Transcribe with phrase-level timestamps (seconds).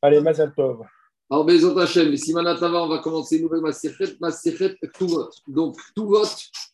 [0.00, 0.84] Allez, Mazal Tov.
[1.30, 5.30] Alors, Bezot Hachem, si Manatava, on va commencer une nouvelle Maserhet, Maserhet Ktuvot.
[5.46, 6.26] Donc, Ktuvot,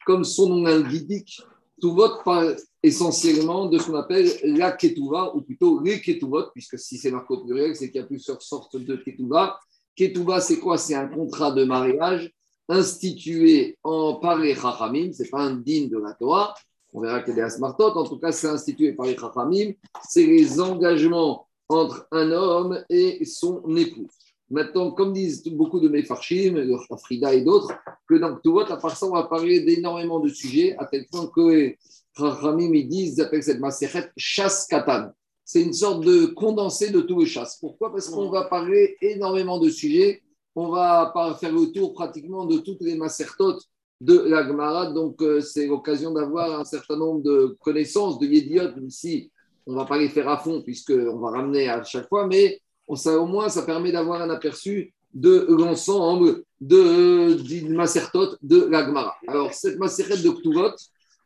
[0.05, 1.41] comme son nom l'indique,
[1.79, 6.99] Ktuvot parle essentiellement de ce qu'on appelle la Ketuva, ou plutôt les Ketuvot, puisque si
[6.99, 9.61] c'est marqué au pluriel, c'est qu'il y a plusieurs sortes de Ketuva.
[9.95, 10.77] Ketuva, c'est quoi?
[10.77, 12.33] C'est un contrat de mariage
[12.69, 16.55] institué en, par les Chachamim, ce n'est pas un digne de la Torah,
[16.93, 19.73] on verra qu'il y a des Asmartot, en tout cas, c'est institué par les Chachamim,
[20.09, 24.11] c'est les engagements entre un homme et son épouse.
[24.51, 26.55] Maintenant, comme disent beaucoup de mes farshim,
[27.03, 27.73] Frida et d'autres,
[28.09, 31.27] que dans Ktuvot, à part ça, on va parler d'énormément de sujets, à tel point
[31.35, 31.75] que
[32.17, 35.11] Chachamim, ils disent, ils appellent cette Maseret chasse katan.
[35.45, 37.59] C'est une sorte de condensé de tous les chasses.
[37.61, 37.93] Pourquoi?
[37.93, 40.23] Parce qu'on va parler énormément de sujets.
[40.55, 43.59] On va faire le tour pratiquement de toutes les masertot
[44.01, 44.93] de la Gemara.
[44.93, 49.31] Donc, euh, c'est l'occasion d'avoir un certain nombre de connaissances, de yédiot, même si
[49.69, 52.59] on ne va pas les faire à fond, puisqu'on va ramener à chaque fois, mais
[52.89, 58.65] on, ça, au moins, ça permet d'avoir un aperçu de l'ensemble de, de Masertot de
[58.65, 59.15] la Gemara.
[59.27, 60.75] Alors, cette Maseret de Ktuvot,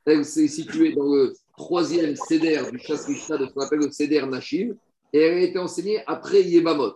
[0.05, 4.27] elle s'est située dans le troisième Seder du Chasse de ce qu'on appelle le Seder
[4.27, 4.75] Nashim,
[5.13, 6.95] et elle a été enseignée après Yebamot.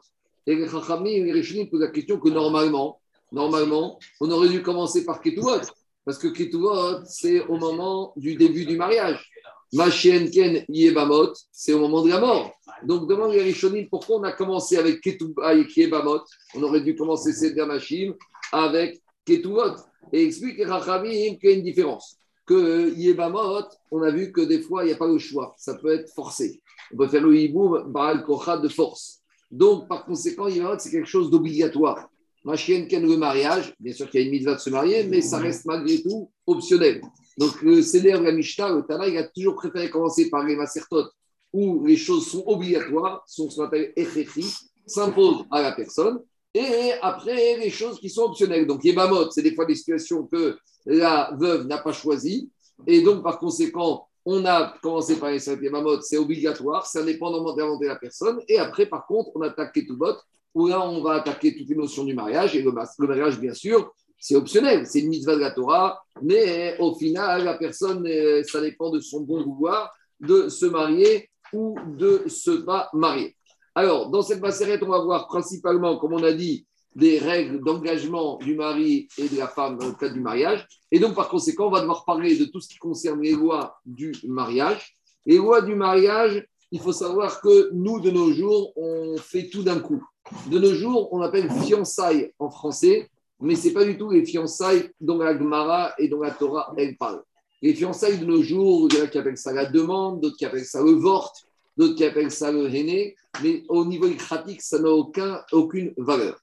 [0.49, 5.05] Et les Chachamim et les posent la question que normalement, normalement, on aurait dû commencer
[5.05, 5.61] par Ketuvot,
[6.05, 9.31] parce que Ketuvot, c'est au moment du début du mariage.
[9.73, 12.53] Machienken Yebamot, c'est au moment de la mort.
[12.85, 16.21] Donc, demande les Rishonim pourquoi on a commencé avec Ketuvot et Yebamot.
[16.55, 18.15] On aurait dû commencer Seder Nashim
[18.53, 19.77] avec Ketuvot.
[20.13, 22.17] Et explique les Chachamim qu'il y a une différence.
[22.47, 25.55] Que Yebamot, on a vu que des fois, il n'y a pas le choix.
[25.59, 26.61] Ça peut être forcé.
[26.93, 29.21] On peut faire le hiboum, Baal Kocha de force.
[29.51, 32.09] Donc, par conséquent, Yebamot, c'est quelque chose d'obligatoire.
[32.45, 35.21] Machien ken le mariage, bien sûr qu'il y a une mise de se marier, mais
[35.21, 37.03] ça reste malgré tout optionnel.
[37.37, 41.11] Donc, le Seder, la Mishnah, le Tana, il a toujours préféré commencer par les Masertot,
[41.53, 44.47] où les choses sont obligatoires, sont ce qu'on appelle Echechi,
[44.87, 46.21] s'imposent à la personne,
[46.55, 48.67] et après, les choses qui sont optionnelles.
[48.67, 52.51] Donc, Yebamot, c'est des fois des situations que la veuve n'a pas choisies,
[52.87, 57.87] et donc, par conséquent, on a commencé par les Yebamot, c'est obligatoire, c'est indépendamment de
[57.87, 60.17] la personne, et après, par contre, on attaque Ketubot,
[60.57, 62.57] où là, on va attaquer toutes les notions du mariage.
[62.57, 66.95] Et le, mariage, bien sûr, c'est optionnel, c'est une mitzvah de la Torah, mais au
[66.95, 72.25] final, la personne, euh, ça dépend de son bon vouloir de se marier ou de
[72.29, 73.37] se pas marier.
[73.75, 78.39] Alors, dans cette macérette, on va voir principalement, comme on a dit, des règles d'engagement
[78.39, 80.67] du mari et de la femme dans le cadre du mariage.
[80.91, 83.79] Et donc, par conséquent, on va devoir parler de tout ce qui concerne les lois
[83.85, 84.97] du mariage.
[85.27, 89.63] Les lois du mariage, il faut savoir que nous, de nos jours, on fait tout
[89.63, 90.03] d'un coup.
[90.51, 93.11] De nos jours, on appelle fiançailles en français,
[93.41, 96.73] mais ce n'est pas du tout les fiançailles dont la Gemara et dont la Torah,
[96.77, 97.23] elle parle.
[97.63, 100.37] Les fiançailles de nos jours, il y en a qui appellent ça la demande, d'autres
[100.37, 101.33] qui appellent ça le vort,
[101.77, 106.39] d'autres qui appellent ça le héné, mais au niveau pratique, ça n'a aucun, aucune valeur.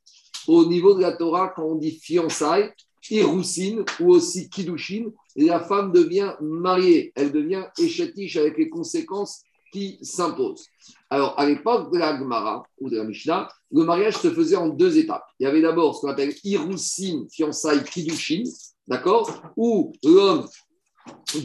[0.47, 2.71] Au niveau de la Torah, quand on dit fiançailles,
[3.09, 9.97] iroussine ou aussi kiddushin, la femme devient mariée, elle devient échatiche avec les conséquences qui
[10.01, 10.67] s'imposent.
[11.09, 14.69] Alors, à l'époque de la Gemara ou de la Mishnah, le mariage se faisait en
[14.69, 15.25] deux étapes.
[15.39, 18.43] Il y avait d'abord ce qu'on appelle Irousin, fiançailles, Kiddushin,
[18.87, 20.47] d'accord Où l'homme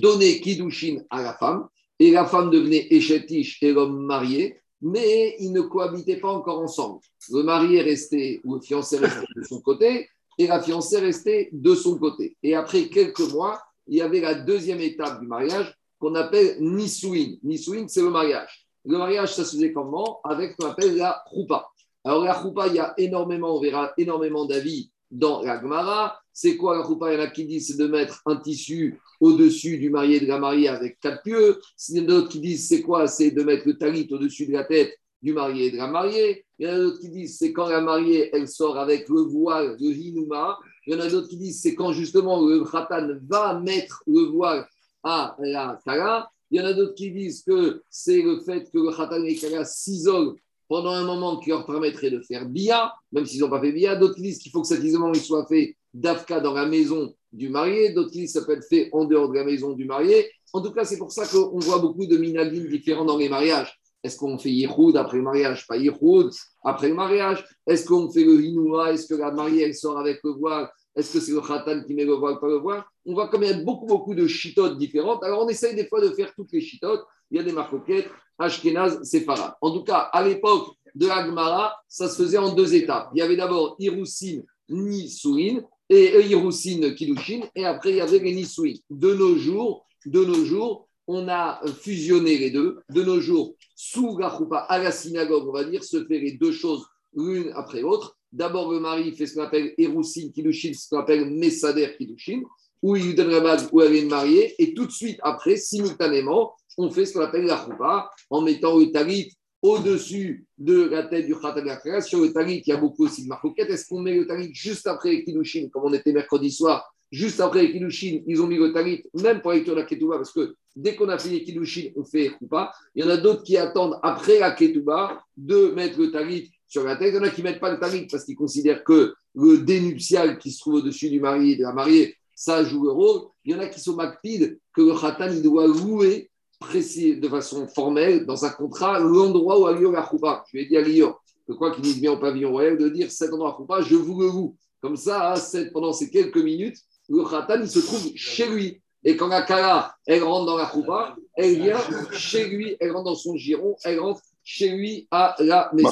[0.00, 1.68] donnait Kiddushin à la femme,
[1.98, 7.00] et la femme devenait Échetiche et l'homme marié, mais ils ne cohabitaient pas encore ensemble.
[7.30, 11.74] Le marié restait, ou le fiancé restait de son côté, et la fiancée restait de
[11.74, 12.36] son côté.
[12.42, 17.36] Et après quelques mois, il y avait la deuxième étape du mariage qu'on appelle Nisouin.
[17.42, 18.68] Nisouin, c'est le mariage.
[18.84, 20.20] Le mariage, ça se faisait comment?
[20.24, 21.68] Avec ce qu'on appelle la choupa.
[22.08, 26.18] Alors, la choupa, il y a énormément, on verra énormément d'avis dans la Gemara.
[26.32, 29.76] C'est quoi la choupa Il y en a qui disent de mettre un tissu au-dessus
[29.76, 31.60] du marié et de la mariée avec quatre pieux.
[31.90, 33.08] Il y en a d'autres qui disent c'est quoi?
[33.08, 36.46] C'est de mettre le talit au-dessus de la tête du marié et de la mariée.
[36.58, 39.20] Il y en a d'autres qui disent c'est quand la mariée, elle sort avec le
[39.20, 40.58] voile, le hinouma.
[40.86, 44.22] Il y en a d'autres qui disent c'est quand justement le khatan va mettre le
[44.22, 44.66] voile
[45.02, 46.30] à la kala.
[46.50, 49.36] Il y en a d'autres qui disent que c'est le fait que le khatan et
[49.36, 50.36] kala s'isolent
[50.68, 53.96] pendant un moment qui leur permettrait de faire bia, même s'ils n'ont pas fait bia.
[53.96, 57.92] D'autres disent qu'il faut que cet isolement soit fait d'afka dans la maison du marié.
[57.92, 60.30] D'autres disent ça peut être fait en dehors de la maison du marié.
[60.52, 63.78] En tout cas, c'est pour ça qu'on voit beaucoup de minagim différents dans les mariages.
[64.02, 65.66] Est-ce qu'on fait Yihoud après le mariage?
[65.66, 66.30] Pas Yihoud
[66.62, 67.44] après le mariage.
[67.66, 70.70] Est-ce qu'on fait le Hinoua Est-ce que la mariée, elle sort avec le voile?
[70.98, 72.84] Est-ce que c'est le Khatan qui met le voile, pas le voile?
[73.06, 75.22] On voit y a beaucoup, beaucoup de chitotes différentes.
[75.22, 77.04] Alors, on essaye des fois de faire toutes les chitotes.
[77.30, 79.54] Il y a des marcoquettes, Ashkenaz, Sefarad.
[79.60, 83.10] En tout cas, à l'époque de Agmara, ça se faisait en deux étapes.
[83.14, 88.34] Il y avait d'abord Hiroussine, Nisouin, et Hiroussine, Kilushin, et après il y avait les
[88.34, 88.74] Nisouin.
[88.90, 92.80] De nos jours, de nos jours, on a fusionné les deux.
[92.90, 94.36] De nos jours, sous la
[94.68, 96.84] à la synagogue, on va dire, se fait les deux choses
[97.14, 98.17] l'une après l'autre.
[98.32, 102.42] D'abord, le mari fait ce qu'on appelle Erousin Kiddushin, ce qu'on appelle Messader Kiddushin,
[102.82, 105.56] où il lui donne la base où elle est mariée, et tout de suite après,
[105.56, 109.32] simultanément, on fait ce qu'on appelle la choupa, en mettant le talit
[109.62, 113.28] au-dessus de la tête du Khatat Sur le talit, il y a beaucoup aussi de
[113.28, 113.70] marcoquettes.
[113.70, 117.40] Est-ce qu'on met le talit juste après les Kiddushin, comme on était mercredi soir Juste
[117.40, 120.16] après les Kiddushin, ils ont mis le talit, même pour la lecture de la Ketouba,
[120.16, 122.70] parce que dès qu'on a fini les Kiddushin, on fait Koupa.
[122.94, 126.84] Il y en a d'autres qui attendent après la Ketouba de mettre le talit sur
[126.84, 127.12] la tête.
[127.12, 129.58] Il y en a qui ne mettent pas le talit parce qu'ils considèrent que le
[129.58, 133.22] dénuptial qui se trouve au-dessus du mari et de la mariée, ça joue le rôle.
[133.44, 136.30] Il y en a qui sont macpides que le Khatan, il doit louer
[136.60, 140.44] précis, de façon formelle dans un contrat l'endroit où a lieu la choupa.
[140.48, 141.14] Je lui ai dit à Lyon,
[141.46, 143.94] que quoi qu'il dise bien au pavillon royal, de dire cet endroit à choupa, je
[143.94, 144.56] vous le loue.
[144.80, 145.34] Comme ça,
[145.72, 146.78] pendant ces quelques minutes,
[147.08, 148.80] le khatan, il se trouve chez lui.
[149.04, 151.78] Et quand la kala, elle rentre dans la choupa, elle vient
[152.12, 155.90] chez lui, elle rentre dans son giron, elle rentre chez lui à la maison.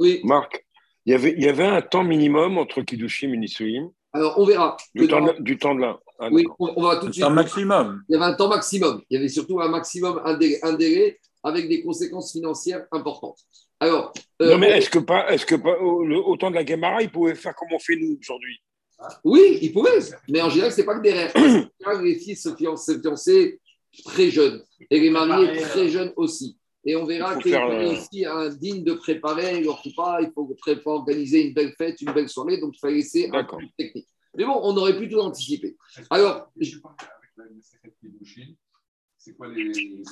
[0.00, 0.20] Oui.
[0.24, 0.66] Marc,
[1.06, 4.44] il y, avait, il y avait un temps minimum entre Kiddushim et Nisuim Alors, on
[4.44, 4.76] verra.
[4.94, 5.98] Du, temps, de, du temps de là.
[6.18, 7.24] Ah, oui, on, va tout de suite.
[7.24, 8.02] Un maximum.
[8.08, 9.02] Il y avait un temps maximum.
[9.08, 13.38] Il y avait surtout un maximum, un délai, avec des conséquences financières importantes.
[13.78, 14.12] Alors.
[14.42, 17.10] Euh, non, mais est-ce que pas, est-ce que pas, au, temps de la Gamara, il
[17.10, 18.60] pouvait faire comme on fait nous aujourd'hui?
[19.24, 19.98] Oui, il pouvait.
[20.28, 21.32] Mais en général, ce n'est pas que des rêves.
[22.02, 22.90] les filles se fiancent,
[24.04, 26.59] très jeunes et les mariés très jeunes aussi.
[26.84, 30.20] Et on verra qu'il y a ici un digne de préparer leur pas.
[30.22, 30.48] Il faut
[30.86, 32.58] organiser une belle fête, une belle soirée.
[32.58, 34.08] Donc, il faut laisser un peu de technique.
[34.36, 35.76] Mais bon, on aurait pu tout anticiper.
[36.08, 36.50] Alors,
[39.18, 40.02] c'est quoi les,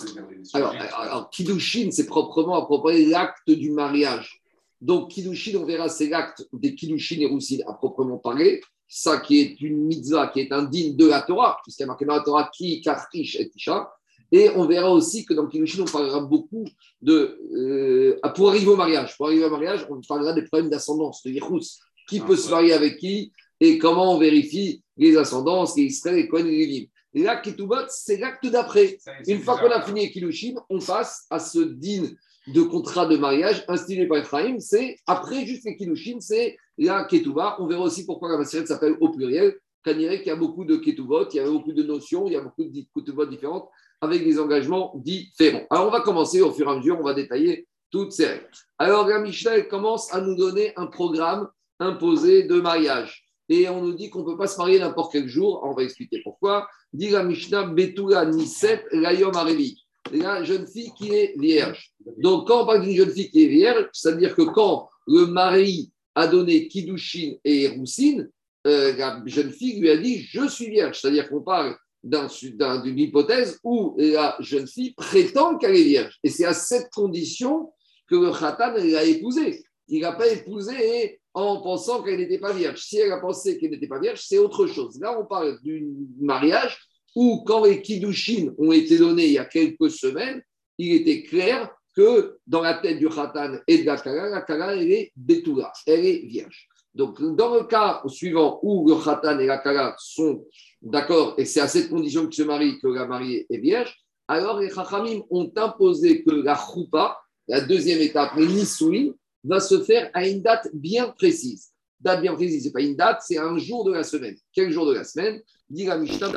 [0.52, 4.42] alors, alors, Kiddushin, c'est proprement à propos l'acte du mariage.
[4.80, 8.60] Donc, Kiddushin, on verra, c'est l'acte des Kiddushin et Roussin à proprement parler.
[8.86, 11.86] Ça qui est une mitzvah, qui est un digne de la Torah, puisqu'il y a
[11.86, 13.90] marqué dans la Torah qui, Kartish et Tisha.
[14.30, 16.64] Et on verra aussi que dans Kiddushin, on parlera beaucoup
[17.00, 17.38] de.
[17.54, 21.30] Euh, pour arriver au mariage, pour arriver au mariage, on parlera des problèmes d'ascendance, de
[21.30, 21.80] Yehus.
[22.08, 26.28] Qui peut se marier avec qui et comment on vérifie les ascendances, les Israël, les
[26.28, 26.86] Kohen et les Lévim.
[27.14, 28.98] Là, Ketubot, c'est l'acte d'après.
[29.26, 32.04] Une fois qu'on a fini Kilushin, on passe à ce din
[32.48, 34.58] de contrat de mariage institué par Ephraim.
[34.60, 37.56] C'est après juste les Kilushin, c'est la Ketouba.
[37.58, 39.56] On verra aussi pourquoi la Maseret s'appelle au pluriel.
[39.94, 42.40] Qu'il y a beaucoup de Ketubot, il y a beaucoup de notions, il y a
[42.40, 43.68] beaucoup de Ketubot différentes
[44.00, 45.66] avec des engagements différents.
[45.70, 48.46] Alors, on va commencer au fur et à mesure, on va détailler toutes ces règles.
[48.78, 51.48] Alors, la Mishnah commence à nous donner un programme
[51.80, 55.28] imposé de mariage et on nous dit qu'on ne peut pas se marier n'importe quel
[55.28, 55.60] jour.
[55.64, 56.68] On va expliquer pourquoi.
[56.92, 59.82] Dit la Mishnah Betula Niset Layom Arevi.
[60.12, 61.92] La jeune fille qui est vierge.
[62.18, 64.88] Donc, quand on parle d'une jeune fille qui est vierge, ça veut dire que quand
[65.06, 68.30] le mari a donné Kiddushin et Roussine,
[68.68, 71.00] euh, la jeune fille lui a dit Je suis vierge.
[71.00, 76.18] C'est-à-dire qu'on parle d'une hypothèse où la jeune fille prétend qu'elle est vierge.
[76.22, 77.72] Et c'est à cette condition
[78.08, 79.64] que le Khatan l'a épousée.
[79.88, 82.80] Il n'a pas épousé en pensant qu'elle n'était pas vierge.
[82.80, 84.98] Si elle a pensé qu'elle n'était pas vierge, c'est autre chose.
[85.00, 85.80] Là, on parle d'un
[86.20, 86.78] mariage
[87.16, 90.42] où, quand les kiddushin ont été donnés il y a quelques semaines,
[90.78, 94.76] il était clair que dans la tête du khatan et de la kala, la kala,
[94.76, 96.68] elle est betoula, elle est vierge.
[96.98, 100.44] Donc, dans le cas suivant où le khatan et la kala sont
[100.82, 103.96] d'accord, et c'est à cette condition qu'ils se marient que la mariée est vierge,
[104.26, 107.16] alors les chachamim ont imposé que la choupa,
[107.46, 109.12] la deuxième étape, les
[109.44, 111.68] va se faire à une date bien précise.
[112.00, 114.34] Date bien précise, ce n'est pas une date, c'est un jour de la semaine.
[114.52, 115.40] Quel jour de la semaine?
[115.70, 116.32] Dit la Mishnah,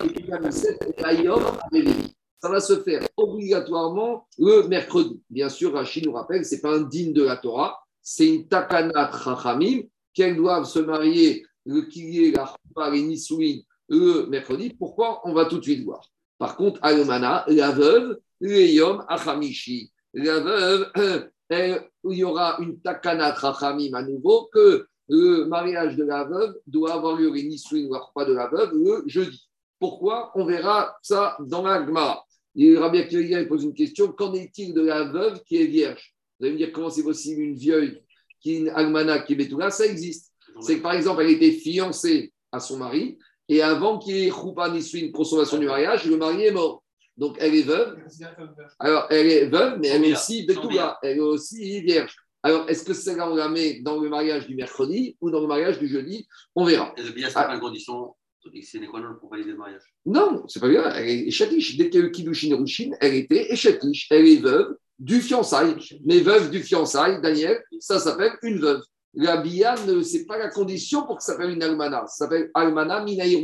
[2.40, 5.24] ça va se faire obligatoirement le mercredi.
[5.28, 8.48] Bien sûr, Rachid nous rappelle, ce n'est pas un digne de la Torah, c'est une
[8.48, 9.82] takanat rachamim,
[10.14, 13.58] qu'elles doivent se marier, le kilier, la choupa, les nisouin,
[13.90, 14.70] le mercredi.
[14.78, 16.10] Pourquoi On va tout de suite voir?
[16.38, 19.92] Par contre, Almana, la veuve, Yom Achamishi.
[20.14, 20.92] La veuve,
[22.10, 26.94] il y aura une takana trachamim à nouveau que le mariage de la veuve doit
[26.94, 29.48] avoir lieu, les nisouin pas de la veuve, le jeudi.
[29.80, 30.32] Pourquoi?
[30.36, 32.26] On verra ça dans la Gemara.
[32.56, 36.14] Il Rabbi il pose une question qu'en est-il de la veuve qui est vierge?
[36.40, 38.02] Vous allez me dire comment c'est possible une vieille
[38.42, 40.32] qui est une almana qui est Ça existe.
[40.60, 43.18] C'est que par exemple, elle était fiancée à son mari
[43.48, 46.84] et avant qu'il y ait Choupa Nisouin, consommation du mariage, le mari est mort.
[47.18, 47.98] Donc elle est veuve.
[48.80, 52.16] Alors elle est veuve, mais elle est aussi Betouga, elle est aussi vierge.
[52.44, 55.48] Alors est-ce que celle-là on la met dans le mariage du mercredi ou dans le
[55.48, 56.28] mariage du jeudi?
[56.56, 56.94] On verra.
[56.98, 58.16] Est-ce bien c'est pas une condition
[58.64, 58.80] c'est
[59.20, 59.84] pour valider le mariage?
[60.06, 60.90] Non, c'est pas bien.
[60.96, 61.78] Elle est échatiche.
[61.78, 64.08] Dès qu'il y a eu Kiddushin Rushin, elle était échatiche.
[64.10, 65.76] Elle est veuve du fiançailles.
[66.06, 68.82] Mais veuve du fiançailles, Daniel, ça s'appelle une veuve.
[69.16, 72.06] La bia, ce n'est pas la condition pour que ça s'appelle une almana.
[72.08, 73.44] Ça s'appelle almana minaï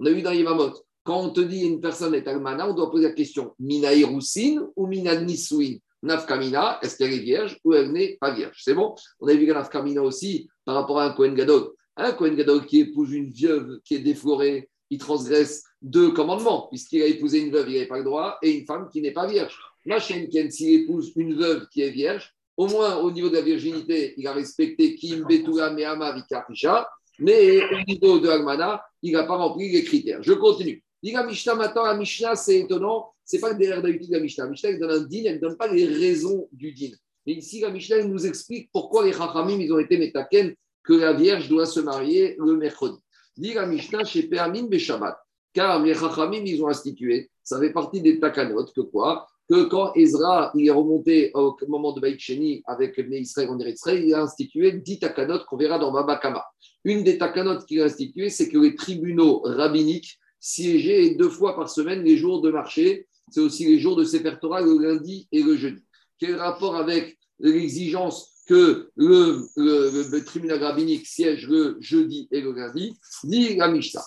[0.00, 0.72] On a vu dans Yvamot
[1.04, 4.66] Quand on te dit une personne est almana, on doit poser la question Mina Irousin
[4.76, 8.60] ou Mina Nisouin Nafkamina, est-ce qu'elle est vierge ou elle n'est pas vierge?
[8.64, 8.94] C'est bon?
[9.20, 11.70] On a vu la Nafkamina aussi par rapport à un Kohen Gadol.
[11.96, 17.02] Un Kohen Gadol qui épouse une veuve qui est déflorée, il transgresse deux commandements, puisqu'il
[17.02, 19.26] a épousé une veuve, il n'avait pas le droit, et une femme qui n'est pas
[19.26, 19.56] vierge.
[19.86, 24.14] Machenken, s'il épouse une veuve qui est vierge, au moins au niveau de la virginité,
[24.16, 29.36] il a respecté Kim Betula Mehama Vikarisha, mais au niveau de Almana, il n'a pas
[29.36, 30.22] rempli les critères.
[30.22, 30.82] Je continue.
[31.02, 34.20] Dit la Mishnah maintenant, la Mishnah, c'est étonnant, c'est pas le derrière d'habitude de la
[34.20, 34.44] Mishnah.
[34.44, 36.90] La Mishnah, elle donne un din, elle ne donne pas les raisons du din.
[37.26, 40.92] Mais ici, la Mishnah, elle nous explique pourquoi les Chachamim, ils ont été métaken que
[40.92, 42.98] la Vierge doit se marier le mercredi.
[43.36, 45.18] Dit la Mishnah chez Permin Beshabbat.
[45.52, 49.26] Car les Chachamim, ils ont institué, ça fait partie des Takanot, que quoi?
[49.50, 54.14] Que quand Ezra est remonté au moment de Baït Sheni avec Israël en Israël, il
[54.14, 56.44] a institué 10 Takanot qu'on verra dans Babakama.
[56.84, 61.68] Une des Takanot qu'il a institué, c'est que les tribunaux rabbiniques siéger deux fois par
[61.68, 63.06] semaine les jours de marché.
[63.30, 65.82] C'est aussi les jours de Sefer Torah, le lundi et le jeudi.
[66.18, 72.96] Quel rapport avec l'exigence que le, tribunal rabbinique siège le jeudi et le lundi?
[73.24, 74.02] Dit la Mishnah.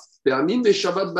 [0.72, 1.14] Shabbat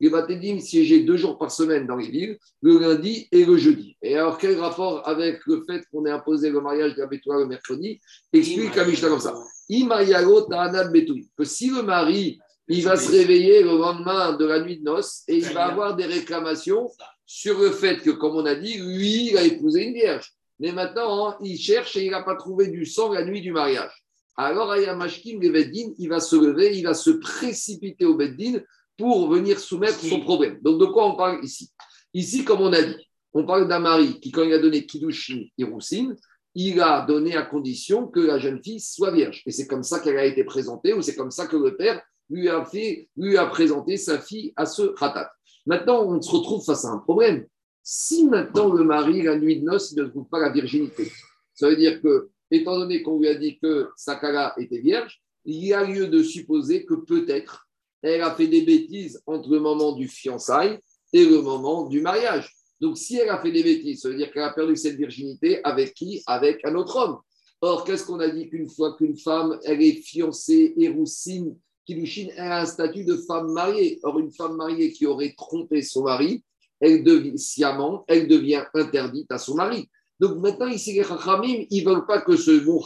[0.00, 3.96] les Batédim siégeaient deux jours par semaine dans les villes, le lundi et le jeudi.
[4.02, 7.46] Et alors, quel rapport avec le fait qu'on ait imposé le mariage de la le
[7.46, 8.00] mercredi?
[8.32, 9.34] Explique la Mishnah comme ça.
[9.68, 12.38] Que si le mari,
[12.68, 15.96] il va se réveiller le lendemain de la nuit de noces et il va avoir
[15.96, 16.90] des réclamations
[17.24, 20.32] sur le fait que, comme on a dit, lui, il a épousé une vierge.
[20.58, 23.52] Mais maintenant, hein, il cherche et il n'a pas trouvé du sang la nuit du
[23.52, 23.92] mariage.
[24.36, 28.60] Alors, Ayamashkim, le Beddin, il va se lever, il va se précipiter au Beddin
[28.96, 30.58] pour venir soumettre son problème.
[30.62, 31.70] Donc, de quoi on parle ici?
[32.14, 32.96] Ici, comme on a dit,
[33.34, 36.16] on parle d'un mari qui, quand il a donné Kiddushin et Roussine,
[36.54, 39.42] il a donné à condition que la jeune fille soit vierge.
[39.44, 42.00] Et c'est comme ça qu'elle a été présentée, ou c'est comme ça que le père
[42.30, 45.30] lui a, fait, lui a présenté sa fille à ce ratat.
[45.66, 47.46] Maintenant, on se retrouve face à un problème.
[47.82, 51.12] Si maintenant le mari, la nuit de noces, ne trouve pas la virginité,
[51.54, 55.64] ça veut dire que, étant donné qu'on lui a dit que Sakara était vierge, il
[55.64, 57.65] y a lieu de supposer que peut-être
[58.02, 60.78] elle a fait des bêtises entre le moment du fiançailles
[61.12, 62.52] et le moment du mariage.
[62.80, 65.60] Donc, si elle a fait des bêtises, ça veut dire qu'elle a perdu cette virginité
[65.64, 66.22] avec qui?
[66.26, 67.18] Avec un autre homme.
[67.62, 72.52] Or, qu'est-ce qu'on a dit qu'une fois qu'une femme, elle est fiancée, Héroussine, Kilushin, elle
[72.52, 73.98] a un statut de femme mariée.
[74.02, 76.44] Or, une femme mariée qui aurait trompé son mari,
[76.80, 79.88] elle devient sciemment, elle devient interdite à son mari.
[80.20, 82.82] Donc maintenant, ici, les Chachamim, ils ne veulent pas que ce bon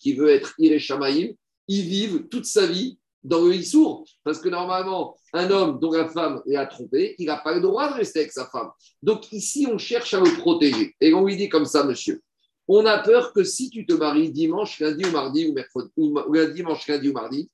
[0.00, 1.34] qui veut être Ireshamaïm,
[1.68, 4.06] il vive toute sa vie dans le Issour.
[4.22, 7.90] Parce que normalement, un homme dont la femme est trompé, il n'a pas le droit
[7.90, 8.70] de rester avec sa femme.
[9.02, 10.94] Donc ici, on cherche à le protéger.
[11.00, 12.20] Et on lui dit comme ça, monsieur.
[12.68, 16.14] On a peur que si tu te maries dimanche, lundi ou mardi, ou mercredi, ou
[16.52, 17.50] dimanche, lundi ou mardi,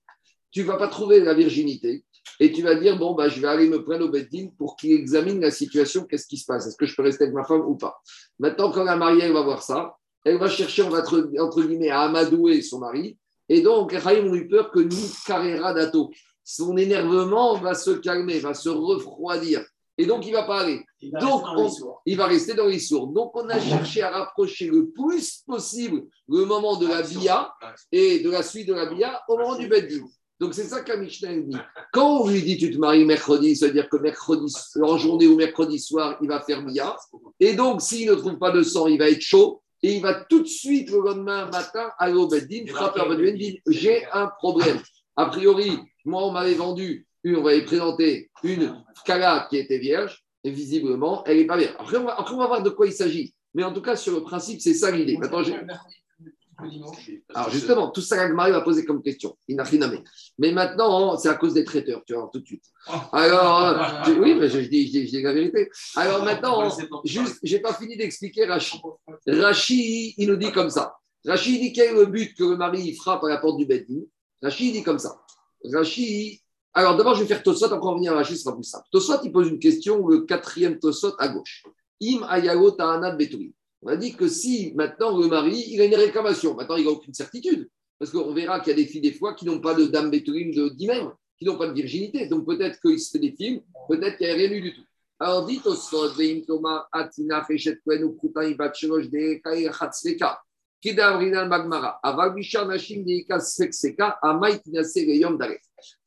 [0.52, 2.04] tu ne vas pas trouver la virginité.
[2.38, 4.92] Et tu vas dire, bon, bah, je vais aller me prendre au Beddin pour qu'il
[4.92, 7.60] examine la situation, qu'est-ce qui se passe, est-ce que je peux rester avec ma femme
[7.60, 8.00] ou pas?
[8.38, 11.62] Maintenant, quand la mariée elle va voir ça, elle va chercher, on va être, entre
[11.62, 13.18] guillemets, à amadouer son mari,
[13.50, 16.12] et donc, Raïm ont eu peur que nous, Carrera d'Ato,
[16.44, 19.64] son énervement va se calmer, va se refroidir.
[19.98, 20.80] Et donc, il ne va pas aller.
[21.20, 21.42] donc,
[22.06, 23.08] il va rester dans les sourds.
[23.08, 27.52] Donc, on a cherché à rapprocher le plus possible le moment de la Bia
[27.90, 30.04] et de la suite de la Bia au moment du Beddin.
[30.38, 31.56] Donc, c'est ça qu'Amishna dit.
[31.92, 35.26] Quand on lui dit tu te maries mercredi, ça veut dire que mercredi, en journée
[35.26, 36.96] ou mercredi soir, il va faire Bia.
[37.40, 40.14] Et donc, s'il ne trouve pas de sang, il va être chaud et il va
[40.14, 44.78] tout de suite le lendemain matin au Beddin, frapper au dit J'ai un problème.
[45.16, 50.50] A priori, moi, on m'avait vendu, on m'avait présenté une Kala qui était vierge, et
[50.50, 51.74] visiblement, elle n'est pas vierge.
[51.78, 53.34] Après on, va, après, on va voir de quoi il s'agit.
[53.54, 55.16] Mais en tout cas, sur le principe, c'est ça l'idée.
[55.16, 55.42] Maintenant,
[57.34, 59.36] alors justement, tout ça, Marie va poser comme question.
[60.38, 62.64] Mais maintenant, c'est à cause des traiteurs, tu vois, tout de suite.
[63.12, 63.62] Alors,
[64.08, 65.70] euh, oui, mais je, dis, je, dis, la vérité.
[65.96, 66.68] Alors maintenant,
[67.04, 68.80] juste, je n'ai pas fini d'expliquer Rachid.
[69.26, 70.96] Rachid, il nous dit comme ça.
[71.24, 74.00] Rachid dit quel est le but que le mari frappe à la porte du Beddin.
[74.42, 75.20] Rachid dit comme ça.
[75.72, 76.38] Rachid.
[76.72, 78.86] Alors d'abord, je vais faire Tosot, après on revenir à Rachid, ce sera plus simple.
[78.92, 81.64] Tosot, il pose une question, le quatrième Tosot à gauche.
[82.02, 83.52] Im ayago ta'anat betourim.
[83.82, 86.90] On a dit que si maintenant le mari, il a une réclamation, maintenant il n'a
[86.90, 87.68] aucune certitude.
[87.98, 90.10] Parce qu'on verra qu'il y a des filles des fois qui n'ont pas de dame
[90.10, 92.26] bétourim de d'imam, qui n'ont pas de virginité.
[92.26, 94.84] Donc peut-être qu'il se fait des films, peut-être qu'il n'y a rien eu du tout.
[95.18, 95.60] Alors dit
[96.92, 97.46] Atina.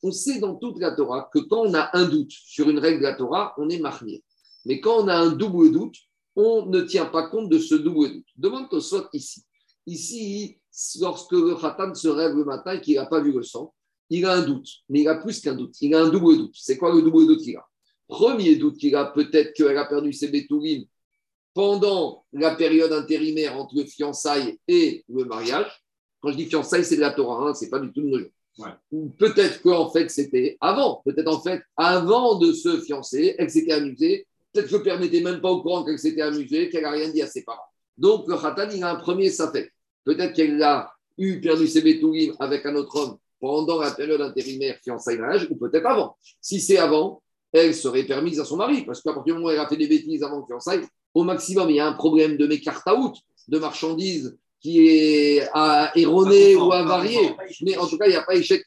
[0.02, 2.98] On sait dans toute la Torah que quand on a un doute sur une règle
[3.00, 4.24] de la Torah, on est marié.
[4.66, 5.96] Mais quand on a un double doute,
[6.36, 8.28] on ne tient pas compte de ce double doute.
[8.38, 9.44] Demande soit ici.
[9.86, 10.58] Ici,
[11.00, 13.74] lorsque le Khatan se rêve le matin et qu'il n'a pas vu le sang,
[14.10, 15.76] il a un doute, mais il a plus qu'un doute.
[15.82, 16.56] Il a un double doute.
[16.56, 17.66] C'est quoi le double doute qu'il a?
[18.08, 20.86] Premier doute qu'il a, peut-être qu'elle a perdu ses bétourines
[21.54, 25.84] pendant la période intérimaire entre le fiançailles et le mariage.
[26.20, 28.20] Quand je dis fiançailles, c'est de la Torah, hein, c'est pas du tout de nos
[28.20, 28.30] jours.
[28.92, 31.02] Ou peut-être qu'en fait, c'était avant.
[31.06, 34.28] Peut-être en fait, avant de se fiancer, elle s'était amusée.
[34.54, 37.10] Peut-être que le père n'était même pas au courant qu'elle s'était amusée, qu'elle n'a rien
[37.10, 37.60] dit à ses parents.
[37.98, 39.72] Donc, le Khatan, il a un premier fait.
[40.04, 44.78] Peut-être qu'elle a eu perdu ses bétouines avec un autre homme pendant la période intérimaire
[44.84, 46.16] fiançailles ou peut-être avant.
[46.40, 49.52] Si c'est avant, elle serait permise à son mari, parce qu'à partir du moment où
[49.52, 52.38] elle a fait des bêtises avant le fiançailles, au maximum, il y a un problème
[52.38, 53.16] de out,
[53.48, 55.48] de marchandises qui est
[55.96, 57.36] erroné ou avarié.
[57.62, 58.64] Mais en tout cas, il n'y a pas échec.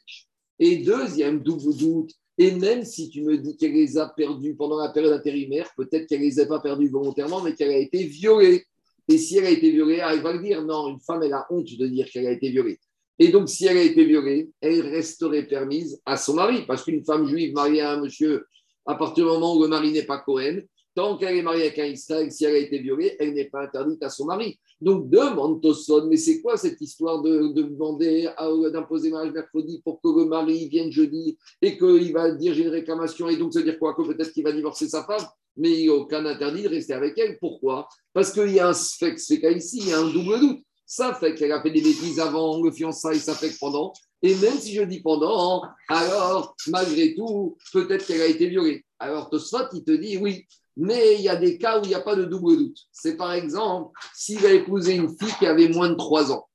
[0.58, 4.78] Et deuxième double doute, et même si tu me dis qu'elle les a perdus pendant
[4.78, 8.04] la période intérimaire, peut-être qu'elle ne les a pas perdus volontairement, mais qu'elle a été
[8.04, 8.64] violée.
[9.08, 11.46] Et si elle a été violée, elle va le dire, non, une femme, elle a
[11.48, 12.78] honte de dire qu'elle a été violée.
[13.18, 17.04] Et donc, si elle a été violée, elle resterait permise à son mari, parce qu'une
[17.04, 18.44] femme juive mariée à un monsieur,
[18.84, 20.60] à partir du moment où le mari n'est pas Cohen,
[20.96, 23.64] tant qu'elle est mariée avec un Israël, si elle a été violée, elle n'est pas
[23.64, 24.58] interdite à son mari.
[24.80, 28.30] Donc, demande Tosson, mais c'est quoi cette histoire de, demander
[28.72, 32.70] d'imposer mariage mercredi pour que le mari vienne jeudi et qu'il va dire j'ai une
[32.70, 33.94] réclamation et donc ça veut dire quoi?
[33.94, 35.24] Que peut-être qu'il va divorcer sa femme,
[35.58, 37.38] mais il n'y a aucun interdit de rester avec elle.
[37.38, 37.88] Pourquoi?
[38.14, 40.60] Parce qu'il y a un fait, cas ici, il y a un double doute.
[40.86, 43.92] Ça fait qu'elle a fait des bêtises avant le fiançailles, ça fait que pendant.
[44.22, 48.84] Et même si je dis pendant, alors malgré tout, peut-être qu'elle a été violée.
[48.98, 50.46] Alors Tosfot, il te dit oui,
[50.76, 52.78] mais il y a des cas où il n'y a pas de double doute.
[52.92, 56.46] C'est par exemple s'il a épousé une fille qui avait moins de 3 ans.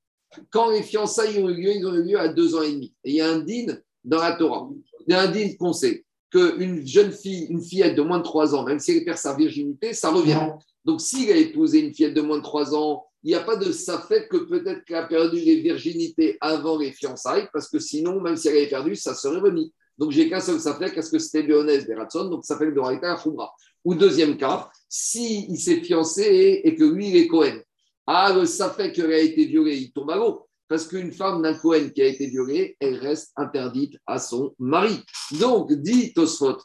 [0.50, 2.94] Quand les fiançailles ont eu lieu, ils ont eu lieu à 2 ans et demi.
[3.04, 4.68] Et il y a un dîne dans la Torah.
[5.06, 8.24] Il y a un dîne qu'on sait qu'une jeune fille, une fillette de moins de
[8.24, 10.48] 3 ans, même si elle perd sa virginité, ça revient.
[10.84, 13.56] Donc s'il a épousé une fillette de moins de 3 ans, il n'y a pas
[13.56, 17.78] de ça fait que peut-être qu'elle a perdu les virginités avant les fiançailles, parce que
[17.78, 19.72] sinon, même si elle avait perdu, ça serait remis.
[19.98, 22.72] Donc j'ai qu'un seul ça fait, qu'est-ce que c'était Léonès Beratson, donc ça fait le
[22.72, 23.54] Doraïta Foubra.
[23.84, 27.58] Ou deuxième cas, s'il il s'est fiancé et, que lui, il est Cohen.
[28.06, 30.46] Ah, le fait qu'elle a été violée, il tombe à l'eau.
[30.68, 35.00] Parce qu'une femme d'un Cohen qui a été violée, elle reste interdite à son mari.
[35.32, 36.58] Donc, dit Tosfot,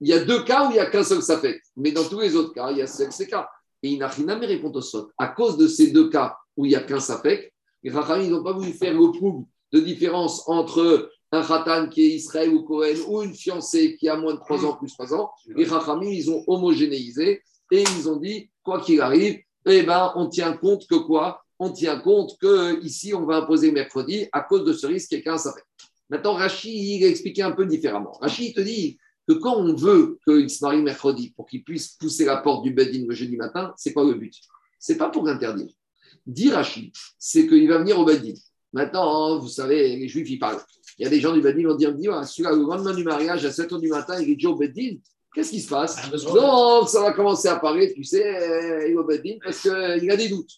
[0.00, 1.60] il y a deux cas où il n'y a qu'un seul fait.
[1.76, 3.48] Mais dans tous les autres cas, il y a ces cas.
[3.82, 5.10] Et il n'a rien à répondre Tosfot.
[5.18, 8.42] À cause de ces deux cas où il n'y a qu'un fait, les Rachamim n'ont
[8.42, 12.96] pas voulu faire le prouve de différence entre un khatan qui est Israël ou Cohen
[13.08, 16.30] ou une fiancée qui a moins de 3 ans plus 3 ans, les Chachamim, ils
[16.30, 20.96] ont homogénéisé et ils ont dit, quoi qu'il arrive, eh ben, on tient compte que
[20.96, 21.42] quoi?
[21.58, 25.38] On tient compte que ici on va imposer mercredi à cause de ce risque, quelqu'un
[25.38, 25.62] savait.
[26.10, 28.12] Maintenant, Rachid, il a expliqué un peu différemment.
[28.20, 32.24] Rachid te dit que quand on veut qu'il se marie mercredi pour qu'il puisse pousser
[32.26, 34.34] la porte du Bedin le jeudi matin, c'est quoi le but?
[34.78, 35.72] C'est pas pour interdire.
[36.26, 38.34] Dit Rachid, c'est qu'il va venir au Bedin.
[38.72, 40.60] Maintenant, vous savez, les Juifs, ils parlent.
[40.98, 43.04] Il y a des gens du Bedin qui vont dire, dit, celui-là, le lendemain du
[43.04, 44.96] mariage, à 7 h du matin, il est déjà au Bedin.
[45.34, 45.96] Qu'est-ce qui se passe?
[46.10, 50.16] Donc, ça va commencer à apparaître, tu sais, il est au Bedin parce qu'il a
[50.16, 50.52] des doutes.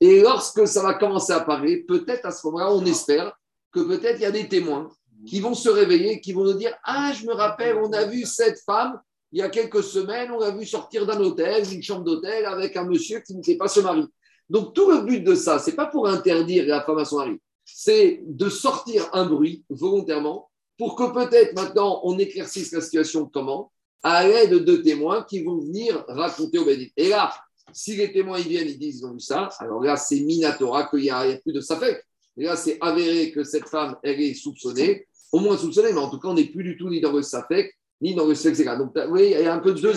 [0.00, 3.36] Et lorsque ça va commencer à apparaître, peut-être à ce moment-là, on espère
[3.72, 4.88] que peut-être il y a des témoins
[5.26, 8.24] qui vont se réveiller, qui vont nous dire Ah, je me rappelle, on a vu
[8.24, 9.00] cette femme
[9.32, 12.76] il y a quelques semaines, on l'a vu sortir d'un hôtel, d'une chambre d'hôtel, avec
[12.76, 14.04] un monsieur qui n'était pas son mari.
[14.48, 17.18] Donc, tout le but de ça, ce n'est pas pour interdire la femme à son
[17.18, 17.40] mari,
[17.74, 23.70] c'est de sortir un bruit volontairement pour que peut-être maintenant on éclaircisse la situation comment
[24.02, 26.92] À l'aide de témoins qui vont venir raconter au Bédit.
[26.96, 27.32] Et là,
[27.72, 31.00] si les témoins ils viennent, ils disent ont vu ça, alors là c'est Minatora qu'il
[31.00, 32.02] n'y a, plus de Safek.
[32.36, 36.18] Là c'est avéré que cette femme, elle est soupçonnée, au moins soupçonnée, mais en tout
[36.18, 38.74] cas on n'est plus du tout ni dans le Safek, ni dans le etc.
[38.78, 39.94] Donc a peu deux,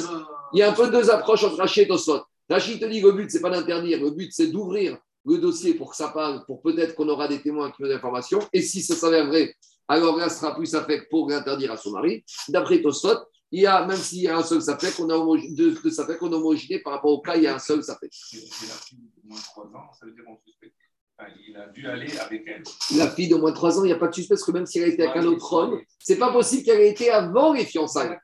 [0.53, 2.21] il y a un peu deux approches entre Rachid et Tosot.
[2.49, 5.91] Rachid te dit le but, c'est pas d'interdire, le but, c'est d'ouvrir le dossier pour
[5.91, 8.39] que ça parle, pour peut-être qu'on aura des témoins qui ont des informations.
[8.51, 9.55] Et si ça s'avère vrai,
[9.87, 12.23] alors là, sera plus fait pour l'interdire à son mari.
[12.49, 13.17] D'après Tosfot,
[13.51, 16.21] il y a, même s'il y a un seul Safek, on a deux, deux Safek,
[16.21, 18.11] on a homogéné par rapport au cas, il y a un seul Safek.
[21.47, 22.63] il a dû aller avec elle.
[22.97, 24.51] La fille de moins de 3 ans, il n'y a pas de suspect, parce que
[24.51, 27.09] même si elle a été avec un autre homme, c'est pas possible qu'elle ait été
[27.11, 28.17] avant les fiançailles.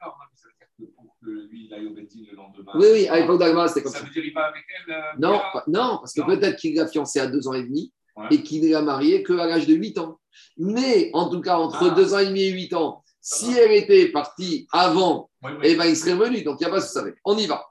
[1.50, 2.72] Lui, il aille au le lendemain.
[2.76, 4.00] Oui, oui, à l'époque d'Agma, c'était comme ça.
[4.00, 6.88] Ça veut dire qu'il va avec elle euh, Non, non, parce que peut-être qu'il l'a
[6.88, 7.92] fiancé à deux ans et demi
[8.32, 10.20] et qu'il l'a mariée qu'à l'âge de 8 ans.
[10.58, 11.96] Mais en tout cas, entre ah.
[11.96, 15.30] deux ans et demi et 8 ans, si elle était partie avant,
[15.64, 16.42] eh ben, il serait revenu.
[16.44, 17.16] Donc, il n'y a pas ce savait.
[17.24, 17.66] On y va.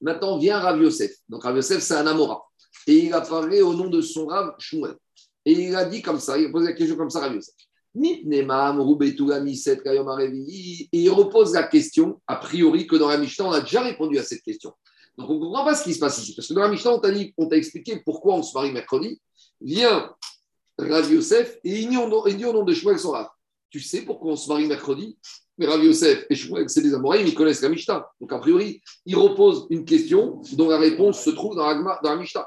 [0.00, 1.10] Maintenant vient Rav Yosef.
[1.28, 2.44] Donc Rav Yosef, c'est un Amora.
[2.86, 4.94] Et il apparaît au nom de son Rav Shmuel.
[5.44, 7.54] Et il a dit comme ça, il a posé la question comme ça, Rav Yosef.
[10.92, 14.18] Et il repose la question, a priori, que dans la Mishnah, on a déjà répondu
[14.18, 14.72] à cette question.
[15.16, 16.34] Donc, on ne comprend pas ce qui se passe ici.
[16.34, 19.20] Parce que dans la Mishnah, on t'a, expliqué pourquoi on se marie mercredi.
[19.60, 20.14] Vient
[20.78, 23.28] Rav Yosef et il dit au nom de Shmuel son Rav.
[23.70, 25.18] Tu sais pourquoi on se marie mercredi?
[25.58, 28.08] Mais Rav Yosef et Shmuel, c'est des Amoraïm, ils connaissent la Mishnah.
[28.20, 32.10] Donc, a priori, ils reposent une question dont la réponse se trouve dans la, dans
[32.10, 32.46] la Mishnah.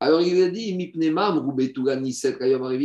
[0.00, 1.54] Alors, il a dit Mipnemam.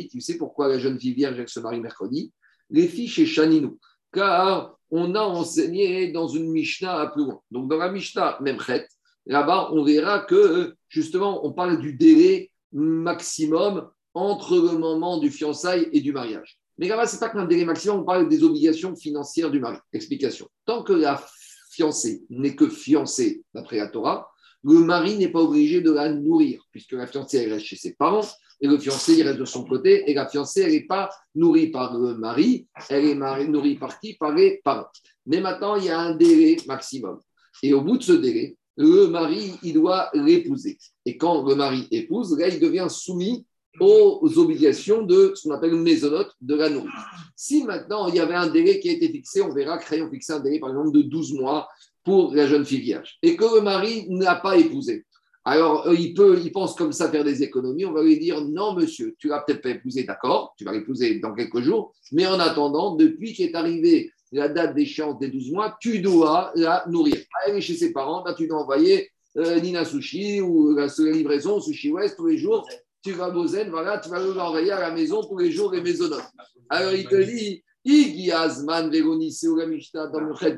[0.09, 2.31] Tu sais pourquoi la jeune fille vierge elle se marie mercredi?
[2.69, 3.79] Les filles chez Shaninou.
[4.11, 7.41] Car on a enseigné dans une Mishnah à plus loin.
[7.51, 8.87] Donc, dans la Mishnah, même Chet,
[9.25, 15.89] là-bas, on verra que, justement, on parle du délai maximum entre le moment du fiançailles
[15.91, 16.59] et du mariage.
[16.77, 19.77] Mais là-bas, ce n'est pas qu'un délai maximum, on parle des obligations financières du mari.
[19.93, 20.47] Explication.
[20.65, 21.23] Tant que la
[21.71, 24.29] fiancée n'est que fiancée d'après la Torah,
[24.63, 27.93] le mari n'est pas obligé de la nourrir, puisque la fiancée, elle reste chez ses
[27.93, 28.25] parents,
[28.61, 31.67] et le fiancé, il reste de son côté, et la fiancée, elle n'est pas nourrie
[31.67, 34.13] par le mari, elle est nourrie par qui?
[34.15, 34.87] Par les parents.
[35.25, 37.19] Mais maintenant, il y a un délai maximum.
[37.61, 40.77] Et au bout de ce délai, le mari, il doit l'épouser.
[41.05, 43.45] Et quand le mari épouse, là, il devient soumis
[43.79, 46.93] aux obligations de ce qu'on appelle mésonote de la nourriture.
[47.35, 50.33] Si maintenant il y avait un délai qui a été fixé, on verra Crayon fixé
[50.33, 51.67] un délai par exemple de 12 mois
[52.03, 55.05] pour la jeune fille vierge et que le mari n'a pas épousé.
[55.45, 57.85] Alors euh, il peut, il pense comme ça faire des économies.
[57.85, 61.19] On va lui dire non monsieur, tu l'as peut-être pas épousé, d'accord, tu vas l'épouser
[61.19, 65.77] dans quelques jours, mais en attendant, depuis qu'est arrivée la date d'échéance des 12 mois,
[65.79, 67.17] tu dois la nourrir.
[67.45, 71.59] Elle est chez ses parents, là, tu dois envoyer euh, Nina Sushi ou la, livraison
[71.59, 72.67] Sushi West tous les jours
[73.03, 75.81] tu vas à Bozen, voilà, tu vas l'envoyer à la maison tous les jours les
[75.81, 76.23] maisonnotes.
[76.69, 80.57] Alors il te dit, Igi Azman Véronissé ou la Mishnah, dans le Chet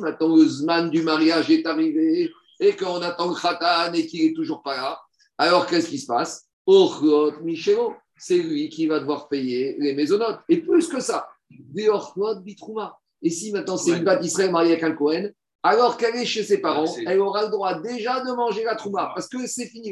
[0.00, 4.34] maintenant le Zman du mariage est arrivé et qu'on attend le Khatan et qu'il n'est
[4.34, 5.00] toujours pas là.
[5.38, 6.46] Alors qu'est-ce qui se passe?
[6.66, 10.40] Ochlot Michelo, c'est lui qui va devoir payer les maisonnotes.
[10.48, 12.98] Et plus que ça, des Ochlot Bitrouma.
[13.22, 15.30] Et si maintenant c'est une Israël mariée avec un Cohen,
[15.66, 19.12] alors qu'elle est chez ses parents, elle aura le droit déjà de manger la trouma,
[19.14, 19.90] parce que c'est fini.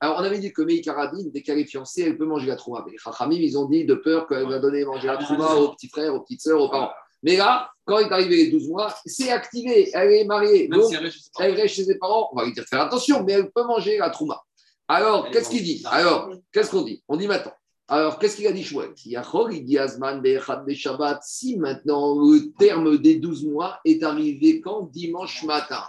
[0.00, 2.56] Alors, on avait dit que Meï Karadine, dès qu'elle est fiancée, elle peut manger la
[2.56, 2.82] trouma.
[2.86, 5.72] Mais les Chachamim, ils ont dit de peur qu'elle va donner manger la trouma aux
[5.74, 6.90] petits frères, aux petites sœurs, aux parents.
[7.22, 10.68] Mais là, quand il est arrivé les 12 mois, c'est activé, elle est mariée.
[10.68, 10.90] Donc,
[11.38, 12.30] elle reste chez ses parents.
[12.32, 14.42] on va lui dire de faire attention, mais elle peut manger la trouma.
[14.88, 15.82] Alors, qu'est-ce qu'il dit?
[15.90, 17.02] Alors, qu'est-ce qu'on dit?
[17.08, 17.52] On dit maintenant.
[17.88, 18.66] Alors, qu'est-ce qu'il a dit
[19.06, 21.20] Yachol, il dit Azman Be'Shabbat.
[21.22, 24.90] Si maintenant le terme des 12 mois est arrivé quand?
[24.90, 25.82] Dimanche matin.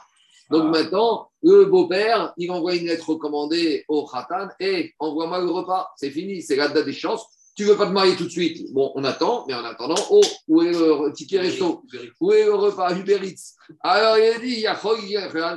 [0.51, 0.71] Donc Ah.
[0.71, 5.89] maintenant, le beau-père, il envoie une lettre recommandée au Khatan et envoie-moi le repas.
[5.95, 7.25] C'est fini, c'est la date des chances.
[7.55, 10.21] Tu veux pas te marier tout de suite Bon, on attend, mais en attendant, oh,
[10.49, 11.83] où est le ticket resto?
[12.19, 12.93] Où est le repas?
[12.93, 14.65] Uber Eats Alors il a dit,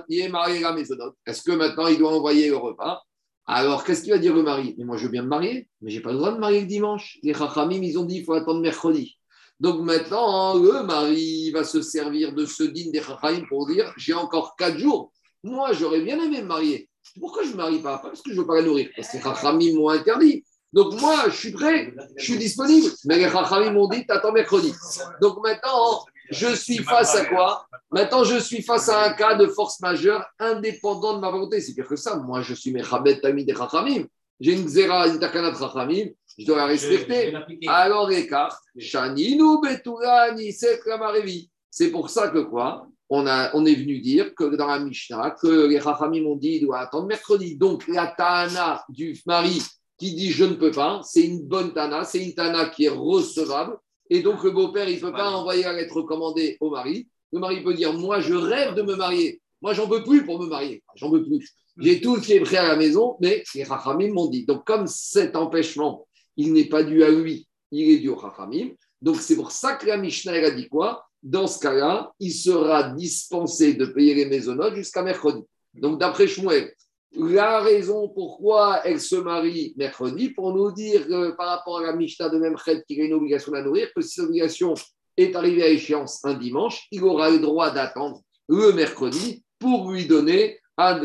[0.08, 1.16] il est marié à la maisonnote.
[1.26, 3.02] Est-ce que maintenant il doit envoyer le repas?
[3.50, 4.74] Alors, qu'est-ce qu'il va dire le mari?
[4.76, 6.60] Mais moi, je veux bien me marier, mais j'ai pas le droit de me marier
[6.60, 7.18] le dimanche.
[7.22, 9.18] Les Chachamim, ils ont dit il faut attendre mercredi.
[9.58, 14.12] Donc maintenant, le mari va se servir de ce digne des Chachamim pour dire j'ai
[14.12, 15.12] encore quatre jours.
[15.42, 16.90] Moi, j'aurais bien aimé me marier.
[17.18, 17.96] Pourquoi je ne me marie pas?
[17.96, 20.44] Pas parce que je ne veux pas la nourrir, parce que les Chachamim m'ont interdit.
[20.74, 22.90] Donc moi, je suis prêt, je suis disponible.
[23.06, 24.74] Mais les Chachamim m'ont dit t'attends mercredi.
[25.22, 27.66] Donc maintenant, je suis face à quoi?
[27.90, 31.60] Maintenant, je suis face à un cas de force majeure indépendant de ma volonté.
[31.60, 32.16] C'est pire que ça.
[32.16, 34.04] Moi, je suis Mechabet Tami des Chachamim.
[34.40, 36.08] J'ai une Xera, une Takana de Chachamim.
[36.38, 37.34] Je dois la respecter.
[37.66, 38.60] Alors, écart.
[38.78, 41.50] Shaninu Betula Nisek Lamarevi.
[41.70, 42.86] C'est pour ça que quoi?
[43.10, 46.56] On, a, on est venu dire que dans la Mishnah, que les Chachamim ont dit
[46.56, 47.56] il doit attendre mercredi.
[47.56, 49.62] Donc, la Tana du mari
[49.96, 52.90] qui dit je ne peux pas, c'est une bonne Tana, c'est une Tana qui est
[52.90, 53.78] recevable.
[54.10, 57.08] Et donc, le beau-père, il ne peut pas envoyer la lettre recommandée au mari.
[57.32, 59.40] Le mari peut dire Moi, je rêve de me marier.
[59.60, 60.82] Moi, j'en peux plus pour me marier.
[60.94, 61.52] J'en peux plus.
[61.78, 64.44] J'ai tout qui est prêt à la maison, mais les Chachamim m'ont dit.
[64.44, 68.70] Donc, comme cet empêchement, il n'est pas dû à lui, il est dû au Chachamim.
[69.00, 71.04] Donc, c'est pour ça que la Mishnah, elle a dit quoi?
[71.22, 75.42] Dans ce cas-là, il sera dispensé de payer les maisonnotes jusqu'à mercredi.
[75.74, 76.72] Donc, d'après Shmuel,
[77.12, 81.92] la raison pourquoi elle se marie mercredi, pour nous dire que par rapport à la
[81.94, 84.74] Mishnah de Memched qu'il a une obligation de la nourrir, que si cette obligation
[85.16, 90.06] est arrivée à échéance un dimanche, il aura le droit d'attendre le mercredi pour lui
[90.06, 90.60] donner,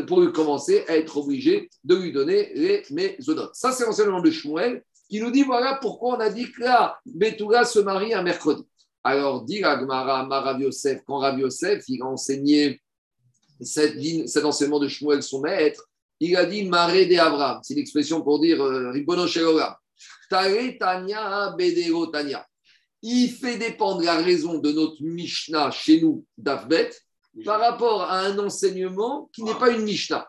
[0.06, 3.54] pour lui commencer à être obligé de lui donner les mésonotes.
[3.54, 6.98] Ça, c'est l'enseignement de Shmuel qui nous dit voilà pourquoi on a dit que là,
[7.06, 8.62] Betula se marie un mercredi.
[9.02, 12.80] Alors, dit la Gemara, Rav Yosef, quand Rav Yosef, il a enseigné
[13.60, 15.84] cette cet enseignement de Shmuel, son maître,
[16.24, 17.60] il a dit Maré de Abraham.
[17.62, 19.78] C'est l'expression pour dire euh, Ribono Tanya.
[23.02, 26.90] Il fait dépendre la raison de notre Mishnah chez nous, d'Avbet,
[27.44, 30.26] par rapport à un enseignement qui n'est pas une Mishnah.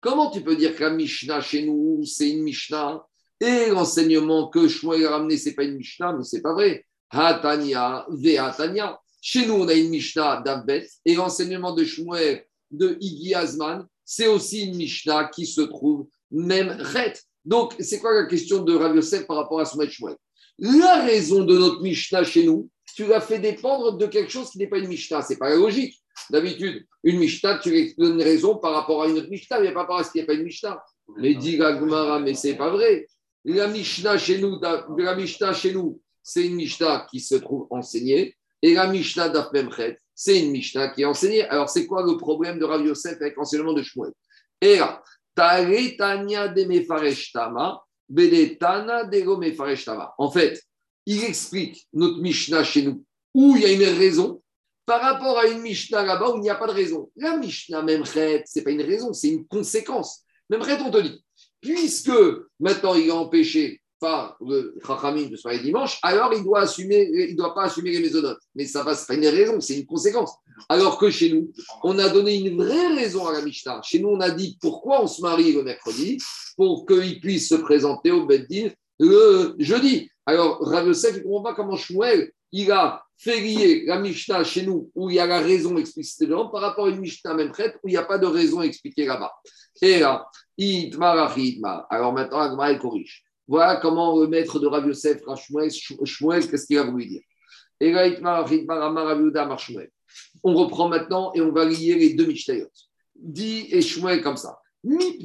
[0.00, 3.02] Comment tu peux dire que la Mishnah chez nous, c'est une Mishnah
[3.40, 6.84] et l'enseignement que Shmuel a ramené, c'est pas une Mishnah, mais c'est pas vrai.
[7.10, 8.98] Hatanya, Ve'atanya.
[9.20, 14.26] Chez nous, on a une Mishnah d'Abbet et l'enseignement de Shmuel de Iggy Azman, c'est
[14.26, 17.14] aussi une Mishnah qui se trouve même chet.
[17.44, 20.16] Donc, c'est quoi la question de Rav Yosef par rapport à maître Shmuel?
[20.58, 24.58] La raison de notre Mishnah chez nous, tu l'as fait dépendre de quelque chose qui
[24.58, 25.22] n'est pas une Mishnah.
[25.22, 26.00] C'est pas logique.
[26.30, 29.68] D'habitude, une Mishnah, tu lui donnes une raison par rapport à une autre Mishnah, mais
[29.68, 30.82] pas par rapport à ce qui n'est pas une Mishnah.
[31.16, 33.06] Mais dit la Gemara, mais c'est pas vrai.
[33.44, 38.36] La Mishnah chez nous, la Mishnah chez nous, c'est une Mishnah qui se trouve enseignée.
[38.62, 41.44] Et la Mishnah d'Afmemchet, c'est une Mishnah qui est enseignée.
[41.44, 44.12] Alors, c'est quoi le problème de Rav Yosef avec l'enseignement de Shmuel?
[44.60, 45.02] Et là,
[45.34, 49.24] Taretania de Mefaresh Tama, Bedetana de.
[50.18, 50.60] En fait,
[51.06, 54.42] il explique notre Mishnah chez nous, où il y a une raison,
[54.84, 57.10] par rapport à une Mishnah là-bas où il n'y a pas de raison.
[57.14, 60.24] La Mishnah Memchet, ce n'est pas une raison, c'est une conséquence.
[60.50, 61.22] Memchet, on te dit,
[61.60, 62.10] puisque
[62.58, 67.36] maintenant il est empêché par le Chachamim de soirée dimanche, alors il doit assumer, il
[67.36, 68.40] doit pas assumer les mésonotes.
[68.54, 70.32] Mais ça va, pas une raison, c'est une conséquence.
[70.68, 73.80] Alors que chez nous, on a donné une vraie raison à la Mishnah.
[73.82, 76.18] Chez nous, on a dit pourquoi on se marie le mercredi
[76.56, 80.10] pour qu'il puisse se présenter au Beddin le jeudi.
[80.26, 84.64] Alors, Rav Yosef, ne comprend pas comment Shmuel, il a fait lier la Mishnah chez
[84.64, 87.52] nous, où il y a la raison explicitée dedans, par rapport à une Mishnah même
[87.52, 89.32] traite, où il n'y a pas de raison expliquée là-bas.
[89.82, 91.34] Et là, Itmar
[91.90, 93.24] Alors maintenant, Agma, elle corrige.
[93.48, 95.22] Voilà comment le maître de Rav Yosef,
[96.04, 97.22] Shmuel, qu'est-ce qu'il a voulu dire?
[100.44, 102.68] On reprend maintenant et on va lier les deux Mishnayot.
[103.16, 103.80] Dit et
[104.20, 104.60] comme ça.
[104.84, 105.20] Tu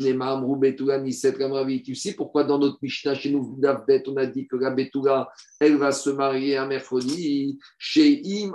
[1.96, 5.92] sais pourquoi dans notre Mishnah, chez nous, on a dit que la Betula, elle va
[5.92, 8.54] se marier un mercredi chez Im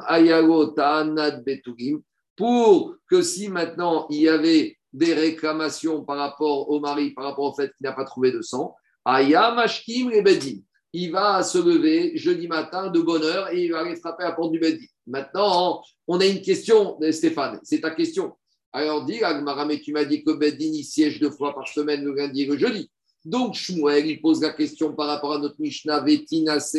[1.44, 2.02] Betulim,
[2.36, 7.52] pour que si maintenant il y avait des réclamations par rapport au mari, par rapport
[7.52, 8.74] au fait qu'il n'a pas trouvé de sang,
[9.10, 10.60] Ayamashkim Rebedim,
[10.92, 14.28] il va se lever jeudi matin de bonne heure et il va aller frapper à
[14.28, 14.84] la porte du Bedim.
[15.06, 18.36] Maintenant, on a une question, Stéphane, c'est ta question.
[18.70, 22.04] Alors dit Agmara, mais tu m'as dit que Beddin il siège deux fois par semaine,
[22.04, 22.90] le lundi et le jeudi.
[23.24, 26.76] Donc Shmuel, il pose la question par rapport à notre Mishnah, Vetinase,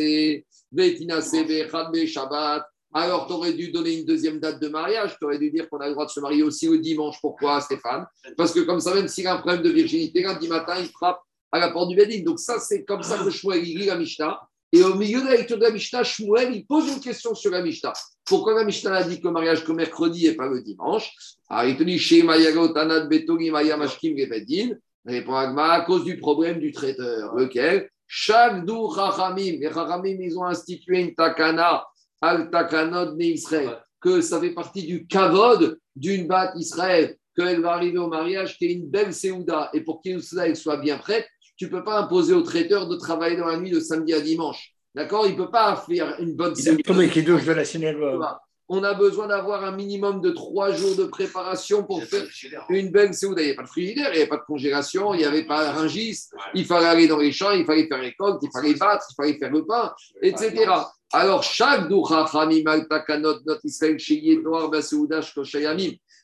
[0.71, 2.63] Vetinase, Vechad, Shabbat.
[2.93, 5.15] Alors, tu aurais dû donner une deuxième date de mariage.
[5.17, 7.17] Tu aurais dû dire qu'on a le droit de se marier aussi le dimanche.
[7.21, 8.05] Pourquoi, Stéphane?
[8.35, 11.21] Parce que comme ça, même s'il a un problème de virginité, lundi matin, il frappe
[11.51, 12.23] à la porte du Beddin.
[12.23, 14.39] Donc ça, c'est comme ça que Shmuel, il lit la Mishnah.
[14.71, 17.51] Et au milieu de la lecture de la Mishnah, Shmuel, il pose une question sur
[17.51, 17.93] la Mishnah.
[18.23, 21.11] Pourquoi la Mishnah a dit que le mariage que mercredi et pas le dimanche?
[21.49, 21.83] Alors, il te
[24.39, 24.73] dit.
[25.05, 27.33] Répond Agma à cause du problème du traiteur.
[27.35, 27.89] Lequel?
[28.05, 29.57] Chaque dou Chachamim.
[29.59, 29.71] Les
[30.19, 31.85] ils ont institué une takana,
[32.21, 37.73] al takanod ne Israël, que ça fait partie du kavod d'une bat Israël, qu'elle va
[37.73, 39.69] arriver au mariage, qui est une belle Seouda.
[39.73, 41.27] Et pour qu'une soit bien prête,
[41.59, 44.21] tu ne peux pas imposer au traiteur de travailler dans la nuit de samedi à
[44.21, 44.73] dimanche.
[44.95, 45.27] D'accord?
[45.27, 48.23] Il ne peut pas faire une bonne douche de la synagogue.
[48.69, 52.23] On a besoin d'avoir un minimum de trois jours de préparation pour faire
[52.69, 53.41] une belle séouda.
[53.41, 55.43] Il n'y avait pas de frigidaire, il n'y avait pas de congélation, il n'y avait
[55.43, 56.29] pas de ringis.
[56.53, 59.15] Il fallait aller dans les champs, il fallait faire les coques, il fallait battre, il
[59.15, 60.71] fallait faire le pain, etc.
[61.11, 62.29] Alors, chaque doucha
[62.63, 63.97] mal takanot not Israël
[64.43, 64.71] noir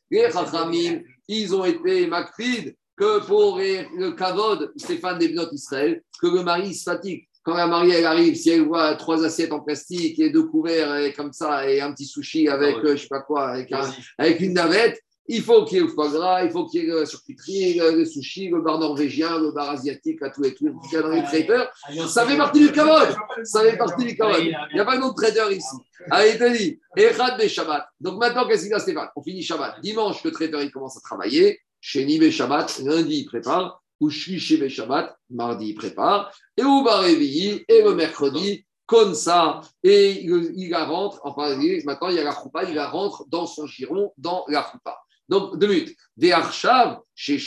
[0.10, 6.27] Les chachamim, ils ont été makpid que pour le kavod, Stéphane des Bnot Israël, que
[6.27, 7.27] le mari se fatigue.
[7.43, 10.95] Quand la mariée elle arrive, si elle voit trois assiettes en plastique et deux couverts
[10.97, 13.71] et comme ça, et un petit sushi avec, ah euh, je sais pas quoi, avec,
[14.17, 16.89] avec une navette, il faut qu'il y ait le foie gras, il faut qu'il y
[16.89, 20.79] ait la charcuterie, le, sushi, le bar norvégien, le bar asiatique, à tout et tout,
[20.81, 21.71] qu'il y a dans les traiteurs.
[22.08, 23.15] Ça fait partie du kavod.
[23.43, 24.39] Ça fait partie du kavod.
[24.39, 25.75] Il n'y a pas d'autre traiteur ici.
[26.12, 27.88] Allez, t'as dit, Echad des Shabbat.
[27.99, 29.81] Donc maintenant, qu'est-ce qu'il y a, Stéphane On finit Shabbat.
[29.81, 31.60] Dimanche, le traiteur, il commence à travailler.
[31.88, 33.80] Sheni Shabbat, lundi, il prépare.
[34.00, 36.32] Ou Shlishi Shabbat, mardi, il prépare.
[36.58, 39.62] Et ou Barévi, et le mercredi, comme ça.
[39.84, 43.45] Et il, il rentre, enfin, maintenant, il y a la choupa, il la rentre dans
[43.45, 44.98] son giron, dans la choupa.
[45.30, 45.95] Donc, deux minutes.
[46.17, 47.38] Des archav chez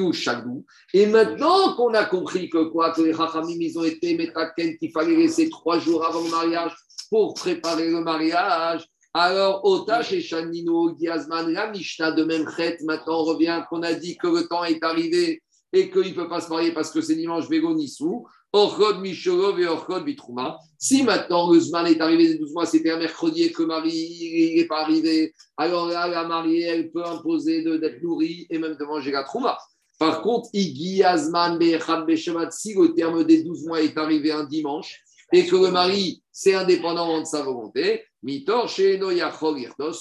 [0.00, 0.66] ou Chagdou.
[0.92, 4.92] Et maintenant qu'on a compris que quoi, que les Rachamim, ils ont été métaken, qu'il
[4.92, 6.76] fallait laisser trois jours avant le mariage
[7.08, 8.86] pour préparer le mariage,
[9.20, 14.16] alors, Otash et Shanino, Diazman, la Mishnah de Memchet, maintenant on revient qu'on a dit
[14.16, 17.14] que le temps est arrivé et qu'il ne peut pas se marier parce que c'est
[17.14, 18.26] dimanche Végo Nissou.
[18.52, 20.58] Orchod Micholov et Orchod Bitrouma.
[20.78, 24.54] Si maintenant le Zman est arrivé des 12 mois, c'était un mercredi et que Marie
[24.56, 28.84] n'est pas arrivé, alors là, la mariée, elle peut imposer d'être nourrie et même de
[28.84, 29.58] manger la Trouma.
[29.98, 34.98] Par contre, Igi Azman si le terme des 12 mois est arrivé un dimanche
[35.32, 38.04] et que le mari, c'est indépendant de sa volonté,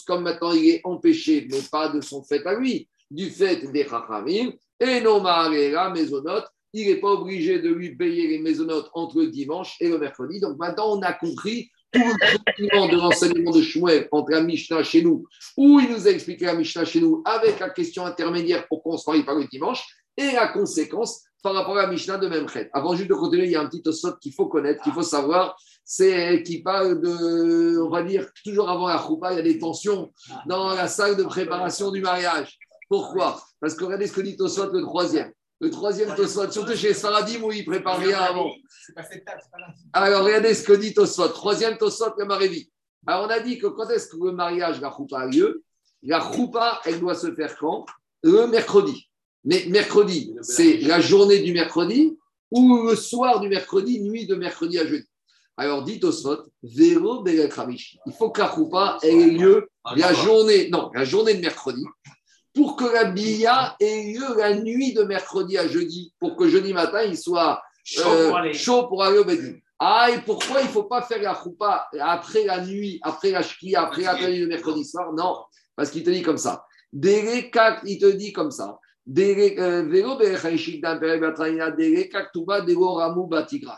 [0.06, 3.88] comme maintenant il est empêché, mais pas de son fait à lui, du fait des
[3.88, 9.20] chachamim, et non la maisonnote, il n'est pas obligé de lui payer les maisonnotes entre
[9.20, 10.40] le dimanche et le mercredi.
[10.40, 15.02] Donc maintenant, on a compris tout le de l'enseignement de Shmuel entre la Mishnah chez
[15.02, 15.26] nous,
[15.56, 18.98] où il nous a expliqué la Mishnah chez nous avec la question intermédiaire pour qu'on
[18.98, 19.86] se pas le dimanche,
[20.18, 22.70] et la conséquence par rapport à la Mishnah de Memchet.
[22.74, 25.04] Avant juste de continuer, il y a un petit osot qu'il faut connaître, qu'il faut
[25.04, 25.56] savoir,
[25.90, 29.58] c'est qui parle de, on va dire, toujours avant la choupa, il y a des
[29.58, 30.12] tensions
[30.46, 32.60] dans la salle de préparation du mariage.
[32.90, 33.42] Pourquoi?
[33.62, 35.32] Parce que regardez ce que dit Tosot le troisième.
[35.62, 38.52] Le troisième Tosot, surtout chez Saradim où il prépare rien avant.
[38.86, 39.68] C'est pas cette table, c'est pas là.
[39.94, 41.30] Alors, regardez ce que dit Tosot.
[41.30, 42.70] Troisième Tosot, le Marévi.
[43.08, 45.64] Alors, on a dit que quand est-ce que le mariage, la choupa a lieu?
[46.04, 47.86] La choupa, elle doit se faire quand?
[48.24, 49.10] Le mercredi.
[49.46, 52.18] Mais mercredi, c'est la journée du mercredi
[52.52, 55.08] ou le soir du mercredi, nuit de mercredi à jeudi?
[55.58, 57.26] Alors, dit Tosot, Véro.
[57.28, 61.84] Il faut que la choupa ait lieu la journée, non, la journée de mercredi
[62.58, 66.74] pour que la billa ait lieu la nuit de mercredi à jeudi, pour que jeudi
[66.74, 68.54] matin, il soit Chaud euh, pour aller.
[68.54, 69.54] chaud pour aller au Bedin.
[69.80, 73.44] Ah, et pourquoi il ne faut pas faire la choupa après la nuit, après la
[73.44, 75.14] shkia, après la nuit de mercredi soir?
[75.14, 75.38] Non,
[75.76, 76.66] parce qu'il te dit comme ça.
[77.52, 78.80] Kak, il te dit comme ça.
[79.10, 79.24] Il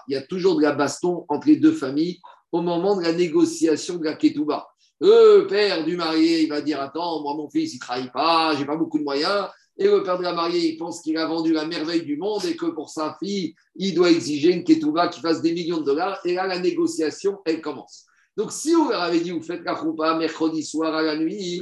[0.07, 2.19] y a toujours de la baston entre les deux familles
[2.51, 4.67] au moment de la négociation de la ketouba.
[4.99, 8.55] Le père du marié, il va dire Attends, moi, mon fils, il ne travaille pas,
[8.57, 9.49] j'ai pas beaucoup de moyens.
[9.77, 12.43] Et le père de la mariée, il pense qu'il a vendu la merveille du monde
[12.45, 15.85] et que pour sa fille, il doit exiger une ketouba qui fasse des millions de
[15.85, 16.19] dollars.
[16.25, 18.08] Et là, la négociation, elle commence.
[18.37, 21.61] Donc, si vous leur avez dit, vous faites la choupa mercredi soir à la nuit,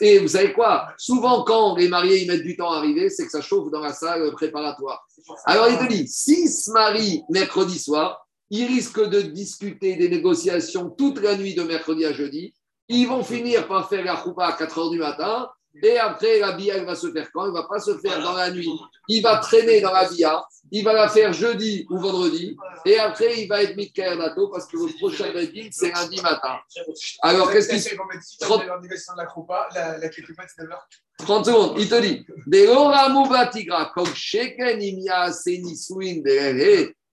[0.00, 0.88] et vous savez quoi?
[0.98, 3.80] Souvent, quand les mariés ils mettent du temps à arriver, c'est que ça chauffe dans
[3.80, 5.06] la salle préparatoire.
[5.46, 10.90] Alors, il te dit, s'ils se marient mercredi soir, ils risquent de discuter des négociations
[10.90, 12.54] toute la nuit de mercredi à jeudi.
[12.88, 15.48] Ils vont finir par faire la choupa à 4 heures du matin.
[15.82, 17.44] Et après, la bia, elle va se faire quand?
[17.44, 18.70] Elle ne va pas se faire dans la nuit.
[19.08, 20.42] Il va traîner dans la bia.
[20.70, 22.56] Il va la faire jeudi ou vendredi.
[22.84, 26.58] Et après, il va être mis dato parce que le prochain wedding, c'est lundi matin.
[27.22, 27.94] Alors, qu'est-ce qui se
[30.58, 30.88] 9 heures.
[31.18, 32.24] 30 secondes, il te dit.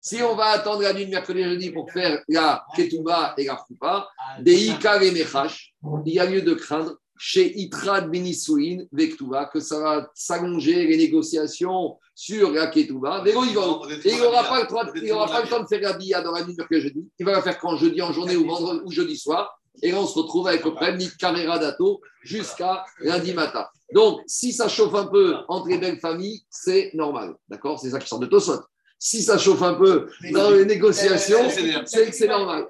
[0.01, 3.45] Si on va attendre la nuit de mercredi et jeudi pour faire la ketouba et
[3.45, 4.07] la choupa,
[4.41, 5.73] des ikar et mechash,
[6.05, 10.97] il y a lieu de craindre chez Itrad Benisuin Vektuba que ça va s'allonger les
[10.97, 13.23] négociations sur la ketouba.
[13.23, 16.81] Vélo, il n'aura pas, le pas temps de faire la billa dans la nuit et
[16.81, 17.09] jeudi.
[17.19, 19.61] Il va la faire quand jeudi en journée ou vendredi ou jeudi soir.
[19.83, 23.67] Et là, on se retrouve avec le problème ni de caméra dato jusqu'à lundi matin.
[23.93, 27.35] Donc, si ça chauffe un peu entre les belles familles, c'est normal.
[27.49, 28.61] D'accord C'est ça qui sort de Tosot.
[28.99, 32.67] Si ça chauffe un peu dans les négociations, que c'est normal.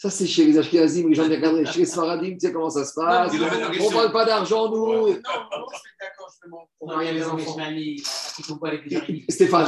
[0.00, 1.66] Ça, c'est chez les Ashkenazim, les gens bien cadrés.
[1.66, 3.34] Chez les Sfaradim, tu sais comment ça se passe.
[3.34, 3.46] Non,
[3.80, 4.86] On ne parle pas d'argent, nous.
[4.86, 6.70] Non, non, je suis d'accord, justement.
[6.80, 7.58] On marier les enfants.
[8.34, 9.66] Qui sont pas les plus Stéphane.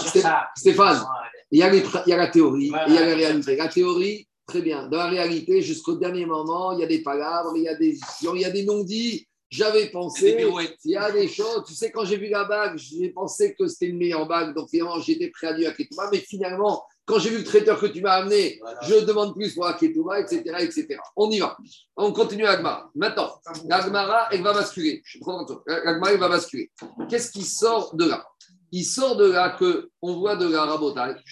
[0.56, 1.02] Stéphane.
[1.50, 2.88] Il y, a les il y a la théorie Voilà.
[2.88, 3.56] et il y a la réalité.
[3.56, 4.88] La théorie, très bien.
[4.88, 7.98] Dans la réalité, jusqu'au dernier moment, il y a des palabres, il y a des,
[8.22, 9.28] il y a des non-dits.
[9.50, 10.46] J'avais pensé,
[10.86, 11.64] il y a des choses.
[11.66, 14.54] Tu sais, quand j'ai vu la bague, j'ai pensé que c'était une meilleure bague.
[14.54, 16.10] Donc, finalement, j'étais prêt à dire à.
[16.10, 19.66] Mais finalement, quand j'ai vu le traiteur que tu m'as amené, je demande plus pour
[19.66, 20.98] la Ketouba, etc., etc.
[21.14, 21.58] On y va.
[21.94, 22.90] On continue Agmara.
[22.94, 23.28] Maintenant,
[23.68, 25.02] l'Agmara, elle va basculer.
[25.04, 25.46] Je prends.
[25.66, 26.70] L'Agmara, elle va basculer.
[27.10, 28.24] Qu'est-ce qui sort de là?
[28.70, 31.22] Il sort de là que on voit de la rabotage.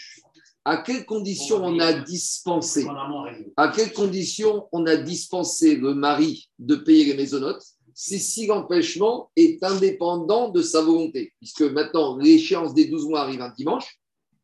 [0.67, 2.87] À quelles conditions on a dispensé?
[3.57, 7.65] À quelles conditions on a dispensé le mari de payer les maisonnotes
[7.95, 11.33] C'est si l'empêchement est indépendant de sa volonté.
[11.39, 14.00] Puisque maintenant, l'échéance des 12 mois arrive un dimanche.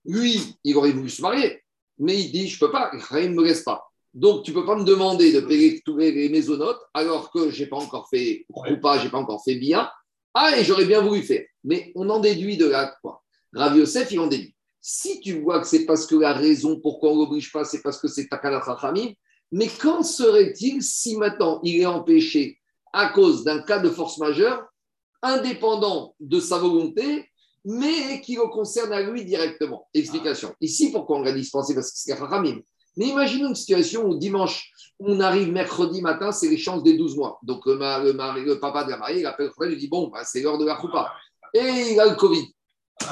[0.07, 1.62] Lui, il aurait voulu se marier,
[1.99, 3.87] mais il dit Je ne peux pas, rien ne me laisse pas.
[4.14, 7.62] Donc, tu ne peux pas me demander de payer tous les maisonnotes alors que je
[7.62, 8.47] n'ai pas encore fait
[8.81, 9.90] pas, je n'ai pas encore fait bien.
[10.33, 11.45] Ah, et j'aurais bien voulu faire.
[11.64, 14.55] Mais on en déduit de là quoi Rav Yosef, il en déduit.
[14.81, 17.83] Si tu vois que c'est parce que la raison pourquoi on ne l'oblige pas, c'est
[17.83, 19.12] parce que c'est Takalat Rachamim,
[19.51, 22.59] mais qu'en serait-il si maintenant il est empêché
[22.92, 24.64] à cause d'un cas de force majeure,
[25.23, 27.29] indépendant de sa volonté,
[27.66, 30.55] mais qui le concerne à lui directement Explication.
[30.61, 32.61] Ici, pourquoi on l'a dispensé Parce que c'est Rachamim.
[32.96, 37.16] Mais imaginons une situation où dimanche, on arrive mercredi matin, c'est les chances des 12
[37.16, 37.38] mois.
[37.42, 39.76] Donc le, ma- le mari- le papa de la mariée, il appelle le frère, il
[39.79, 41.12] dit Bon, bah, c'est l'heure de la choupa.
[41.52, 42.46] Et il a le Covid.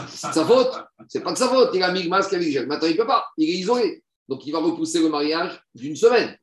[0.09, 0.73] C'est de sa faute
[1.09, 1.71] C'est pas de sa faute.
[1.75, 2.67] Il a mis le masque avec gel.
[2.67, 3.27] Maintenant, il ne peut pas.
[3.37, 4.03] Il est isolé.
[4.29, 6.35] Donc, il va repousser le mariage d'une semaine.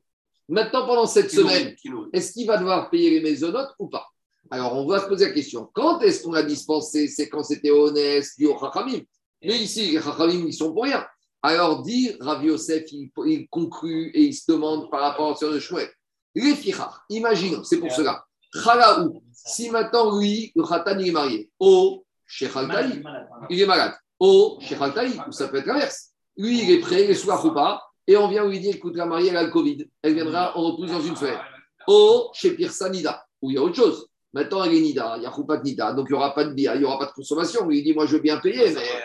[0.48, 1.74] Maintenant, pendant cette semaine,
[2.12, 4.06] est-ce qu'il va devoir payer les maisonnotes ou pas?
[4.52, 5.70] Alors, on va se poser la question.
[5.72, 9.00] Quand est-ce qu'on a dispensé C'est quand c'était honnête, dit au Chachamim?
[9.42, 11.02] Mais ici, les Chachamim, ils sont pour rien.
[11.42, 15.46] Alors, dit Rav Yosef, il, il conclut et il se demande par rapport à ce
[15.46, 15.88] de Shmuel.
[16.34, 18.26] Les fichar, imaginons, c'est pour cela.
[18.62, 21.50] Chalaou, si maintenant, lui, le Khatan, il est marié.
[21.58, 23.02] Oh, chez Khaltaï,
[23.48, 23.94] il est malade.
[24.20, 26.10] Oh, chez Khaltaï, ou ça peut être l'inverse.
[26.36, 28.96] Lui, il est prêt, il est sous la choupa, et on vient lui dire écoute,
[28.96, 29.88] la mariée, elle a le Covid.
[30.02, 31.40] Elle viendra, on repousse dans une semaine.
[31.86, 34.08] Oh, chez Pirsanida, où il y a autre chose.
[34.32, 36.44] Maintenant, elle est Nida, il n'y a pas de Nida, donc il n'y aura pas
[36.44, 37.70] de bière, il n'y aura pas de consommation.
[37.70, 39.00] Il dit, moi, je veux bien payer, mais euh,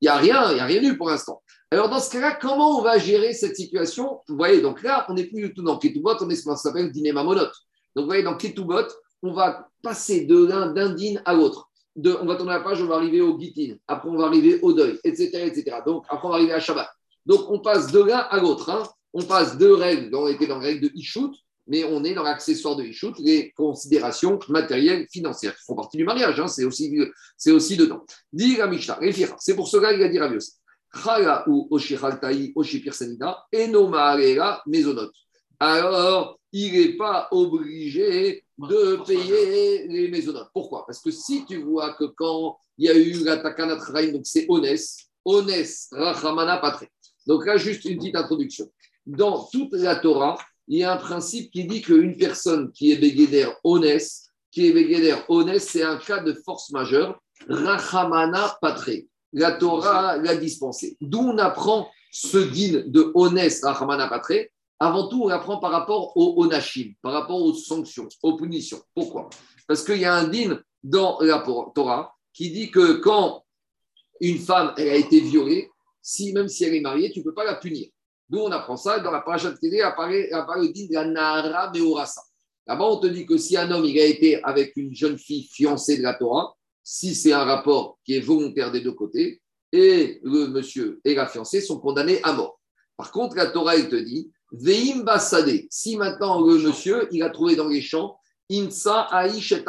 [0.00, 1.40] il n'y a rien, il n'y a rien eu pour l'instant.
[1.70, 4.20] Alors, dans ce cas-là, comment on va gérer cette situation?
[4.28, 6.56] Vous voyez, donc là, on n'est plus du tout dans Ketubot, on est ce qu'on
[6.56, 7.52] s'appelle Dinéma monote.
[7.94, 8.86] Donc, vous voyez, dans Ketubot,
[9.22, 11.68] on va passer de l'un d'un din à l'autre.
[11.94, 14.60] De, on va tourner la page, on va arriver au Gitin, après on va arriver
[14.62, 15.78] au deuil, etc., etc.
[15.84, 16.88] Donc, après on va arriver à Shabbat.
[17.26, 18.70] Donc, on passe de l'un à l'autre.
[18.70, 18.82] hein.
[19.12, 21.32] On passe de règles, on était dans les règles de Ishut,
[21.70, 26.04] mais on est dans l'accessoire de Ishut, les considérations matérielles, financières, qui font partie du
[26.04, 26.98] mariage, hein, c'est aussi,
[27.36, 28.04] c'est aussi dedans.
[28.32, 28.98] Dit la Mishnah,
[29.38, 30.54] c'est pour cela qu'il a dit Rav Yosef.
[35.60, 40.50] Alors, il n'est pas obligé de payer les maisonnotes.
[40.52, 40.84] Pourquoi?
[40.84, 44.22] Parce que si tu vois que quand il y a eu la Takana Traim, donc
[44.24, 44.66] c'est Ones,
[45.24, 45.52] Ones,
[45.92, 46.86] Rachamana Patre.
[47.26, 48.68] Donc là, juste une petite introduction.
[49.06, 50.36] Dans toute la Torah,
[50.70, 53.98] il y a un principe qui dit qu'une personne qui est Begeder Ones,
[54.52, 58.90] qui est Begeder Ones, c'est un cas de force majeure, Rachamana Patre.
[59.32, 60.96] La Torah l'a dispensé.
[61.00, 64.48] D'où on apprend ce din de Ones, Rachamana Patre
[64.78, 68.80] avant tout, on apprend par rapport au onashim, par rapport aux sanctions, aux punitions.
[68.94, 69.28] Pourquoi?
[69.66, 71.44] Parce qu'il y a un din dans la
[71.74, 73.44] Torah qui dit que quand
[74.20, 75.68] une femme elle a été violée,
[76.00, 77.88] si, même si elle est mariée, tu ne peux pas la punir.
[78.30, 79.00] D'où on apprend ça.
[79.00, 82.22] Dans la paracha de Télé, apparaît, apparaît le din de la Nahara Meorasa.
[82.66, 85.48] Là-bas, on te dit que si un homme il a été avec une jeune fille
[85.52, 86.54] fiancée de la Torah,
[86.84, 91.26] si c'est un rapport qui est volontaire des deux côtés, et le monsieur et la
[91.26, 92.60] fiancée sont condamnés à mort.
[92.96, 95.62] Par contre, la Torah, elle te dit Veim Basade.
[95.68, 98.16] Si maintenant le monsieur, il a trouvé dans les champs,
[98.50, 99.62] Insa Aïch et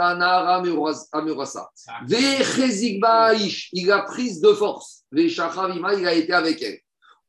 [2.99, 5.03] Baïch, il a prise de force.
[5.12, 6.80] Veshachavima, il a été avec elle.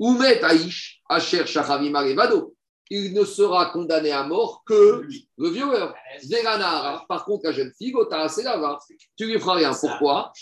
[0.03, 2.57] Oumet Aïch, Asher Shachavima Levado.
[2.91, 5.07] Il ne sera condamné à mort que
[5.39, 5.95] le violeur.
[7.09, 7.95] Par contre, la jeune fille,
[9.17, 9.73] Tu lui feras rien.
[9.73, 10.33] Pourquoi?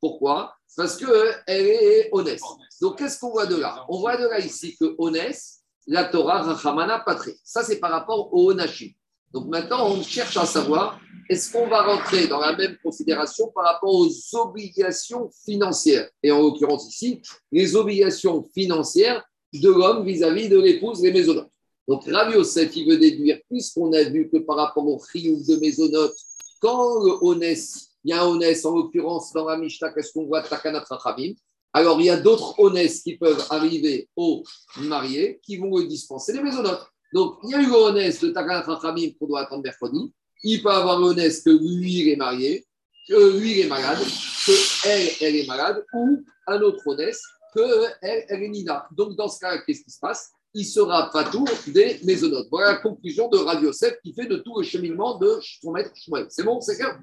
[0.00, 0.52] Pourquoi?
[0.76, 2.40] Parce qu'elle est honnête.
[2.80, 3.86] Donc, qu'est-ce qu'on voit de là?
[3.88, 5.40] On voit de là ici que honnête,
[5.86, 7.30] la Torah Rachamana Patre.
[7.44, 8.90] Ça, c'est par rapport au Onashim.
[9.32, 13.64] Donc maintenant, on cherche à savoir, est-ce qu'on va rentrer dans la même considération par
[13.64, 16.08] rapport aux obligations financières?
[16.22, 17.22] Et en l'occurrence ici,
[17.52, 21.50] les obligations financières de l'homme vis-à-vis de l'épouse, les maisonnotes.
[21.86, 25.56] Donc Rav Yosef, il veut déduire, puisqu'on a vu que par rapport au chiyuv de
[25.56, 26.16] maisonnotes,
[26.60, 27.64] quand le honnête,
[28.04, 30.42] il y a un honnête, en l'occurrence dans la Mishnah, qu'est-ce qu'on voit?
[30.42, 31.34] Takanat Rachamim
[31.72, 34.42] alors, il y a d'autres honnêtes qui peuvent arriver aux
[34.76, 36.84] mariés qui vont dispenser les maisonnotes.
[37.12, 40.12] Donc, il y a eu l'honnête de Takanat Rachamim qu'on doit attendre mercredi.
[40.42, 42.66] Il peut avoir l'honnête que lui, il est marié,
[43.08, 47.18] que lui, il est malade, que elle, elle est malade, ou un autre honnête
[47.54, 48.86] que elle, elle est Nina.
[48.92, 50.30] Donc, dans ce cas, qu'est-ce qui se passe?
[50.54, 52.48] Il sera tout des maisonnotes.
[52.50, 55.92] Voilà la conclusion de Radio Yosef qui fait de tout le cheminement de son maître.
[56.28, 56.98] C'est bon, c'est clair?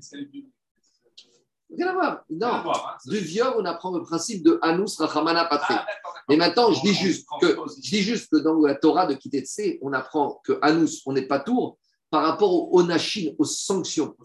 [1.75, 2.23] Rien à voir.
[2.29, 2.47] Non.
[2.47, 3.09] Rien à voir, hein.
[3.09, 5.65] Du viol, on apprend le principe de Anus Rachamana Patre.
[5.69, 5.85] Ah.
[6.29, 9.77] Mais maintenant, je dis juste que je dis juste que dans la Torah de Kitetse,
[9.81, 11.77] on apprend que Anus, on n'est pas tour
[12.09, 14.15] par rapport au Onashin, aux sanctions.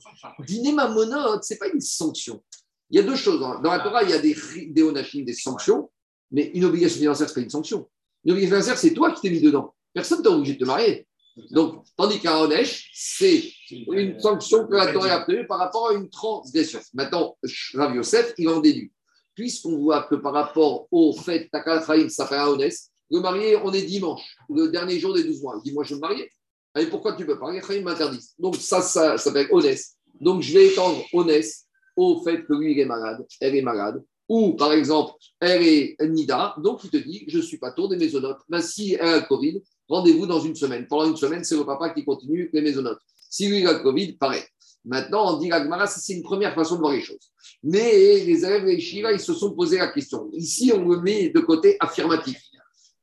[0.40, 2.43] Dîner mamonot, ce n'est pas une sanction.
[2.90, 3.43] Il y a deux choses.
[3.43, 3.61] hein.
[3.62, 4.36] Dans la Torah, il y a des,
[4.68, 5.90] des Onashin, des sanctions,
[6.30, 7.88] mais une obligation financière, ce n'est pas une sanction.
[8.24, 9.74] Une obligation financière, c'est toi qui t'es mis dedans.
[9.93, 11.07] Personne ne t'a obligé de te marier.
[11.51, 15.95] Donc, tandis qu'un Onesh, c'est une sanction que la Torah a prévue par rapport à
[15.95, 16.80] une transgression.
[16.95, 17.37] Maintenant,
[17.74, 18.93] Rav Yosef, il en déduit.
[19.35, 22.76] Puisqu'on voit que par rapport au fait, Takal Chaim, ça fait un honnête,
[23.11, 25.55] le marié, on est dimanche, le dernier jour des 12 mois.
[25.59, 26.30] Il dit, moi, je veux me marier.
[26.78, 27.53] Et pourquoi tu peux pas?
[27.61, 28.35] Chaim m'interdisent.
[28.39, 29.83] Donc, ça, ça, ça s'appelle honnête.
[30.20, 31.47] Donc, je vais étendre honnête
[31.97, 34.03] au fait que lui, il est malade, elle est malade.
[34.28, 37.89] Ou, par exemple, elle est Nida, donc il te dit, je ne suis pas tour
[37.89, 38.41] des maisonnotes.
[38.49, 39.62] Ben, si elle a le Covid,
[39.93, 40.86] rendez-vous dans une semaine.
[40.88, 43.01] Pendant une semaine, c'est le papa qui continue les maisonnotes.
[43.30, 44.43] Si lui, il a le Covid, pareil.
[44.84, 47.30] Maintenant, on dit ça, c'est une première façon de voir les choses.
[47.62, 47.93] Mais
[48.24, 50.28] les élèves de Shiva, ils se sont posé la question.
[50.32, 52.40] Ici, on le met de côté affirmatif.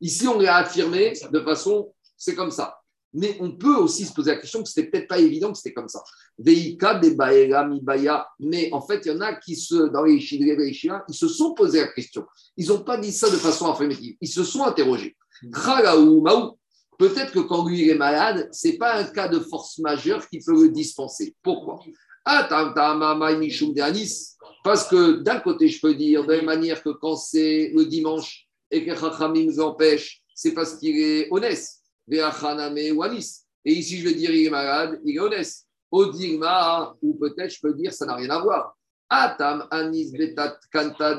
[0.02, 2.76] Ici, on l'a affirmé de façon, c'est comme ça.
[3.14, 5.74] Mais on peut aussi se poser la question que c'était peut-être pas évident que c'était
[5.74, 6.04] comme ça.
[6.38, 8.28] Veika, Debaera, Mibaya.
[8.40, 11.54] Mais en fait, il y en a qui, se, dans les Shiva, ils se sont
[11.54, 12.26] posé la question.
[12.56, 14.16] Ils n'ont pas dit ça de façon affirmative.
[14.22, 15.16] Ils se sont interrogés.
[15.52, 16.60] Khalaou, Maou.
[17.00, 20.40] Peut-être que quand lui est malade, ce n'est pas un cas de force majeure qui
[20.40, 21.34] peut le dispenser.
[21.42, 21.80] Pourquoi?
[22.26, 22.46] Ah.
[24.66, 27.86] Parce que d'un côté, je peux dire, de la même manière que quand c'est le
[27.86, 31.66] dimanche et que Chachamim nous empêche, c'est parce qu'il est honnête.
[32.12, 35.54] Et ici, je vais dire, il est malade, il est honnête.
[35.90, 38.78] Odigma, ou peut-être je peux dire, ça n'a rien à voir.
[39.08, 41.18] Atam, anis, betat, kanta.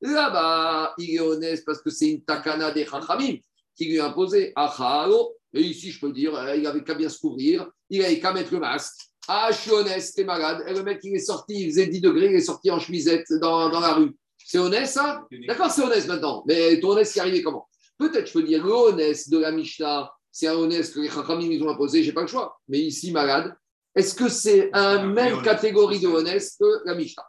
[0.00, 3.36] Là-bas, il est honnête parce que c'est une takana des Chachamim
[3.76, 4.52] qui lui a imposé.
[4.56, 8.18] Acharo, Et ici, je peux dire, euh, il avait qu'à bien se couvrir, il avait
[8.18, 8.94] qu'à mettre le masque.
[9.28, 10.64] Ah, je suis honnête, t'es malade.
[10.68, 13.26] Et le mec, il est sorti, il faisait 10 degrés, il est sorti en chemisette
[13.40, 14.16] dans, dans la rue.
[14.38, 15.26] C'est honnête, ça?
[15.48, 16.44] D'accord, c'est honnête maintenant.
[16.46, 17.68] Mais ton honnête, c'est arrivé comment?
[17.98, 21.50] Peut-être je peux dire le honnête de la Mishnah, c'est un honnête que les Chachamim
[21.50, 22.56] ils ont imposé, j'ai pas le choix.
[22.68, 23.56] Mais ici, malade,
[23.94, 27.24] est-ce que c'est un même catégorie de honnête que la Mishnah?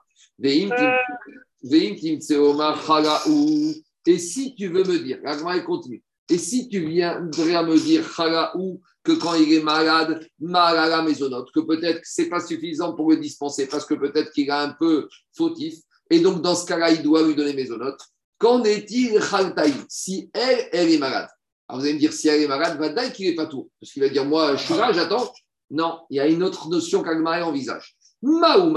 [2.85, 3.73] Chalaou.
[4.05, 6.03] Et si tu veux me dire, la continue.
[6.29, 11.01] Et si tu viendrais me dire chalaou que quand il est malade, mal à la
[11.01, 14.75] maisonnote, que peut-être c'est pas suffisant pour le dispenser parce que peut-être qu'il est un
[14.77, 15.75] peu fautif,
[16.09, 17.99] et donc dans ce cas-là, il doit lui donner maisonnote.
[18.37, 21.29] Qu'en est-il chaltaï Si elle, elle est malade?
[21.67, 23.69] Alors vous allez me dire, si elle est malade, va dire qu'il n'est pas tout.
[23.79, 25.31] Parce qu'il va dire, moi, je suis là, j'attends.
[25.69, 27.97] Non, il y a une autre notion qu'Agmaré envisage.
[28.21, 28.71] D'un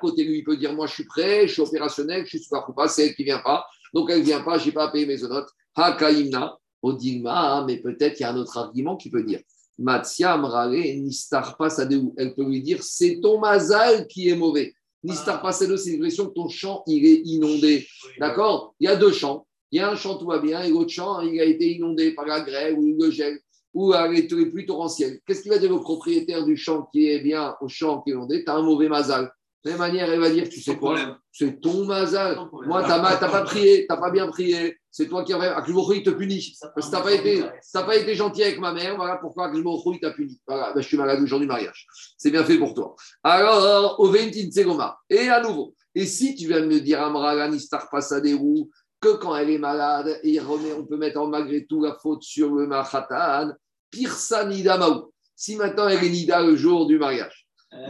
[0.00, 2.66] côté, lui, il peut dire Moi, je suis prêt, je suis opérationnel, je suis super
[2.74, 3.66] pas, c'est elle qui vient pas.
[3.92, 5.50] Donc, elle vient pas, je n'ai pas à payer mes notes.
[5.74, 9.40] Hakaimna, Odilma, mais peut-être il y a un autre argument qui peut dire
[9.78, 12.12] Matsia Amrale, Nistar Pasadeu.
[12.16, 14.74] Elle peut lui dire C'est ton mazal qui est mauvais.
[15.02, 17.86] Nistar Pasadeu, c'est l'expression que ton champ, il est inondé.
[18.18, 18.74] D'accord?
[18.78, 19.46] Il y a deux champs.
[19.72, 22.12] Il y a un champ, tout va bien, et l'autre champ, il a été inondé
[22.12, 23.38] par la grêle ou le gel
[23.72, 25.20] ou les les pluies torrentielles.
[25.24, 28.14] Qu'est-ce qu'il va dire au propriétaire du champ qui est bien au champ qui est
[28.14, 28.44] inondé?
[28.44, 29.30] Tu as un mauvais mazal.
[29.62, 30.96] De la même manière, elle va dire Tu sais quoi
[31.32, 32.38] C'est ton mazal.
[32.66, 34.78] Moi, tu n'as pas prié, tu n'as pas bien prié.
[34.90, 35.56] C'est toi qui as.
[35.58, 36.56] Akhlbourou, il te punit.
[36.74, 38.96] Parce que tu n'as pas, été- t'as pas été gentil avec ma mère.
[38.96, 40.40] Voilà pourquoi Akhlbourou, il t'a puni.
[40.46, 41.86] Voilà, ben, je suis malade le jour du mariage.
[42.16, 42.94] C'est bien fait pour toi.
[43.22, 44.98] Alors, au Ventin Segoma.
[45.10, 45.74] Et à nouveau.
[45.94, 50.20] Et si tu viens de me dire Amraga Nistar Pasadérou, que quand elle est malade,
[50.24, 53.52] il remet, on peut mettre en malgré tout la faute sur le Mahatan,
[53.90, 55.12] Pirsa Nida Maou.
[55.34, 57.39] Si maintenant elle est Nida le jour du mariage.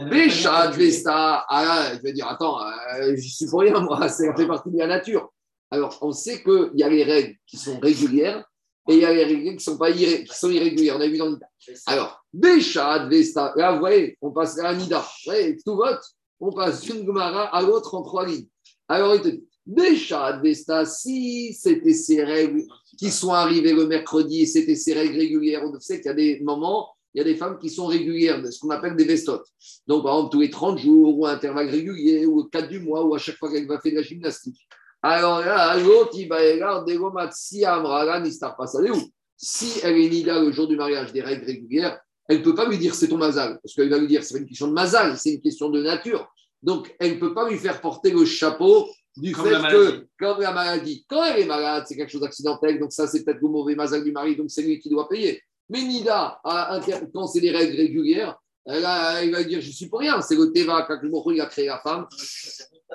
[0.09, 4.45] Bécha, Vesta, ah je vais dire, attends, euh, j'y suis pour rien, moi, ça fait
[4.47, 5.31] partie de la nature.
[5.71, 8.45] Alors, on sait qu'il y a les règles qui sont régulières
[8.89, 10.97] et il y a les règles qui sont, pas irré- qui sont irrégulières.
[10.97, 11.39] On a vu dans le
[11.87, 14.99] Alors, Bécha, Vesta, là, vous voyez, on passe à la Nida.
[14.99, 16.01] Vous voyez, tout vote,
[16.39, 18.47] on passe d'une Gemara à l'autre en trois lignes.
[18.87, 22.63] Alors, il te dit, Bécha, Vesta, si c'était ces règles
[22.97, 26.13] qui sont arrivées le mercredi et c'était ces règles régulières, on sait qu'il y a
[26.13, 29.47] des moments, il y a des femmes qui sont régulières, ce qu'on appelle des vestotes.
[29.87, 32.79] Donc, par exemple, tous les 30 jours, ou à intervalles réguliers, ou au 4 du
[32.79, 34.67] mois, ou à chaque fois qu'elle va faire de la gymnastique.
[35.01, 36.97] Alors là, l'autre, il va regarder
[37.31, 38.93] si Amrala Nistar Pasadeu.
[39.35, 41.99] Si elle est nida le jour du mariage des règles régulières,
[42.29, 44.35] elle ne peut pas lui dire c'est ton mazal, parce qu'elle va lui dire c'est
[44.35, 46.31] pas une question de mazal, c'est une question de nature.
[46.61, 48.87] Donc, elle ne peut pas lui faire porter le chapeau
[49.17, 52.79] du Comme fait que, comme la maladie, quand elle est malade, c'est quelque chose d'accidentel,
[52.79, 55.41] donc ça, c'est peut-être le mauvais mazal du mari, donc c'est lui qui doit payer.
[55.71, 59.87] Mais Nida, inter- quand c'est des règles régulières, elle, a- elle va dire Je suis
[59.87, 60.21] pour rien.
[60.21, 62.07] C'est le Teva, quand le il a créé la femme,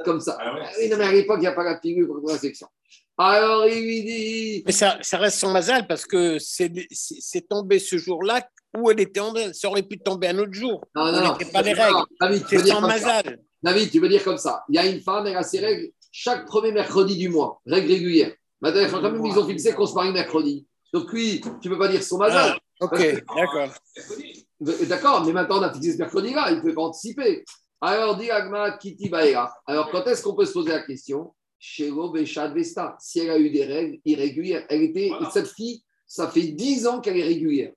[0.05, 0.37] comme ça.
[0.41, 0.61] Ah ouais.
[0.65, 2.69] Ah oui, non, mais à l'époque, il n'y a pas la figure pour la section.
[3.19, 7.97] Alors, il lui dit Mais ça, ça reste son mazal parce que c'est tombé ce
[7.97, 8.47] jour-là
[8.77, 9.55] où elle était tombée.
[9.55, 10.85] Ça aurait pu tomber un autre jour.
[10.95, 11.35] Non, On non, non.
[11.53, 11.97] pas les règles.
[12.21, 12.95] David, tu veux C'est dire comme ça.
[12.95, 13.39] mazal.
[13.63, 14.65] David, tu veux dire comme ça.
[14.69, 17.91] Il y a une femme, elle a ses règles chaque premier mercredi du mois, règles
[17.91, 18.33] régulières.
[18.61, 20.67] Maintenant, les femmes, ils ont fixé qu'on se marie mercredi.
[20.93, 22.59] Donc, lui, tu ne peux pas dire son mazal.
[22.81, 23.75] Ok, d'accord.
[24.61, 27.45] D'accord, mais maintenant on a fixé ce mercredi-là, il ne peut pas anticiper.
[27.81, 29.11] Alors, dit Agma Kiti.
[29.67, 31.35] Alors, quand est-ce qu'on peut se poser la question?
[31.59, 32.97] Shelo Beshad Vesta.
[33.01, 35.31] Si elle a eu des règles irrégulières, elle était, Voilà.
[35.31, 37.73] cette fille, ça fait 10 ans qu'elle est régulière.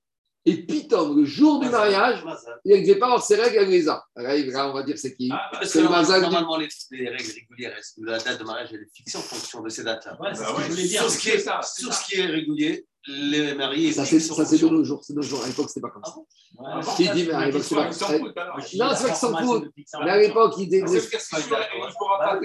[0.45, 2.23] Et Pitom, le jour du mariage,
[2.65, 4.03] elle ne devait pas avoir ses règles, elle les a.
[4.15, 5.29] Là, on va dire c'est qui?
[5.31, 8.45] Ah, C'est le mazal normalement, du- les, les règles régulières, est-ce que la date de
[8.45, 10.69] mariage elle est fixée en fonction de ces dates-là Ouais, c'est Bah ce ouais, je
[10.71, 11.01] voulais dire.
[11.09, 11.61] Sur ce ça.
[11.61, 13.91] ce qui est régulier, les mariés.
[13.91, 15.03] Ça, c'est ça, c'est de nos jours.
[15.03, 15.43] C'est de nos jours.
[15.43, 16.15] À l'époque, c'était pas comme ça.
[16.57, 16.81] Ouais.
[16.95, 18.57] Qui dit, mais à l'époque, c'est pas foutent, alors.
[18.57, 19.61] Non, c'est vrai qu'ils s'en.
[19.85, 22.39] C'est Mais à l'époque, il que pas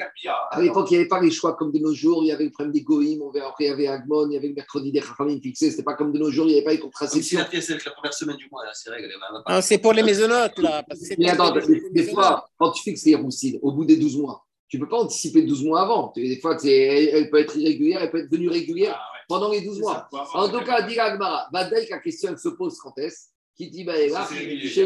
[0.50, 2.22] à l'époque, n'y avait pas les choix comme de nos jours.
[2.22, 2.84] Il y avait le problème des
[3.30, 4.28] verra Après, il y avait Agmon.
[4.30, 5.70] Il y avait le mercredi des Chachamim fixés.
[5.70, 6.46] C'était pas comme de nos jours.
[6.46, 7.38] Il n'y avait pas les Comme si contraceptions.
[7.40, 9.42] la pièce avec la première semaine du mois, elle a ses règles, elle va pas.
[9.46, 10.82] Ah, c'est pour les maisonnotes, là.
[10.82, 13.84] que c'est Mais pour attends, les- des, fois, quand tu fixes les roussines, au bout
[13.84, 16.12] des 12 mois, tu ne peux pas anticiper 12 mois avant.
[16.16, 19.10] Des fois, c'est- elle, peut être irrégulière, elle peut être devenue régulière Ah.
[19.28, 20.08] Pendant les 12 mois.
[20.34, 23.86] En tout cas, dit Agmara, Badaï, la question elle se pose quand est-ce Qui dit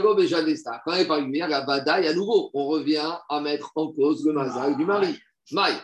[0.00, 0.80] Rob et Jadesta.
[0.84, 4.32] Quand elle n'est pas la Badaï, à nouveau, on revient à mettre en cause le
[4.32, 5.14] mazal du mari.
[5.52, 5.74] Maï.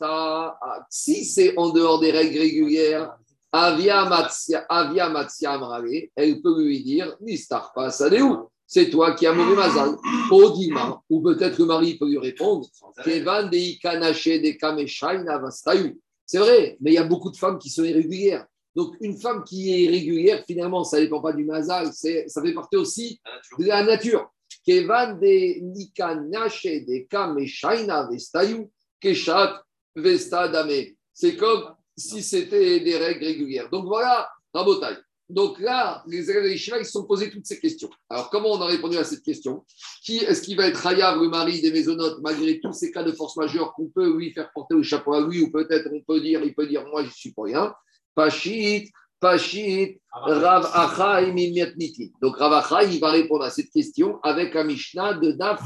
[0.00, 3.14] Ah, si c'est en dehors des règles régulières,
[3.52, 7.90] Avia Matsia, Avia Matsia Amrale, elle peut lui dire Nistar pas
[8.22, 8.48] où?
[8.66, 9.96] C'est toi qui as mauvais mazal.
[10.30, 12.66] Odima, ou peut-être le mari peut lui répondre
[13.04, 16.00] Kevan de Ikanache de Kameshaina Vastayu.
[16.32, 18.46] C'est vrai, mais il y a beaucoup de femmes qui sont irrégulières.
[18.74, 22.54] Donc, une femme qui est irrégulière, finalement, ça ne dépend pas du mazal, ça fait
[22.54, 23.20] partie aussi
[23.58, 24.32] de la nature.
[24.64, 29.62] Kevan de Nikanache de Kameshaina Vestayu, Keshat
[29.94, 30.94] Vesta Dame.
[31.12, 33.68] C'est comme si c'était des règles régulières.
[33.68, 34.96] Donc voilà, Rabotai.
[35.32, 37.88] Donc là, les élèves de ils se sont posés toutes ces questions.
[38.10, 39.64] Alors, comment on a répondu à cette question?
[40.04, 43.12] Qui Est-ce qu'il va être Hayav, le mari des maisonnotes, malgré tous ces cas de
[43.12, 46.20] force majeure qu'on peut lui faire porter le chapeau à lui, ou peut-être on peut
[46.20, 47.74] dire, il peut dire, moi, je suis pour rien?
[48.14, 52.12] Pachit, Pachit, Rav Achai, Mimiatniti.
[52.20, 55.62] Donc, Rav Achai, il va répondre à cette question avec un Mishnah de Daf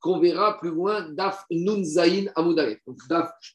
[0.00, 2.80] qu'on verra plus loin, Daf Nun Zain Amoudalet.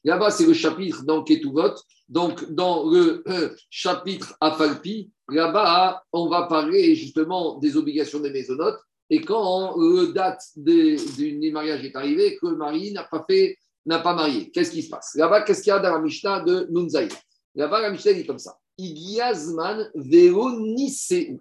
[0.04, 1.76] Là-bas, c'est le chapitre dans Ketuvot.
[2.10, 8.80] Donc, dans le euh, chapitre Afalpi, là-bas, on va parler justement des obligations des maisonnotes.
[9.10, 13.58] Et quand le date des, du mariage est arrivé, que le mari n'a pas fait,
[13.86, 15.16] n'a pas marié, qu'est-ce qui se passe?
[15.16, 17.08] Là-bas, qu'est-ce qu'il y a dans la Mishnah de Nun Zain
[17.56, 18.58] Là-bas, la Mishnah dit comme ça.
[18.78, 21.38] Igiazman Veroniseu.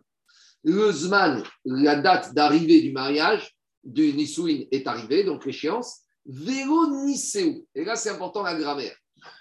[0.64, 6.00] Le Zman, la date d'arrivée du mariage, du Nisouin est arrivée, donc l'échéance.
[6.24, 7.64] Veroniseu.
[7.74, 8.94] Et là, c'est important la grammaire.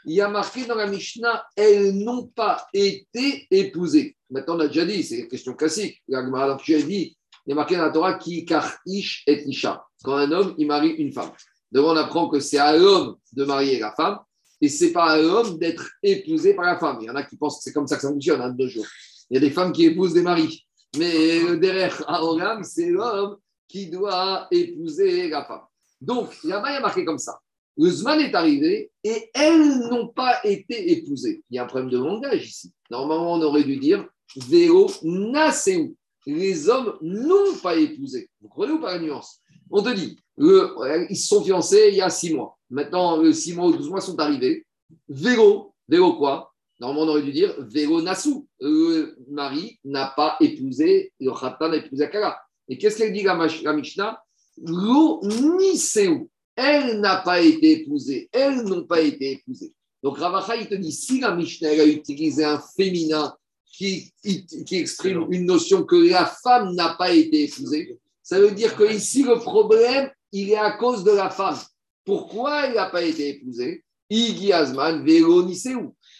[0.05, 4.15] Il y a marqué dans la Mishnah, elles n'ont pas été épousées.
[4.29, 6.01] Maintenant, on a déjà dit, c'est une question classique.
[6.07, 9.43] La Gemara as dit, il y a marqué dans la Torah qui car ish et
[9.47, 9.83] isha.
[10.03, 11.31] Quand un homme, il marie une femme.
[11.71, 14.19] Donc, on apprend que c'est à l'homme de marier la femme
[14.59, 16.97] et c'est pas à l'homme d'être épousé par la femme.
[17.01, 18.85] Il y en a qui pensent que c'est comme ça que ça fonctionne, hein, jours.
[19.29, 20.65] Il y a des femmes qui épousent des maris.
[20.97, 23.37] Mais le derrière à Oram, c'est l'homme
[23.71, 25.61] qui doit épouser la femme.
[26.01, 27.39] Donc, il y a marqué comme ça.
[27.77, 27.89] Le
[28.21, 31.41] est arrivé et elles n'ont pas été épousées.
[31.49, 32.73] Il y a un problème de langage ici.
[32.89, 34.05] Normalement, on aurait dû dire
[34.35, 35.95] Véo Naseu.
[36.25, 38.29] Les hommes n'ont pas épousé.
[38.41, 39.39] Vous comprenez ou pas la nuance
[39.71, 42.57] On te dit, ils se sont fiancés il y a six mois.
[42.69, 44.65] Maintenant, six mois ou 12 mois sont arrivés.
[45.07, 46.53] Vélo, vélo quoi?
[46.79, 48.47] Normalement, on aurait dû dire Vélo Nassou.
[48.59, 52.37] Le mari n'a pas épousé, le Khatan n'a épousé Akara.
[52.71, 54.23] Et qu'est-ce qu'elle dit la, la Mishnah?
[54.63, 56.29] Lo Niseu.
[56.55, 58.29] Elle n'a pas été épousée.
[58.31, 59.73] Elles n'ont pas été épousées.
[60.01, 65.27] Donc Ravacha, il te dit, si la Mishnah a utilisé un féminin qui, qui exprime
[65.31, 69.35] une notion que la femme n'a pas été épousée, ça veut dire que ici, le
[69.35, 71.59] problème, il est à cause de la femme.
[72.05, 73.83] Pourquoi elle n'a pas été épousée?
[74.09, 75.45] Igi Azman, Vélo.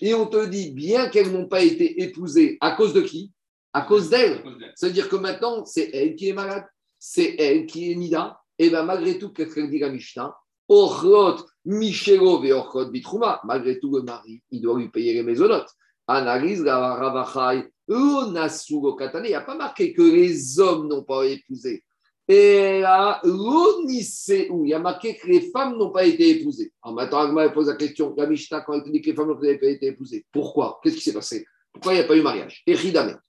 [0.02, 3.32] Et on te dit, bien qu'elles n'ont pas été épousées, à cause de qui?
[3.74, 4.44] À cause d'elle.
[4.76, 6.66] C'est-à-dire que maintenant, c'est elle qui est malade,
[7.00, 8.40] c'est elle qui est Nida.
[8.60, 10.36] Et bien, malgré tout, qu'est-ce qu'elle dit la Mishnah
[10.68, 13.42] Orchot, Michelo, et Orchot, Bitrouma.
[13.44, 15.70] Malgré tout, le mari, il doit lui payer les maisonnotes.
[16.08, 19.26] Analyse la Ravachai, Onasu, Katane.
[19.26, 21.84] Il n'y a pas marqué que les hommes n'ont pas épousé.
[22.28, 26.72] Et là, l'oniseu, il y a marqué que les femmes n'ont pas été épousées.
[26.82, 29.16] Alors maintenant, Agma elle pose la question, la Mishnah, quand elle te dit que les
[29.16, 30.80] femmes n'ont pas été épousées, pourquoi?
[30.82, 31.46] Qu'est-ce qui s'est passé?
[31.74, 32.64] Pourquoi il n'y a pas eu mariage?
[32.66, 33.20] Echidame.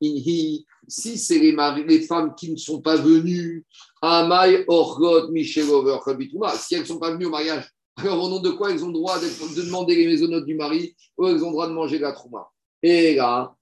[0.00, 0.66] Inhi.
[0.90, 1.54] Si c'est les,
[1.86, 3.66] les femmes qui ne sont pas venues,
[4.00, 6.52] Amai orgot bituma.
[6.56, 8.90] si elles ne sont pas venues au mariage, alors au nom de quoi elles ont
[8.90, 12.48] droit de demander les maisonnotes du mari ou elles ont droit de manger la trouma
[12.82, 13.54] Et là.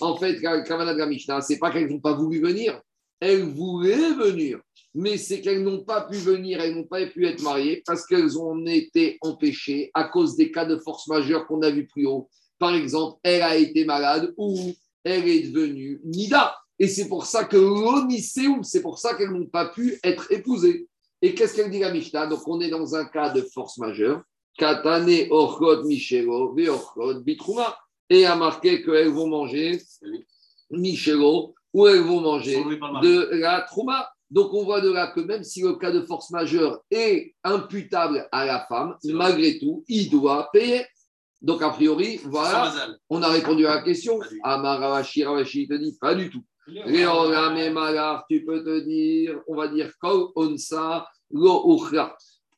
[0.00, 2.80] En fait, la Kavana de la c'est pas qu'elles n'ont pas voulu venir,
[3.20, 4.58] elles voulaient venir.
[5.00, 8.36] Mais c'est qu'elles n'ont pas pu venir, elles n'ont pas pu être mariées parce qu'elles
[8.36, 12.28] ont été empêchées à cause des cas de force majeure qu'on a vu plus haut.
[12.58, 14.74] Par exemple, elle a été malade ou
[15.04, 16.56] elle est devenue Nida.
[16.80, 20.88] Et c'est pour ça que l'Oniseum, c'est pour ça qu'elles n'ont pas pu être épousées.
[21.22, 22.26] Et qu'est-ce qu'elle dit la Mishnah?
[22.26, 24.22] Donc on est dans un cas de force majeure.
[24.58, 27.78] Katane orchot michelo veorchot bitrouma.
[28.10, 29.80] Et a marqué qu'elles vont manger
[30.72, 34.08] michelo ou elles vont manger de la trouma.
[34.30, 38.28] Donc on voit de là que même si le cas de force majeure est imputable
[38.30, 40.84] à la femme, malgré tout, il doit payer.
[41.40, 42.74] Donc a priori, voilà,
[43.08, 44.18] on a répondu à la question.
[44.18, 44.42] Pas du tout.
[44.44, 46.42] Amar Ravashi, te dit pas du tout.
[46.66, 49.90] Tu peux te dire, on va dire
[50.36, 51.80] onsa lo.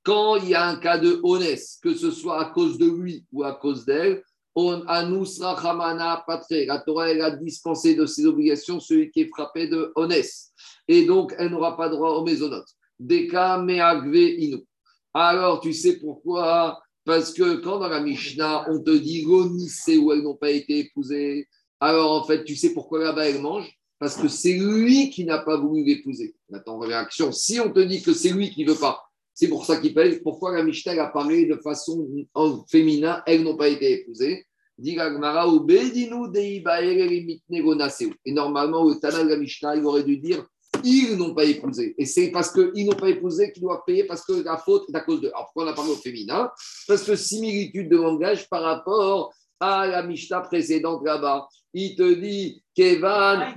[0.03, 3.27] Quand il y a un cas de honnête, que ce soit à cause de lui
[3.33, 4.23] ou à cause d'elle,
[4.55, 6.47] on anusra chamana patre.
[6.66, 10.31] La Torah elle a dispensé de ses obligations celui qui est frappé de honnête.
[10.91, 12.66] Et donc, elle n'aura pas droit aux maisonnotes.
[12.99, 14.66] Deka meagve inu.
[15.14, 16.80] Alors, tu sais pourquoi?
[17.05, 20.80] Parce que quand dans la Mishnah, on te dit l'onissé où elles n'ont pas été
[20.80, 21.47] épousées,
[21.78, 23.72] alors en fait, tu sais pourquoi là-bas elles mangent?
[24.01, 26.34] Parce que c'est lui qui n'a pas voulu l'épouser.
[26.49, 27.30] Maintenant, réaction.
[27.30, 29.01] Si on te dit que c'est lui qui ne veut pas,
[29.32, 30.18] c'est pour ça qu'il paye.
[30.20, 34.45] Pourquoi la Mishnah a parlé de façon en féminin Elles n'ont pas été épousées?
[34.82, 34.97] Et
[38.32, 40.45] normalement, le Tana de la Mishnah, il aurait dû dire
[40.85, 41.95] ils n'ont pas épousé.
[41.99, 44.97] Et c'est parce qu'ils n'ont pas épousé qu'ils doivent payer parce que la faute est
[44.97, 45.28] à cause de.
[45.28, 46.51] Alors pourquoi on a parlé au féminin?
[46.87, 51.47] Parce que similitude de langage par rapport à la Mishnah précédente là-bas.
[51.72, 53.55] Il te dit Kevan,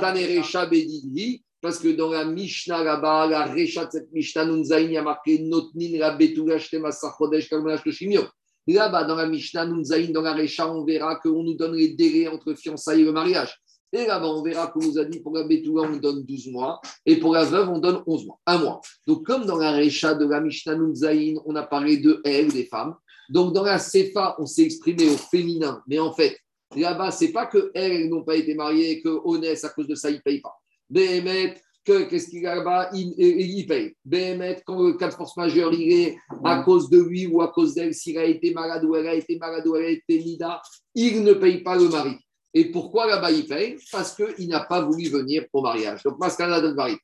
[0.00, 4.92] Tanerecha Bedidhi, Parce que dans la Mishnah là-bas, la Recha de cette Mishnah, Nunzaïn, il
[4.92, 8.22] y a marqué Notnin, la Betula, Shtema, Sachodesh, Kalmanash, Toshimio.
[8.66, 12.28] Là-bas, dans la Mishnah, Nunzaïn, dans la Recha, on verra qu'on nous donne les délais
[12.28, 13.56] entre fiançailles et le mariage.
[13.92, 16.80] Et là-bas, on verra qu'on nous a dit pour la Betula, on donne 12 mois,
[17.04, 18.80] et pour la veuve, on donne 11 mois, un mois.
[19.06, 22.66] Donc, comme dans la Recha de la Mishnah Nunzaïn, on a parlé de elles, des
[22.66, 22.94] femmes.
[23.28, 25.82] Donc, dans la Sefa, on s'est exprimé au féminin.
[25.88, 26.36] Mais en fait,
[26.76, 30.10] là-bas, c'est pas que elles, n'ont pas été mariées, que Honest, à cause de ça,
[30.10, 30.54] ils ne payent pas.
[30.88, 32.90] Béhémet, que qu'est-ce qu'il y a là-bas?
[32.92, 33.94] Il, paye.
[34.04, 37.48] Béhémet, quand le cas de force majeure, il est à cause de lui ou à
[37.48, 40.22] cause d'elle, s'il a été malade ou elle a été malade ou elle a été
[40.22, 40.60] nida,
[40.94, 42.16] il ne paye pas le mari.
[42.52, 46.02] Et pourquoi là-bas il paye Parce qu'il n'a pas voulu venir au mariage.
[46.02, 46.96] Donc, Maskana de mari.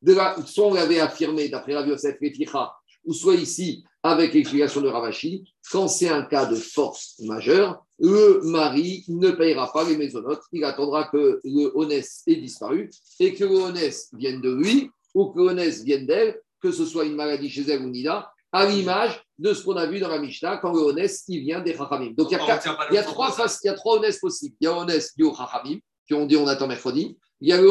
[0.00, 2.72] De la, soit on l'avait affirmé d'après la Yosef Reficha,
[3.04, 8.40] ou soit ici avec l'explication de Ravashi, quand c'est un cas de force majeure, le
[8.42, 13.44] mari ne payera pas les maisonnotes, il attendra que le honest ait disparu et que
[13.44, 17.14] le honest vienne de lui ou que le honest vienne d'elle, que ce soit une
[17.14, 20.58] maladie chez elle ou Nina, à l'image de ce qu'on a vu dans la Mishnah
[20.58, 22.12] quand le honest il vient des Chachamim.
[22.16, 24.20] Donc il y a, quatre, il y a trois faces, il y a trois honestes
[24.20, 24.54] possibles.
[24.60, 27.18] Il y a honest du Chachamim, qui ont dit on attend mercredi.
[27.40, 27.68] Il y a le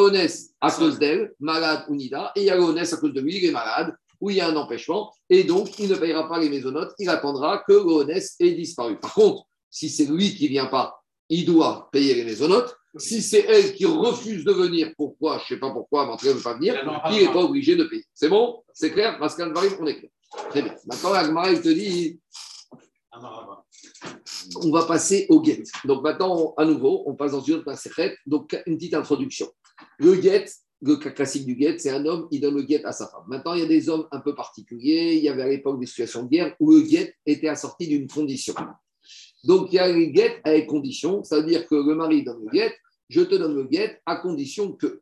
[0.59, 3.21] à cause d'elle, malade ou Nida, et il y a le honest à cause de
[3.21, 6.27] lui, il est malade où il y a un empêchement, et donc il ne payera
[6.27, 8.99] pas les maisonnotes, il attendra que l'honnête ait disparu.
[8.99, 12.75] Par contre, si c'est lui qui ne vient pas, il doit payer les maisonnotes.
[12.97, 15.37] Si c'est elle qui refuse de venir, pourquoi?
[15.37, 17.25] Je ne sais pas pourquoi, mais en tout cas, elle ne veut pas venir, il
[17.25, 18.05] n'est pas obligé de payer.
[18.13, 18.61] C'est bon?
[18.73, 19.17] C'est clair?
[19.17, 20.11] Pascal Varim, on est clair.
[20.49, 20.75] Très bien.
[20.85, 22.19] Maintenant, Agmara, il te dit
[24.63, 25.63] on va passer au guet.
[25.85, 28.17] Donc maintenant, à nouveau, on passe dans une autre macérette.
[28.25, 29.47] Donc, une petite introduction.
[29.97, 30.45] Le guet,
[30.81, 33.23] le cas classique du guet, c'est un homme, il donne le guet à sa femme.
[33.27, 35.15] Maintenant, il y a des hommes un peu particuliers.
[35.15, 38.07] Il y avait à l'époque des situations de guerre où le guet était assorti d'une
[38.07, 38.53] condition.
[39.43, 41.23] Donc, il y a le guet avec condition.
[41.23, 42.75] Ça veut dire que le mari donne le guet,
[43.09, 45.01] je te donne le guet à condition que.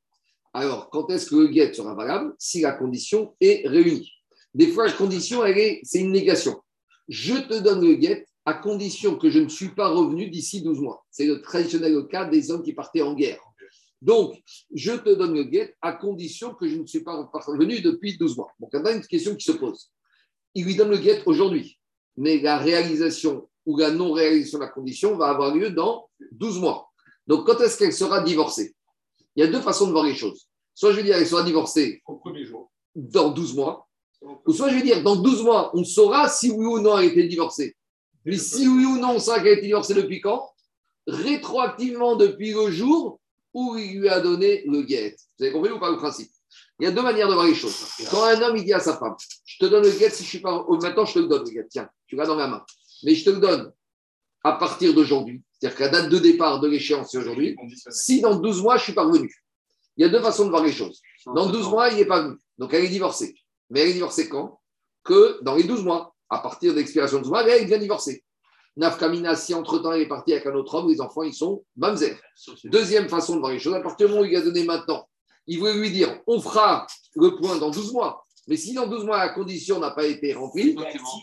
[0.53, 4.11] Alors, quand est-ce que le guet sera valable Si la condition est réunie?
[4.54, 6.62] Des fois, la condition, elle est, c'est une négation.
[7.08, 10.82] Je te donne le guet à condition que je ne suis pas revenu d'ici 12
[10.82, 11.06] mois.
[11.10, 13.39] C'est le traditionnel cas des hommes qui partaient en guerre.
[14.02, 14.41] Donc,
[14.74, 18.36] je te donne le guet à condition que je ne suis pas revenu depuis 12
[18.36, 18.52] mois.
[18.60, 19.91] Donc, il y a une question qui se pose.
[20.56, 21.80] Il lui donne le guet aujourd'hui,
[22.18, 26.89] mais la réalisation ou la non-réalisation de la condition va avoir lieu dans 12 mois.
[27.28, 28.76] Donc, quand est-ce qu'elle sera divorcée?
[29.36, 30.47] Il y a deux façons de voir les choses.
[30.74, 32.72] Soit je vais dire qu'elle sera divorcée Au premier jour.
[32.95, 33.88] dans 12 mois,
[34.22, 37.09] ou soit je vais dire dans 12 mois, on saura si oui ou non elle
[37.09, 37.76] a été divorcée.
[38.26, 40.49] Mais si oui ou non on saura qu'elle a été divorcée depuis quand?
[41.07, 43.19] Rétroactivement depuis le jour
[43.53, 45.15] où il lui a donné le guet.
[45.38, 46.30] Vous avez compris ou pas le principe?
[46.80, 47.89] Il y a deux manières de voir les choses.
[48.09, 49.15] Quand un homme il dit à sa femme,
[49.45, 50.65] je te donne le guet si je suis pas.
[50.67, 51.67] oh, Maintenant, je te le donne, le guet.
[51.69, 52.63] Tiens, tu l'as dans la main.
[53.03, 53.72] Mais je te le donne
[54.43, 55.43] à partir d'aujourd'hui.
[55.53, 57.55] C'est-à-dire que la date de départ de l'échéance, c'est aujourd'hui.
[57.89, 59.32] Si dans 12 mois, je suis pas revenu.
[59.95, 61.01] Il y a deux façons de voir les choses.
[61.28, 62.38] Dans 12 mois, il n'est pas venu.
[62.57, 63.36] Donc, elle est divorcée.
[63.72, 64.59] Mais elle est divorcée quand?
[65.03, 66.13] Que dans les 12 mois.
[66.30, 68.24] À partir de l'expiration de 12 mois, elle est bien divorcée.
[68.78, 72.17] Nafkamina, si entre-temps elle est partie avec un autre homme, les enfants, ils sont mamzer.
[72.65, 75.07] Deuxième façon de voir les choses, à partir du moment où il a donné maintenant,
[75.47, 78.26] il voulait lui dire on fera le point dans 12 mois.
[78.47, 80.76] Mais si dans 12 mois la condition n'a pas été remplie,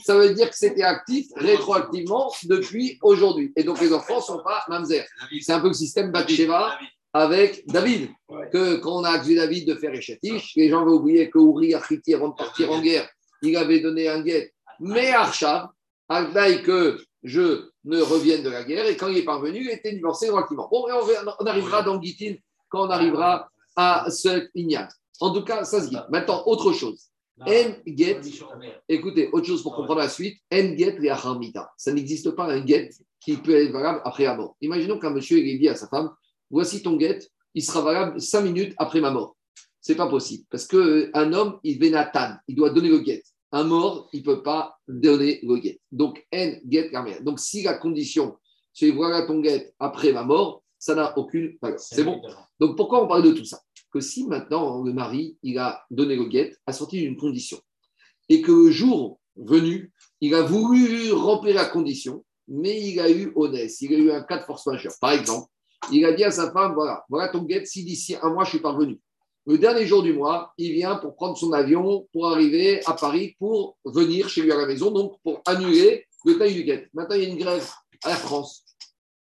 [0.05, 3.53] ça veut dire que c'était actif rétroactivement depuis aujourd'hui.
[3.57, 5.05] Et donc les enfants ne sont pas mamzer.
[5.41, 6.79] C'est un peu le système Batsheva
[7.13, 8.11] avec David.
[8.53, 11.75] Que quand on a accusé David de faire Echatish, les gens vont oublier que Uri
[11.75, 13.09] Achiti, avant de partir en guerre,
[13.43, 14.53] il avait donné un guet.
[14.81, 15.69] Mais Arshab,
[16.09, 19.93] Agdaï que je ne revienne de la guerre, et quand il est parvenu, il était
[19.93, 20.69] divorcé relativement.
[20.71, 22.35] Bon, et on, on arrivera dans Gitin
[22.69, 24.89] quand on arrivera à ce ignat.
[25.21, 25.97] En tout cas, ça se dit.
[26.11, 27.09] Maintenant, autre chose.
[27.41, 27.47] En
[27.87, 28.21] get,
[28.89, 30.39] écoutez, autre chose pour comprendre la suite.
[30.53, 31.71] En get et acharmita.
[31.77, 32.91] Ça n'existe pas un get
[33.21, 34.57] qui peut être valable après la mort.
[34.61, 36.11] Imaginons qu'un monsieur il dit à sa femme
[36.51, 37.21] Voici ton get,
[37.55, 39.37] il sera valable cinq minutes après ma mort.
[39.81, 40.45] C'est pas possible.
[40.51, 43.23] Parce qu'un homme, il vénatan, il doit donner le get.
[43.53, 45.81] Un mort, il ne peut pas donner le get.
[45.91, 47.25] Donc, en get carmel.
[47.25, 48.37] Donc, si la condition,
[48.73, 51.81] c'est voilà ton get après ma mort, ça n'a aucune valeur.
[51.81, 52.21] C'est bon
[52.61, 53.61] Donc, pourquoi on parle de tout ça?
[53.91, 57.59] Que si maintenant le mari, il a donné le get, a sorti d'une condition,
[58.29, 63.33] et que le jour venu, il a voulu remplir la condition, mais il a eu
[63.35, 64.93] honnête, il a eu un cas de force majeure.
[65.01, 65.49] Par exemple,
[65.93, 68.51] il a dit à sa femme voilà, voilà ton get, si d'ici un mois je
[68.51, 69.01] suis parvenu.
[69.47, 73.35] Le dernier jour du mois, il vient pour prendre son avion pour arriver à Paris
[73.39, 76.89] pour venir chez lui à la maison, donc pour annuler le taille du guet.
[76.93, 77.71] Maintenant, il y a une grève
[78.05, 78.63] à la France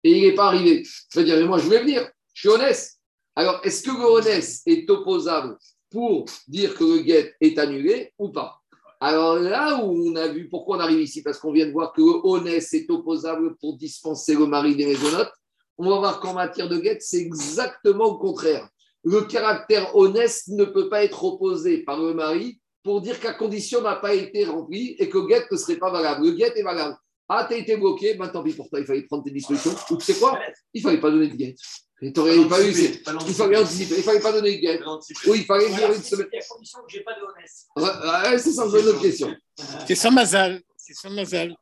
[0.03, 0.83] et il n'est pas arrivé.
[1.11, 2.91] Je veux dire, mais moi, je voulais venir, je suis honnête.
[3.37, 5.59] Alors, est-ce que le honnête est opposable
[5.91, 8.61] pour dire que le guet est annulé ou pas?
[9.01, 11.93] Alors là où on a vu pourquoi on arrive ici, parce qu'on vient de voir
[11.93, 15.33] que le honnête est opposable pour dispenser le mari des maisonnotes,
[15.79, 18.68] on va voir qu'en matière de guet, c'est exactement le contraire.
[19.07, 23.83] le caractère honnête ne peut pas être opposé par le mari pour dire qu'à condition
[23.83, 26.25] n'a pas été remplie et que le guet ne serait pas valable.
[26.25, 26.97] Le guet est valable.
[27.29, 29.75] Ah, t'as été bloqué, ben tant pis pour toi, il fallait prendre tes dispositions.
[29.91, 30.39] Ou tu sais quoi?
[30.72, 31.55] Il fallait pas donner de guet.
[32.03, 34.81] Et t'aurais pas eu, c'est- il fallait anticiper, il fallait pas donner de guet.
[35.27, 36.27] Oui, il fallait dire une semaine.
[36.33, 37.51] Il y a condition que j'ai pas de honnête.
[37.77, 39.35] Ouais, ouais, c'est ça, c'est une autre question.
[39.87, 40.62] C'est sans mazal.
[40.87, 41.57] C'est sans mazal.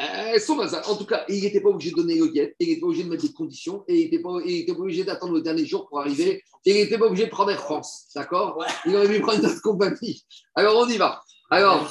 [0.00, 0.88] Euh, son hasard.
[0.88, 3.04] En tout cas, il n'était pas obligé de donner le guet, il n'était pas obligé
[3.04, 5.66] de mettre des conditions, et il n'était pas, il était pas obligé d'attendre le dernier
[5.66, 8.08] jour pour arriver, et il n'était pas obligé de prendre Air France.
[8.14, 8.56] D'accord?
[8.56, 8.64] Ouais.
[8.86, 10.24] Il aurait pu prendre notre compagnie.
[10.54, 11.20] Alors, on y va.
[11.50, 11.86] Alors,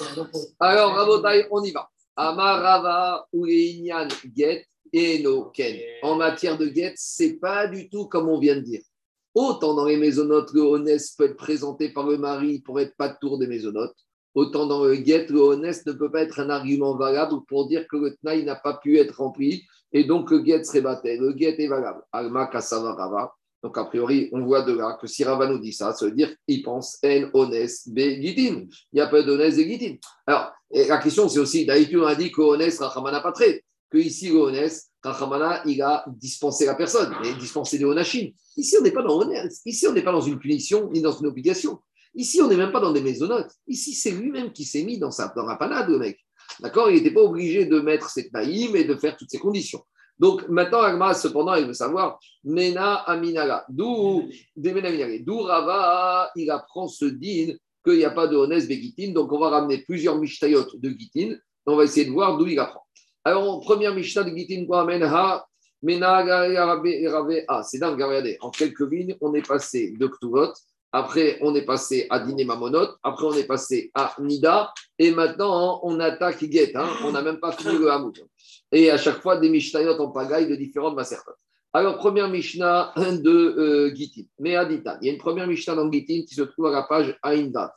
[0.60, 1.88] alors Rabotai, on y va.
[2.16, 5.78] Amarava ou Inyan Get et no Ken.
[6.02, 8.82] En matière de Get, c'est pas du tout comme on vient de dire.
[9.36, 13.10] Autant dans les maisonnotes, le honnête peut être présenté par le mari pour être pas
[13.10, 13.96] de tour des maisonnotes.
[14.34, 17.98] Autant dans le get, le ne peut pas être un argument valable pour dire que
[17.98, 21.18] le tnaï n'a pas pu être rempli et donc le get serait battu.
[21.18, 22.02] Le get est valable.
[23.64, 26.14] Donc a priori, on voit de là que si Rava nous dit ça, ça veut
[26.14, 28.00] dire qu'il pense en honnête be.
[28.00, 29.96] Il n'y a pas d'honnête et gitin.
[30.26, 33.64] Alors, et la question c'est aussi, d'habitude on a dit que honnête, Rachamana pas très.
[33.90, 34.70] Que ici, le
[35.04, 38.30] Rachamana, il a dispensé la personne, il a dispensé des onachim.
[38.56, 39.52] Ici, on n'est pas dans honnête.
[39.66, 41.80] Ici, on n'est pas dans une punition ni dans une obligation.
[42.14, 43.52] Ici, on n'est même pas dans des maisonnotes.
[43.68, 46.20] Ici, c'est lui-même qui s'est mis dans, sa, dans la panade, le mec.
[46.60, 46.90] D'accord?
[46.90, 49.82] Il n'était pas obligé de mettre cette naïm et de faire toutes ces conditions.
[50.20, 57.06] Donc, maintenant, Agma, cependant, il veut savoir, Mena Aminala, d'où d'où Rava, il apprend ce
[57.06, 57.54] din
[57.84, 59.14] qu'il n'y a pas de honnête Begitin.
[59.14, 61.36] Donc, on va ramener plusieurs mishtayot de Gitin.
[61.66, 62.84] On va essayer de voir d'où il apprend.
[63.24, 65.08] Alors, première mishnah de Gitin, quoi Mena?
[65.10, 65.44] Rave
[67.48, 68.38] Ah, c'est dingue, regardez.
[68.42, 70.54] En quelques lignes, on est passé de Ktuvot
[70.92, 72.88] après, on est passé à Diné Mamonot.
[73.02, 74.74] Après, on est passé à Nida.
[75.00, 76.76] Et maintenant, on attaque Get.
[76.76, 76.90] hein.
[77.06, 78.14] On n'a même pas fini le Hamout.
[78.72, 81.32] Et à chaque fois, des Mishnayot en pagaille de différentes Masertot.
[81.74, 84.24] Alors, première Mishnah de euh, Gitin.
[84.40, 84.98] Mais Adita.
[85.02, 87.74] Il y a une première Mishnah dans Gitin qui se trouve à la page Aïndat.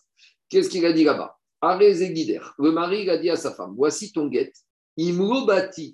[0.48, 1.36] Qu'est-ce qu'il a dit là-bas?
[1.62, 4.52] Le mari a dit à sa femme Voici ton Get.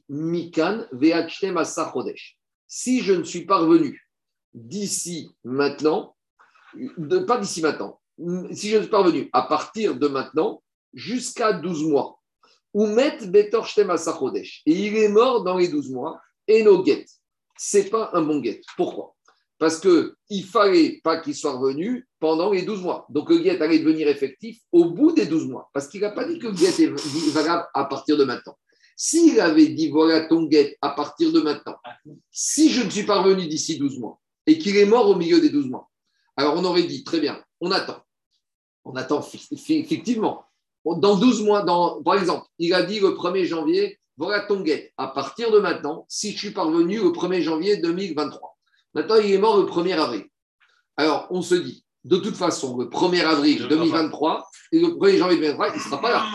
[0.09, 1.63] Mikan Veachtem.
[2.67, 4.09] Si je ne suis pas revenu
[4.53, 6.17] d'ici maintenant,
[7.27, 8.01] pas d'ici maintenant,
[8.53, 10.63] si je ne suis pas revenu à partir de maintenant
[10.93, 12.21] jusqu'à 12 mois,
[12.73, 13.93] ou met Betor Shtem
[14.37, 17.07] et il est mort dans les 12 mois, et no get.
[17.57, 18.61] C'est pas un bon get.
[18.77, 19.15] Pourquoi?
[19.59, 23.07] Parce que il fallait pas qu'il soit revenu pendant les 12 mois.
[23.11, 25.69] Donc le get allait devenir effectif au bout des 12 mois.
[25.75, 28.57] Parce qu'il n'a pas dit que le get est valable à partir de maintenant.
[28.97, 31.77] S'il avait dit voilà ton get à partir de maintenant,
[32.31, 35.41] si je ne suis pas revenu d'ici 12 mois et qu'il est mort au milieu
[35.41, 35.90] des 12 mois,
[36.41, 37.99] alors on aurait dit très bien, on attend.
[38.85, 39.21] On attend
[39.69, 40.45] effectivement.
[40.87, 44.91] Dans 12 mois, dans, par exemple, il a dit le 1er janvier, voilà ton get
[44.97, 48.57] à partir de maintenant, si je suis parvenu le 1er janvier 2023.
[48.95, 50.25] Maintenant, il est mort le 1er avril.
[50.97, 55.37] Alors, on se dit, de toute façon, le 1er avril 2023 et le 1er janvier
[55.37, 56.27] 2023, il ne sera pas là.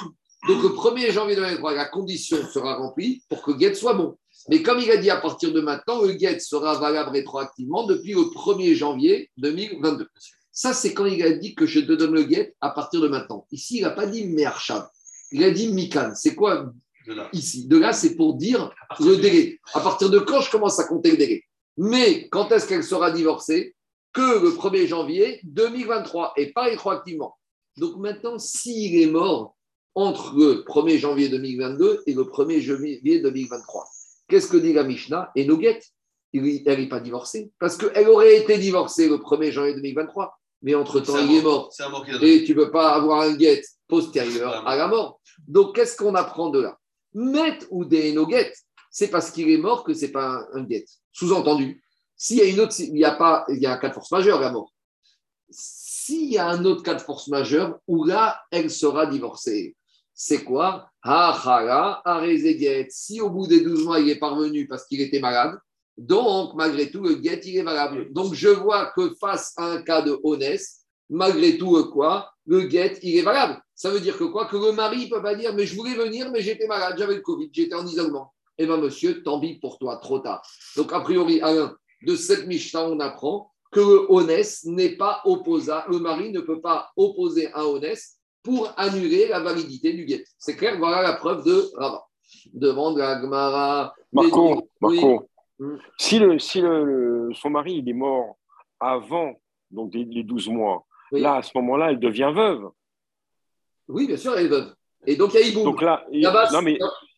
[0.48, 4.16] Donc, le 1er janvier 2023, la condition sera remplie pour que le get soit bon.
[4.50, 8.14] Mais comme il a dit à partir de maintenant, le get sera valable rétroactivement depuis
[8.14, 10.08] le 1er janvier 2022.
[10.52, 13.08] Ça, c'est quand il a dit que je te donne le get à partir de
[13.08, 13.46] maintenant.
[13.52, 14.88] Ici, il n'a pas dit Mershav.
[15.32, 16.14] Il a dit Mikan.
[16.16, 16.72] C'est quoi
[17.08, 17.28] De là.
[17.34, 17.68] ici?
[17.68, 19.60] De là, c'est pour dire le délai.
[19.74, 21.44] À partir de quand je commence à compter le délai?
[21.78, 23.76] Mais quand est-ce qu'elle sera divorcée?
[24.14, 27.36] Que le 1er janvier 2023 et pas rétroactivement.
[27.78, 29.58] Donc maintenant, s'il est mort
[29.94, 33.86] entre le 1er janvier 2022 et le 1er janvier 2023,
[34.28, 35.32] qu'est-ce que dit la Mishnah?
[35.36, 35.82] Et no get
[36.44, 37.52] il- elle n'est pas divorcée.
[37.60, 40.38] Parce qu'elle aurait été divorcée le 1er janvier 2023.
[40.62, 41.72] Mais entre-temps, il est mort.
[42.22, 45.20] Et tu ne peux pas avoir un get postérieur à la mort.
[45.48, 46.78] Donc, qu'est-ce qu'on apprend de là?
[47.14, 48.52] Met ou des no get,
[48.90, 50.86] c'est parce qu'il est mort que ce n'est pas un, get.
[51.12, 51.84] Sous-entendu,
[52.18, 53.94] s'il y a une autre, il y a pas, il y a un cas de
[53.94, 54.74] force majeure la mort.
[55.50, 59.76] S'il y a un autre cas de force majeure où là, elle sera divorcée,
[60.16, 60.90] c'est quoi?
[62.90, 65.60] Si au bout des 12 mois, il est parvenu parce qu'il était malade,
[65.98, 68.12] donc malgré tout, le get, il est valable.
[68.12, 70.66] Donc je vois que face à un cas de honnête,
[71.10, 73.62] malgré tout, euh, quoi, le get, il est valable.
[73.76, 74.48] Ça veut dire que quoi?
[74.52, 77.22] Le mari ne peut pas dire, mais je voulais venir, mais j'étais malade, j'avais le
[77.22, 78.34] Covid, j'étais en isolement.
[78.58, 80.42] Eh bien, monsieur, tant pis pour toi, trop tard.
[80.78, 85.92] Donc, a priori, Alain, de cette Mishnah, on apprend que le honnête n'est pas opposable.
[85.92, 88.02] Le mari ne peut pas opposer un honnête
[88.46, 90.24] pour annuler la validité du get.
[90.38, 92.06] C'est clair, voilà la preuve de Rabat.
[92.54, 93.94] Demande à Gmara.
[94.14, 94.96] Marco, Oui.
[95.02, 95.78] Marco, Mm.
[95.98, 98.36] si, le, si le, le- son mari il est mort
[98.78, 99.34] avant
[99.72, 101.22] donc les, les 12 mois, Oui.
[101.22, 102.70] là, à ce moment-là, elle devient veuve.
[103.88, 104.74] Oui, bien sûr, elle est veuve.
[105.08, 105.64] Et donc, il y a Iboum.
[105.64, 106.78] Donc là, il- Là-bas, non mais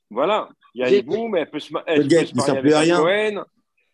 [0.10, 2.38] voilà, il y a Iboum, mais elle peut se, elle Le peut guet se ne
[2.38, 3.34] marier sert plus avec à un rien.
[3.34, 3.44] Cohen.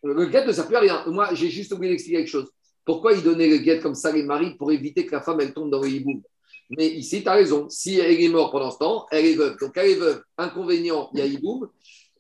[0.04, 1.04] Le get ne sert plus à rien.
[1.08, 2.52] Moi, j'ai juste oublié d'expliquer quelque chose.
[2.86, 5.54] Pourquoi il donnait le guet comme ça les maris pour éviter que la femme elle
[5.54, 6.22] tombe dans le hiboum
[6.78, 7.67] Mais ici, tu as raison.
[7.69, 9.57] Si elle est morte pendant ce temps, elle est veuve.
[9.59, 10.21] Donc elle est veuve.
[10.38, 11.69] Inconvénient, il y a hiboum.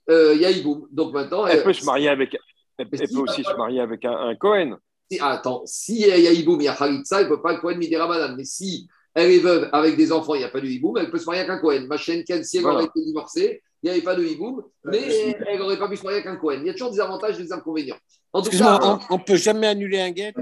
[0.09, 0.87] Euh, Il y a hiboum.
[0.91, 2.35] Donc maintenant, Elle peut se marier avec.
[2.77, 4.77] Elle, elle si, peut aussi bah, se marier avec un, un Cohen.
[5.09, 7.41] si- ah, attends, si il y a hiboum, il y a Khalitsa, il ne peut
[7.41, 8.35] pas le Kohen Midirabanan.
[8.35, 11.11] Mais si elle est veuve avec des enfants, il n'y a pas de hiboum, elle
[11.11, 11.85] peut se marier avec un Kohen.
[11.87, 12.77] Ma chaîne, si elle Voilà.
[12.79, 16.03] aurait été divorcée, il n'y avait pas de hiboum, mais elle n'aurait pas pu se
[16.03, 16.61] marier avec un Kohen.
[16.61, 17.97] Il y a toujours des avantages et des inconvénients.
[18.31, 20.33] En tout cas, on, on peut jamais annuler un guet?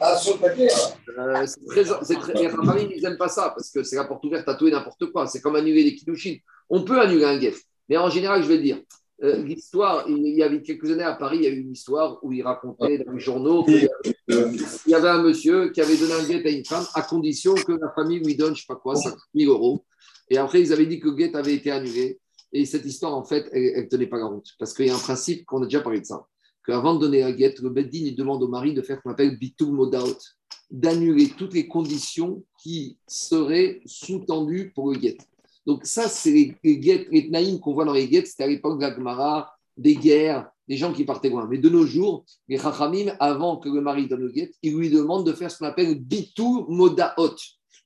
[0.00, 0.68] Ah, sur le papier,
[1.18, 4.04] Euh, c'est très, c'est très, les Rachamim, ils n'aiment pas ça parce que c'est la
[4.04, 5.26] porte ouverte à tout et n'importe quoi.
[5.26, 6.36] C'est comme annuler les Kiddushin.
[6.68, 7.54] On peut annuler un guet,
[7.88, 8.80] mais en général, je vais te dire,
[9.24, 12.18] euh, l'histoire, il y avait quelques années à Paris, il y a eu une histoire
[12.22, 13.88] où il racontait dans les journaux qu'il
[14.86, 17.72] y avait un monsieur qui avait donné un guet à une femme à condition que
[17.72, 19.84] la famille lui donne, je ne sais pas quoi, 5 000 euros.
[20.30, 22.20] Et après, ils avaient dit que le guet avait été annulé.
[22.52, 24.48] Et cette histoire, en fait, elle ne tenait pas la route.
[24.58, 26.26] Parce qu'il y a un principe qu'on a déjà parlé de ça.
[26.66, 29.10] Qu'avant de donner un guet, le Beddin, il demande au mari de faire ce qu'on
[29.10, 30.18] appelle bitul modaot,
[30.70, 35.18] d'annuler toutes les conditions qui seraient sous-tendues pour le guet.
[35.66, 38.46] Donc ça, c'est les, les guets, les tnaïm qu'on voit dans les guets, c'était à
[38.46, 41.46] l'époque de la Gemara, des guerres, des gens qui partaient loin.
[41.48, 44.90] Mais de nos jours, les chachamim, avant que le mari donne le guet, ils lui
[44.90, 47.36] demandent de faire ce qu'on appelle bitou modaot,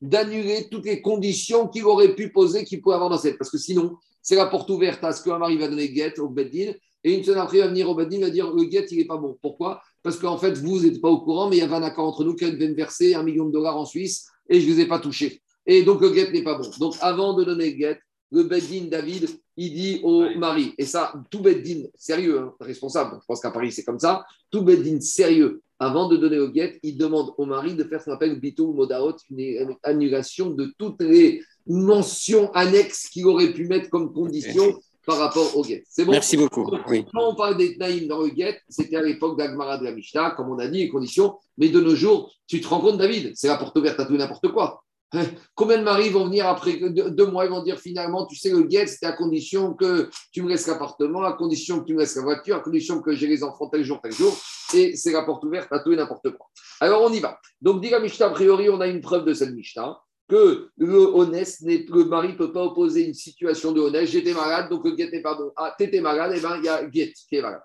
[0.00, 3.38] d'annuler toutes les conditions qu'il aurait pu poser, qu'il pouvait avoir dans cette.
[3.38, 6.18] Parce que sinon, c'est la porte ouverte à ce qu'un mari va donner le guet
[6.20, 6.72] au beddin,
[7.04, 8.98] et une semaine après, il va venir au beddin, il va dire le guet, il
[8.98, 9.36] n'est pas bon.
[9.42, 9.82] Pourquoi?
[10.02, 12.24] Parce qu'en fait, vous n'êtes pas au courant, mais il y avait un accord entre
[12.24, 14.82] nous qui devait me verser un million de dollars en Suisse, et je ne les
[14.82, 15.42] ai pas touchés.
[15.66, 16.70] Et donc, le guet n'est pas bon.
[16.78, 17.98] Donc, avant de donner le guet,
[18.30, 23.26] le beddin, David, il dit au mari, et ça, tout beddin sérieux, hein, responsable, je
[23.26, 26.96] pense qu'à Paris, c'est comme ça, tout beddin sérieux, avant de donner au guet, il
[26.96, 31.42] demande au mari de faire ce qu'on appelle bitou modaot, une annulation de toutes les
[31.66, 34.74] mentions annexes qu'il aurait pu mettre comme condition
[35.06, 35.84] par rapport au guet.
[35.88, 36.70] C'est bon Merci beaucoup.
[36.88, 37.04] Oui.
[37.12, 40.32] quand on parle des Tnaïm dans le guet, c'était à l'époque d'Agmara de la Mishnah,
[40.32, 41.38] comme on a dit, les conditions.
[41.58, 44.14] Mais de nos jours, tu te rends compte, David, c'est la porte ouverte à tout
[44.14, 44.82] et n'importe quoi.
[45.14, 48.50] Hein, Combien de maris vont venir après deux, mois, ils vont dire finalement, tu sais,
[48.50, 52.00] le guet, c'était à condition que tu me laisses l'appartement, à condition que tu me
[52.00, 54.34] laisses la voiture, à condition que j'ai les enfants tel jour, tel jour.
[54.72, 56.46] Et c'est la porte ouverte à tout et n'importe quoi.
[56.80, 57.38] Alors on y va.
[57.60, 60.98] Donc, dit la Mishnah, a priori, on a une preuve de cette Mishnah que le
[61.14, 64.06] honnête, le mari ne peut pas opposer une situation de honnête.
[64.06, 65.52] J'étais malade, donc le guet n'est pas bon.
[65.56, 67.62] Ah, t'étais malade, et bien il y a guet qui est malade.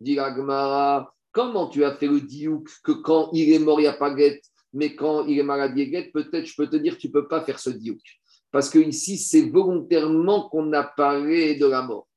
[0.00, 0.18] Dit
[1.32, 4.12] comment tu as fait le diouk que quand il est mort, il n'y a pas
[4.12, 4.40] guet,
[4.72, 6.10] mais quand il est malade, il y a guet?
[6.12, 8.00] Peut-être, je peux te dire, tu ne peux pas faire ce diouk.
[8.50, 12.08] Parce que ici, c'est volontairement qu'on a parlé de la mort.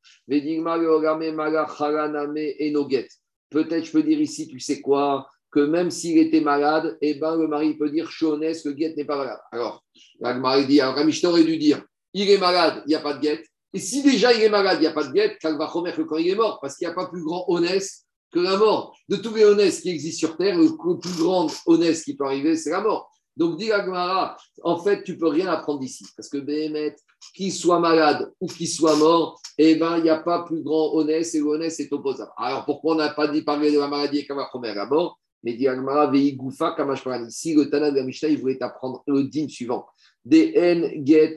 [3.49, 5.27] Peut-être, je peux dire ici, tu sais quoi?
[5.51, 9.05] Que même s'il était malade, eh ben, le mari peut dire, honnête, le guet n'est
[9.05, 9.39] pas malade.
[9.51, 9.83] Alors,
[10.19, 11.83] la Gemara dit, alors Mishnah aurait dû dire,
[12.13, 13.43] il est malade, il n'y a pas de guet.
[13.73, 16.01] Et si déjà il est malade, il n'y a pas de guet, qu'elle va que
[16.03, 17.87] quand il est mort, parce qu'il n'y a pas plus grand honnête
[18.31, 18.95] que la mort.
[19.09, 22.55] De tous les honnêtes qui existent sur Terre, le plus grand honnête qui peut arriver,
[22.55, 23.09] c'est la mort.
[23.37, 26.05] Donc, dit la Gemara, en fait, tu peux rien apprendre d'ici.
[26.15, 26.95] Parce que Béhémet,
[27.33, 30.93] qu'il soit malade ou qu'il soit mort, eh ben, il n'y a pas plus grand
[30.95, 32.31] honnête et le honnête est opposable.
[32.37, 35.20] Alors, pourquoi on n'a pas dit parler de la maladie et remettre la mort?
[35.43, 37.27] Mais dit Agmara, Goufa, Kamash Parani.
[37.27, 39.85] Ici, le Tana de la Mishnah, il voulait apprendre le din suivant.
[40.23, 41.35] DN get.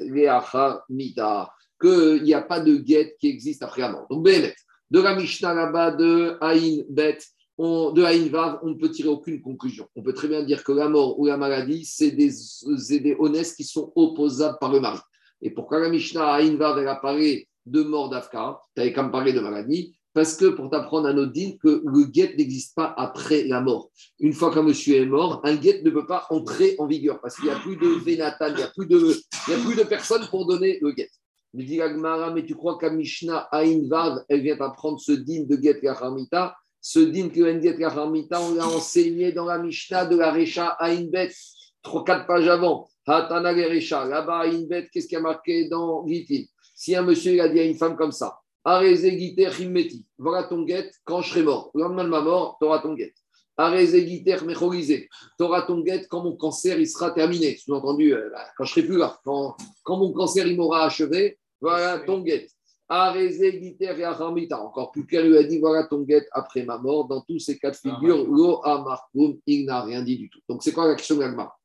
[1.80, 4.06] Qu'il n'y a pas de get qui existe après la mort.
[4.08, 7.18] Donc, de la Mishnah là-bas, de Aïn Bet,
[7.58, 9.88] de Aïn Vav, on ne peut tirer aucune conclusion.
[9.96, 13.64] On peut très bien dire que la mort ou la maladie, c'est des, honnêtes qui
[13.64, 15.00] sont opposables par le mari.
[15.42, 19.02] Et pourquoi la Mishnah Aïn Vav, elle a parlé de mort d'Afka, tu avais qu'à
[19.02, 22.74] me parler de maladie parce que pour t'apprendre un autre din, que le guet n'existe
[22.76, 23.90] pas après la mort.
[24.20, 27.34] Une fois qu'un monsieur est mort, un guet ne peut pas entrer en vigueur parce
[27.34, 29.16] qu'il n'y a plus de vénatan, il n'y a, plus de-
[29.48, 31.10] il a plus de personnes pour donner le guet.
[31.52, 35.12] Me dit la Gemara, mais tu crois qu'à Mishnah Aïn Vav, elle vient apprendre ce
[35.12, 40.06] din de guet Yachamita Ce din que guet Yachamita, on l'a enseigné dans la Mishnah
[40.06, 41.32] de la Recha Aïn Bet,
[41.82, 42.88] trois, quatre pages avant.
[43.06, 46.44] Hatana Recha, là-bas Aïn Bet, qu'est-ce qui a marqué dans Gitin
[46.74, 48.36] Si un monsieur il a dit à une femme comme ça.
[48.64, 51.70] Voilà ton guet quand je serai mort.
[51.74, 53.12] Le lendemain de ma mort, tu auras ton guet.
[53.56, 57.56] Tu auras ton guet quand mon cancer il sera terminé.
[57.56, 59.20] Sous-entendu, euh, bah, quand je serai plus là.
[59.24, 62.48] Quand, quand mon cancer il m'aura achevé, voilà ton guet.
[62.88, 63.12] Encore
[64.92, 67.06] plus qu'elle lui a dit voilà ton guet après ma mort.
[67.06, 70.40] Dans tous ces cas de figure, lo amarkum, il n'a rien dit du tout.
[70.48, 71.58] Donc c'est quoi la question d'Agmar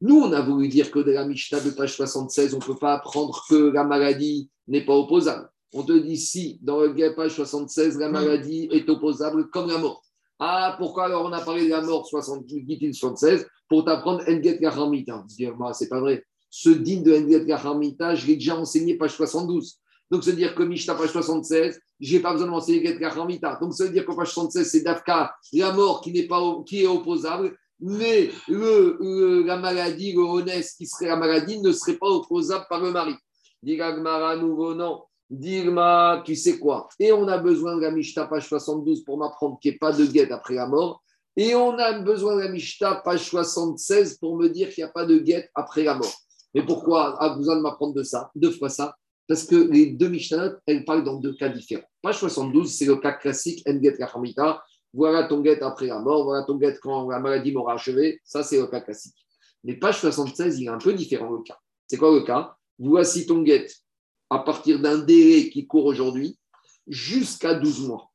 [0.00, 2.76] Nous, on a voulu dire que de la Mishnah de page 76, on ne peut
[2.76, 5.50] pas apprendre que la maladie n'est pas opposable.
[5.74, 10.02] On te dit si, dans le page 76, la maladie est opposable comme la mort.
[10.38, 15.24] Ah, pourquoi alors on a parlé de la mort 78, 76 pour t'apprendre Enget Gahamita
[15.72, 16.24] C'est pas vrai.
[16.48, 19.78] Ce digne de Enget Gahamita, je l'ai déjà enseigné page 72.
[20.10, 23.58] Donc, veut dire que Mishnah, page 76, j'ai pas besoin de m'enseigner Get Kachamita.
[23.60, 26.82] Donc, ça veut dire qu'en page 76, c'est Dafka, la mort qui, n'est pas, qui
[26.82, 31.96] est opposable, mais le, le- la maladie, le honest qui serait la maladie, ne serait
[31.96, 33.14] pas opposable par le mari.
[33.62, 35.02] Diragmara, nouveau nom.
[35.30, 36.88] Dirma, tu sais quoi?
[36.98, 39.92] Et on a besoin de la Mishnah, page 72, pour m'apprendre qu'il n'y ait pas
[39.92, 41.02] de guette après la mort.
[41.36, 44.92] Et on a besoin de la Mishnah, page 76, pour me dire qu'il n'y a
[44.92, 46.14] pas de guette après la mort.
[46.54, 48.94] Mais pourquoi a besoin de m'apprendre de ça, deux fois ça?
[49.26, 51.88] Parce que les deux Mishnah, elles parlent dans deux cas différents.
[52.02, 54.62] Page 72, c'est le cas classique, En get kachamita.
[54.92, 58.20] Voilà ton guette après la mort, voilà ton guette quand la maladie m'aura achevé.
[58.22, 59.16] Ça, c'est le cas classique.
[59.64, 61.58] Mais page 76, il est un peu différent le cas.
[61.88, 62.54] C'est quoi le cas?
[62.78, 63.74] Voici ton guette
[64.34, 66.38] à partir d'un délai qui court aujourd'hui
[66.86, 68.10] jusqu'à 12 mois.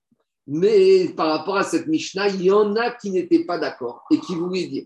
[0.47, 4.19] Mais par rapport à cette Mishnah, il y en a qui n'étaient pas d'accord et
[4.19, 4.85] qui voulaient dire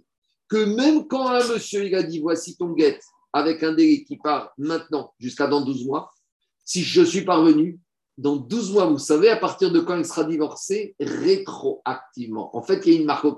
[0.49, 4.17] que même quand un monsieur il a dit voici ton guette avec un délai qui
[4.17, 6.11] part maintenant jusqu'à dans 12 mois,
[6.65, 7.79] si je suis parvenu,
[8.17, 12.55] dans 12 mois, vous savez à partir de quand il sera divorcé Rétroactivement.
[12.55, 13.35] En fait, il y a une marque au.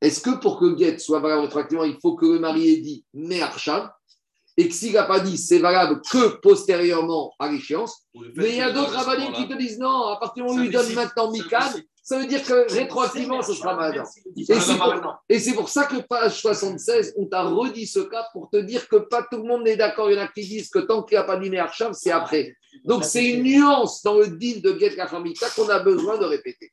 [0.00, 3.04] Est-ce que pour que guette soit valable rétroactivement, il faut que le mari ait dit
[3.12, 3.90] mais Archav
[4.56, 8.60] et que s'il n'a pas dit c'est valable que postérieurement à l'échéance, mais il y
[8.60, 11.30] a d'autres rabbins qui te disent non, à partir du moment où il donne maintenant
[11.30, 11.60] Mikan,
[12.06, 14.04] ça veut dire que rétroactivement, ce sera malade.
[15.28, 18.86] Et c'est pour, ça que page 76, on t'a redit ce cas pour te dire
[18.88, 20.08] que pas tout le monde n'est d'accord.
[20.08, 22.12] Il y en a qui disent que tant qu'il n'y a pas d'Iné Archam, c'est
[22.12, 22.54] après.
[22.84, 26.70] Donc c'est une nuance dans le deal de Get Kachamita qu'on a besoin de répéter.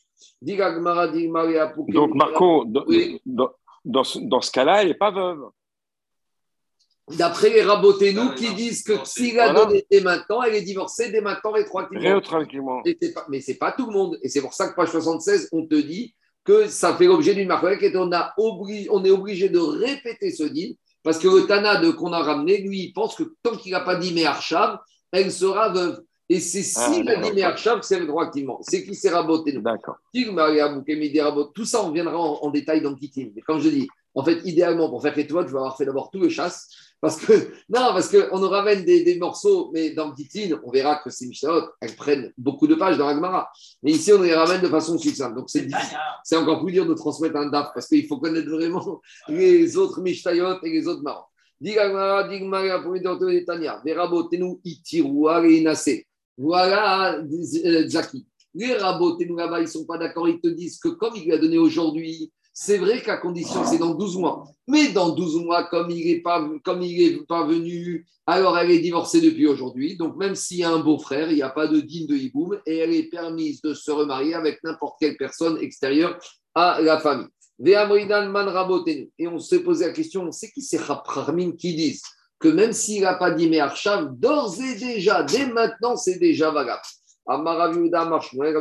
[1.88, 3.20] Donc, Marco, dans, Oui.
[3.26, 3.50] dans,
[3.86, 5.40] dans ce, dans ce cas-là, elle n'est pas veuve.
[7.18, 9.66] D'après les rabotés-nous qui disent que s'il a Voilà.
[9.66, 12.16] donné dès maintenant, elle est divorcée dès maintenant rétroactivement.
[12.16, 12.82] Rétroactivement.
[12.86, 14.18] Et c'est pas- mais ce n'est pas tout le monde.
[14.24, 17.48] Et c'est pour ça que page 76, on te dit que ça fait l'objet d'une
[17.50, 21.46] marque et on, a obli- on est obligé de répéter ce deal parce que le
[21.46, 24.80] Tana de- qu'on a ramené, lui, il pense que tant qu'il n'a pas dit Meharchav,
[25.12, 26.02] elle sera veuve.
[26.30, 28.60] Et c'est Ah, s'il a dit Meharchav que c'est rétroactivement.
[28.62, 29.52] C'est qui s'est raboté.
[29.52, 29.62] nous.
[29.62, 29.98] D'accord.
[31.54, 33.32] Tout ça, on viendra en, en détail dans le Kitim.
[33.36, 35.86] Mais comme je dis, en fait, idéalement, pour faire les toits, je vais avoir fait
[35.86, 36.70] d'abord tout le chasse.
[37.02, 37.34] Parce que,
[37.70, 41.10] non, parce qu'on nous ramène des, des morceaux, mais dans le Kitin, on verra que
[41.10, 43.50] ces Mishnahot, elles prennent beaucoup de pages dans l'Agmara.
[43.82, 45.36] Mais ici, on les ramène de façon succincte.
[45.36, 45.98] Donc, c'est difficile.
[46.24, 50.02] C'est encore plus dur de transmettre un DAF parce qu'il faut connaître vraiment les autres
[50.02, 51.28] Mishnayot et les autres marrants.
[51.60, 55.42] Digagmara, digmara, pour les Tania, verabotenu itirua.
[56.38, 58.26] Voilà, euh, Zaki.
[58.56, 60.28] Les rabotenu là-bas, ils ne sont pas d'accord.
[60.28, 63.80] Ils te disent que comme il lui a donné aujourd'hui, c'est vrai qu'à condition, c'est
[63.80, 64.46] dans 12 mois.
[64.68, 68.80] Mais dans 12 mois, comme il n'est pas, comme il pas venu, alors elle est
[68.80, 69.98] divorcée depuis aujourd'hui.
[69.98, 72.60] Donc, même s'il y a un beau-frère, il n'y a pas de digne de hiboum
[72.66, 76.18] et elle est permise de se remarier avec n'importe quelle personne extérieure
[76.54, 77.28] à la famille.
[77.66, 82.04] Et on s'est posé la question, on sait qui c'est Rapharmin qui disent
[82.40, 86.82] que même s'il n'a pas dit Me'archav, d'ores et déjà, dès maintenant, c'est déjà valable.
[87.26, 88.56] Amaraviuda Marshmuel,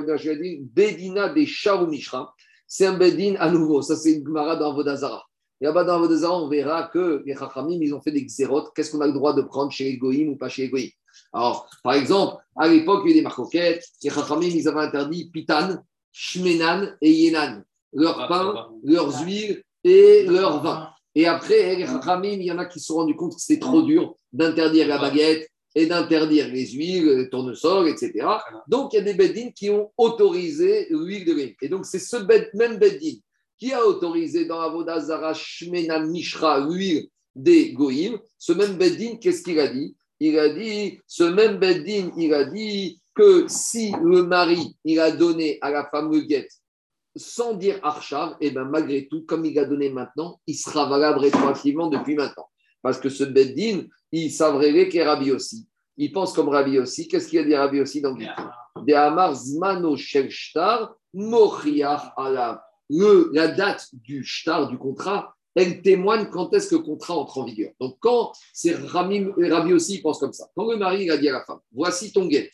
[0.63, 2.33] Bedina des Charou Mishra.
[2.75, 3.83] C'est un Bedin à nouveau.
[3.83, 5.23] Ça, c'est une Gemara dans Vodazara.
[5.61, 8.73] Et là-bas, dans Vodazara, on verra que les Chachamim, ils ont fait des xérotes.
[8.75, 10.89] Qu'est-ce qu'on a le droit de prendre chez les Goïm ou pas chez les Goïm
[11.35, 13.85] Alors, par exemple, à l'époque, il y a des marcoquettes.
[14.03, 17.61] Les Chachamim, ils avaient interdit Pitan, Shmenan et Yenan.
[17.93, 20.89] Leur pain, leurs huiles et leur vin.
[21.15, 23.61] Et après, les Chachamim, il y en a qui se sont rendus compte que c'était
[23.61, 28.27] trop dur d'interdire la baguette et d'interdire les huiles, les tournesols, etc.
[28.69, 31.57] Donc, il y a des beddines qui ont autorisé l'huile de riz.
[31.63, 32.17] Et donc, c'est ce
[32.57, 33.21] même beddine
[33.59, 38.19] qui a autorisé dans Avodazara Shmena Mishra l'huile des Goïm.
[38.39, 39.97] Ce même beddine, qu'est-ce qu'il a dit?
[40.21, 45.11] Il a dit, ce même beddine, il a dit que si le mari, il a
[45.11, 46.49] donné à la femme le guet
[47.17, 51.19] sans dire Archav, et bien malgré tout, comme il a donné maintenant, il sera valable
[51.21, 52.49] rétroactivement depuis maintenant.
[52.81, 55.67] Parce que ce Beddin, il savrait qu'il est Rabbi aussi.
[55.97, 57.09] Il pense comme Rabbi aussi.
[57.09, 58.25] Qu'est-ce qu'il a dit Rabbi aussi dans le
[58.87, 60.95] De Amar Zmano Shel Shtar.
[62.89, 67.39] Le- La date du shtar, du contrat, elle témoigne quand est-ce que le contrat entre
[67.39, 67.73] en vigueur.
[67.81, 69.27] Donc, quand c'est Rabbi,
[69.73, 70.49] aussi, il pense comme ça.
[70.57, 72.51] Quand le mari a dit à la femme, voici ton guet,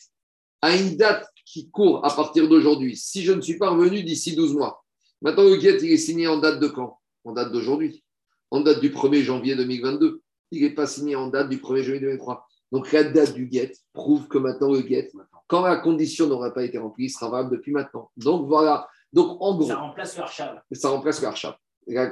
[0.61, 4.35] à une date qui court à partir d'aujourd'hui, si je ne suis pas revenu d'ici
[4.35, 4.83] 12 mois.
[5.21, 6.97] Maintenant, le guet, il est signé en date de quand?
[7.23, 8.03] En date d'aujourd'hui.
[8.51, 10.21] En date du 1er janvier 2022.
[10.51, 12.45] Il n'est pas signé en date du 1er janvier 2023.
[12.71, 15.11] Donc, la date du guet prouve que maintenant, le guet,
[15.47, 18.11] quand la condition n'aura pas été remplie, il sera valable depuis maintenant.
[18.17, 18.87] Donc, voilà.
[19.11, 21.27] Donc, en gros, Ça remplace le ça remplace le.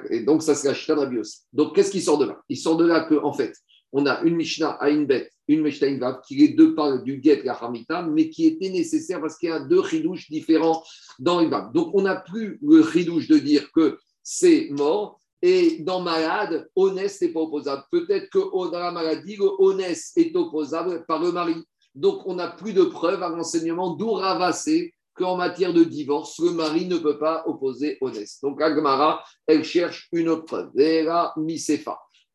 [0.09, 1.41] Et donc, ça, c'est la Shita Rabbi aussi.
[1.53, 2.39] Donc, qu'est-ce qui sort de là?
[2.49, 3.53] Il sort de là qu'en en fait,
[3.91, 6.73] on a une Mishnah à une bête, une Mishnah à une vav, qui les deux
[6.73, 9.84] parlent du Get et la Hamita, mais qui était nécessaire parce qu'il y a deux
[9.84, 10.84] chidouches différents
[11.19, 11.72] dans une vav.
[11.73, 15.19] Donc, on n'a plus le chidouche de dire que c'est mort.
[15.41, 17.84] Et dans malade, honnête n'est pas opposable.
[17.91, 21.55] Peut-être que dans la maladie, le honnête est opposable par le mari.
[21.93, 26.51] Donc, on n'a plus de preuves à l'enseignement d'où ravasser qu'en matière de divorce, le
[26.51, 28.39] mari ne peut pas opposer Onès.
[28.41, 30.72] Donc, Agmara, elle cherche une autre preuve.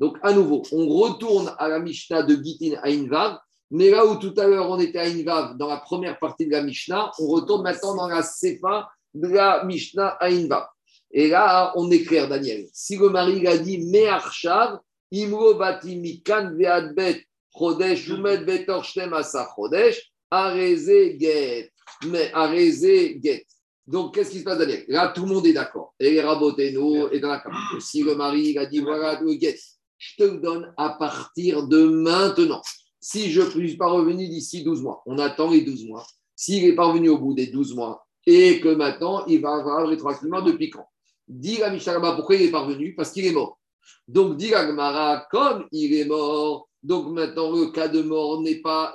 [0.00, 3.38] Donc, à nouveau, on retourne à la Mishnah de Gitin à Invav,
[3.70, 6.52] mais là où tout à l'heure on était à Invav, dans la première partie de
[6.52, 10.66] la Mishnah, on retourne maintenant dans la Sefa de la Mishnah à Invav.
[11.12, 12.66] Et là, on est clair, Daniel.
[12.72, 14.78] Si le mari a dit Me'arshav,
[15.12, 17.22] Imro bati mikan ve'adbet
[17.54, 21.70] chodesh umed betor shtem asa chodesh, areze get.
[22.06, 23.44] Mais areze get.
[23.86, 24.84] Donc, qu'est-ce qui se passe, Daniel?
[24.88, 25.92] Là, tout le monde est d'accord.
[26.00, 27.80] Et les raboteno est dans la carte.
[27.80, 29.58] Si le mari a dit voilà le get,
[29.98, 32.62] je te le donne à partir de maintenant.
[33.00, 36.06] Si je ne suis pas revenu d'ici 12 mois, on attend les 12 mois.
[36.36, 40.42] S'il est parvenu au bout des 12 mois et que maintenant il va avoir rétroactivement
[40.42, 40.86] depuis quand
[41.28, 42.94] Dit la Mishnah pourquoi il est parvenu?
[42.94, 43.58] Parce qu'il est mort.
[44.06, 48.60] Donc, dit la Gemara, comme il est mort, donc maintenant le cas de mort n'est
[48.60, 48.92] pas,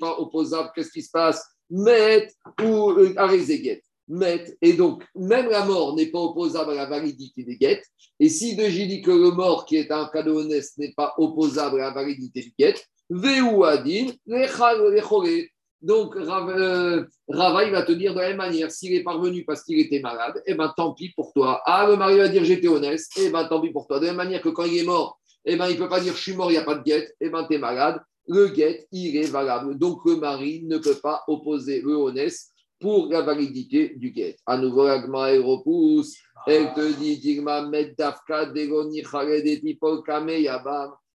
[0.00, 1.44] pas opposable, qu'est-ce qui se passe?
[1.70, 2.28] Met
[2.62, 3.82] ou euh, Arézéguet.
[4.08, 4.56] Met.
[4.60, 7.86] Et donc, même la mort n'est pas opposable à la validité des guettes.
[8.18, 11.14] Et si de dit que le mort, qui est un cas de honnête, n'est pas
[11.16, 14.06] opposable à la validité du guette, Veu Adin.
[15.82, 19.78] Donc, euh, Rava, va te dire de la même manière, s'il est parvenu parce qu'il
[19.78, 21.62] était malade, eh ben tant pis pour toi.
[21.64, 23.98] Ah, le mari va dire j'étais honnête, eh ben tant pis pour toi.
[23.98, 26.00] De la même manière que quand il est mort, eh ben il ne peut pas
[26.00, 28.00] dire je suis mort, il n'y a pas de guette, eh ben tu es malade.
[28.28, 29.78] Le guette, il est valable.
[29.78, 32.36] Donc, le mari ne peut pas opposer le honnête
[32.78, 34.38] pour la validité du guette.
[34.46, 36.14] À nouveau, l'agma elle repousse.
[36.46, 37.20] Elle te dit.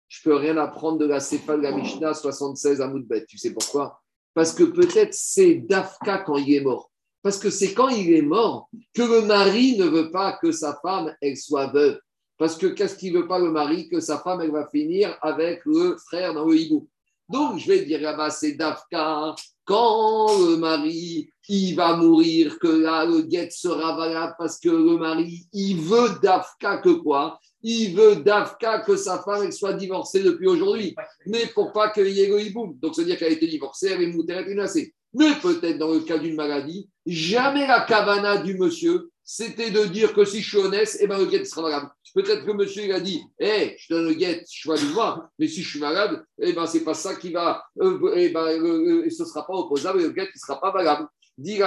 [0.07, 3.25] Je peux rien apprendre de la Sefa de la Mishnah 76 à Moudbet.
[3.27, 4.01] Tu sais pourquoi?
[4.35, 6.91] Parce que peut-être c'est dafka quand il est mort.
[7.23, 10.77] Parce que c'est quand il est mort que le mari ne veut pas que sa
[10.83, 11.99] femme, elle soit veuve.
[12.37, 15.61] Parce que qu'est-ce qu'il veut pas le mari Que sa femme, elle va finir avec
[15.65, 16.87] le frère dans le hibou.
[17.29, 19.33] Donc, je vais dire là-bas, c'est Dafka.
[19.63, 24.97] Quand le mari, il va mourir, que là, le guet sera valable parce que le
[24.97, 27.39] mari, il veut Dafka que quoi?
[27.61, 30.95] Il veut Dafka que sa femme soit divorcée depuis aujourd'hui.
[31.25, 32.77] Mais pour pas qu'il y ait le hiboum.
[32.81, 34.93] Donc, c'est-à-dire qu'elle a été divorcée, elle est est menacée.
[35.13, 40.13] Mais peut-être dans le cas d'une maladie, jamais la cavana du monsieur, c'était de dire
[40.13, 41.89] que si je suis honnête, eh ben, le guet sera valable.
[42.13, 44.87] Peut-être que monsieur il a dit, hé, je te donne le guet, je vais aller
[44.93, 48.29] voir, mais si je suis malade, eh ben, c'est pas ça qui va, euh, eh
[48.29, 51.07] ben, euh, euh, ce sera pas opposable, et le guet ne sera pas valable.
[51.37, 51.59] Et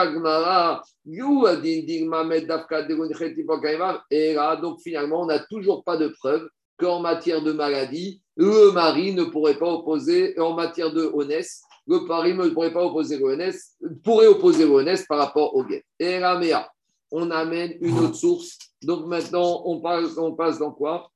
[4.33, 9.13] là, donc finalement, on n'a toujours pas de preuve qu'en matière de maladie, le mari
[9.13, 11.49] ne pourrait pas opposer, et en matière de honnête,
[11.87, 13.57] le mari ne pourrait pas opposer le honnête,
[14.05, 15.85] pourrait opposer honnête par rapport au guet.
[15.99, 16.71] Et là, Méa,
[17.11, 18.59] on amène une autre source.
[18.83, 21.11] Donc maintenant, on passe, on passe dans quoi?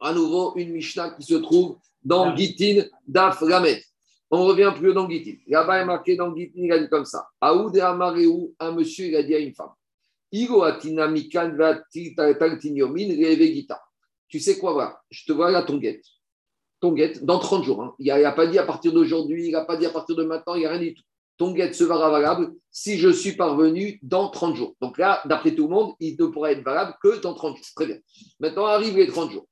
[0.00, 3.80] À nouveau, une Mishnah qui se trouve dans Gitin Daf Lamed.
[4.30, 5.38] On revient plus haut dans Gitin.
[5.48, 7.28] Là-bas est marqué dans Gitin, il a dit comme ça.
[7.40, 9.72] Aoud et Amareu, un monsieur, il a dit à une femme.
[10.32, 13.82] Igo atina mikan vati taltinyomin reve gita.
[14.28, 16.04] Tu sais quoi, voilà, je te vois là ton guette.
[16.80, 17.82] Ton guette, dans 30 jours.
[17.82, 17.94] hein.
[17.98, 20.54] Il n'a pas dit à partir d'aujourd'hui, il n'a pas dit à partir de maintenant,
[20.54, 21.02] il n'y a rien du tout.
[21.36, 24.76] Ton guette sera valable si je suis parvenu dans 30 jours.
[24.80, 27.66] Donc là, d'après tout le monde, il ne pourra être valable que dans 30 jours.
[27.74, 27.96] Très bien.
[28.38, 29.46] Maintenant arrivent les 30 jours.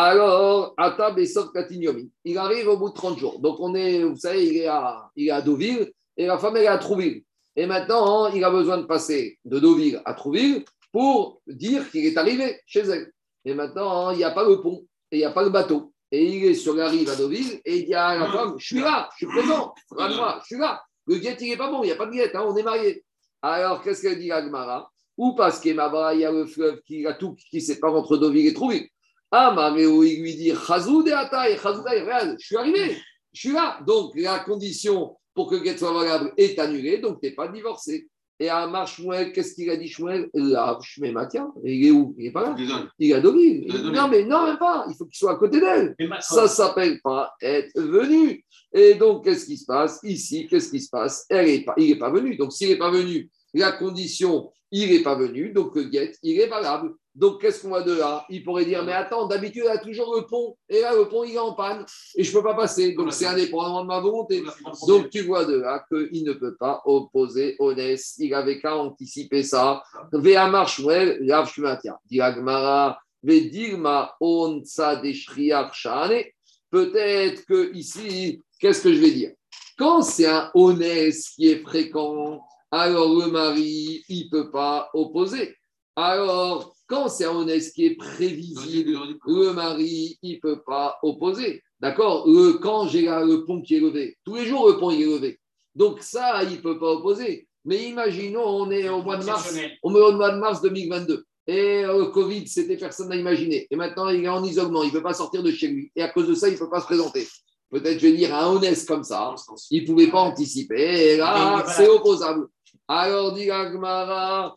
[0.00, 2.08] Alors, Atab et Sof Katinyomi.
[2.24, 3.40] Il arrive au bout de 30 jours.
[3.40, 6.56] Donc, on est, vous savez, il est à, il est à Deauville et la femme,
[6.56, 7.24] elle est à Trouville.
[7.56, 12.06] Et maintenant, hein, il a besoin de passer de Deauville à Trouville pour dire qu'il
[12.06, 13.10] est arrivé chez elle.
[13.44, 15.50] Et maintenant, hein, il n'y a pas le pont et il n'y a pas le
[15.50, 15.92] bateau.
[16.12, 18.66] Et il est sur la rive à Deauville et il dit à la femme Je
[18.66, 20.80] suis là, je suis présent, je suis là.
[21.08, 22.62] Le guette, il n'est pas bon, il n'y a pas de guette, hein, on est
[22.62, 23.04] mariés.
[23.42, 27.34] Alors, qu'est-ce qu'elle dit, Agmara Ou parce qu'il y a le fleuve qui a tout
[27.50, 28.88] qui sépare entre Deauville et Trouville.
[29.30, 32.96] Ah, Maréo, il lui dit Chazoud et Ataï, regarde, je suis arrivé,
[33.32, 33.78] je suis là.
[33.86, 38.08] Donc, la condition pour que le soit valable est annulée, donc tu n'es pas divorcé.
[38.40, 40.30] Et à Amar Shmuel, qu'est-ce qu'il a dit Shmuel?
[40.32, 42.14] Là, je mets tiens, il est où?
[42.16, 42.56] Il n'est pas là.
[42.98, 43.66] Il à Deauville.
[43.92, 44.86] Non, mais non, même pas.
[44.88, 45.96] Il faut qu'il soit à côté d'elle.
[45.98, 48.44] Mais Ça s'appelle pas être venu.
[48.72, 49.98] Et donc, qu'est-ce qui se passe?
[50.04, 51.26] Ici, qu'est-ce qui se passe?
[51.28, 52.36] Elle est pas, Il n'est pas venu.
[52.36, 55.50] Donc, s'il n'est pas venu, la condition, il n'est pas venu.
[55.52, 56.94] Donc, le guet, il est valable.
[57.14, 58.24] Donc, qu'est-ce qu'on va de là?
[58.28, 60.56] Il pourrait dire, mais attends, d'habitude, il y a toujours le pont.
[60.68, 61.84] Et là, le pont, il est en panne.
[62.14, 62.92] Et je ne peux pas passer.
[62.92, 64.42] Donc, c'est indépendamment de ma volonté.
[64.86, 68.00] Donc, tu vois de là qu'il ne peut pas opposer honnête.
[68.18, 69.82] Il avait qu'à anticiper ça.
[70.12, 71.98] Véamar Shmuel, Rav Shmuatia.
[72.08, 76.22] Diagmara, Vedigma on Sadeshriach Shane.
[76.70, 79.32] Peut-être que ici, qu'est-ce que je vais dire?
[79.76, 85.56] Quand c'est un honnête qui est fréquent, alors le mari, il ne peut pas opposer.
[85.96, 91.62] Alors, Quand c'est un honnête qui est prévisible, le mari, il ne peut pas opposer.
[91.80, 92.26] D'accord?
[92.62, 95.38] Quand j'ai le pont qui est levé, tous les jours le pont est levé.
[95.74, 97.46] Donc ça, il ne peut pas opposer.
[97.64, 101.24] Mais imaginons, on est au mois de mars, on est au mois de mars 2022.
[101.46, 103.66] Et euh, le Covid, c'était personne n'a imaginé.
[103.70, 105.92] Et maintenant, il est en isolement, il ne peut pas sortir de chez lui.
[105.94, 107.26] Et à cause de ça, il ne peut pas se présenter.
[107.70, 109.34] Peut-être, je vais dire, un honnête comme ça,
[109.70, 111.12] il ne pouvait pas anticiper.
[111.12, 112.46] Et là, c'est opposable.
[112.90, 114.56] Alors, dit Agmara,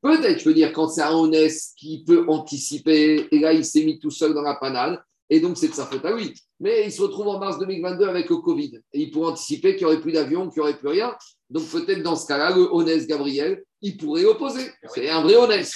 [0.00, 3.84] Peut-être, je peux dire, quand c'est un honnête qui peut anticiper, et là, il s'est
[3.84, 6.32] mis tout seul dans la panade, et donc c'est de sa faute à lui.
[6.60, 9.86] Mais il se retrouve en mars 2022 avec le Covid, et il pourrait anticiper qu'il
[9.86, 11.12] n'y aurait plus d'avion, qu'il n'y aurait plus rien.
[11.50, 14.70] Donc peut-être dans ce cas-là, le honnête Gabriel, il pourrait opposer.
[14.94, 15.68] C'est un vrai honnête.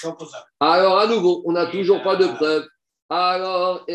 [0.59, 2.65] Alors, à nouveau, on n'a toujours pas de preuves.
[3.13, 3.85] Alors.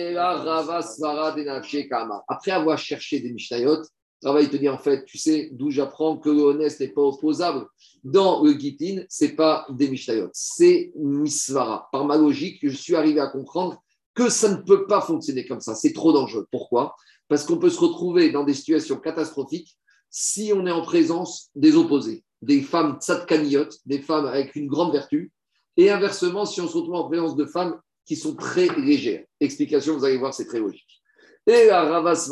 [2.29, 3.79] Après avoir cherché des Mishnayot,
[4.23, 7.01] Rava, il te dit en fait, tu sais d'où j'apprends que le honnête n'est pas
[7.01, 7.67] opposable.
[8.05, 11.89] Dans le Gitin, ce n'est pas des Mishnayot, c'est Misvara.
[11.93, 13.83] Par ma logique, je suis arrivé à comprendre
[14.15, 15.75] que ça ne peut pas fonctionner comme ça.
[15.75, 16.47] C'est trop dangereux.
[16.51, 16.95] Pourquoi?
[17.29, 19.79] Parce qu'on peut se retrouver dans des situations catastrophiques
[20.11, 24.93] si on est en présence des opposés, des femmes tzadkaniyot, des femmes avec une grande
[24.93, 25.33] vertu,
[25.79, 29.25] et inversement, si on se retrouve en présence de femmes qui sont très légères.
[29.41, 31.03] Explication, vous allez voir, c'est très logique.
[31.47, 32.31] Et la Ravas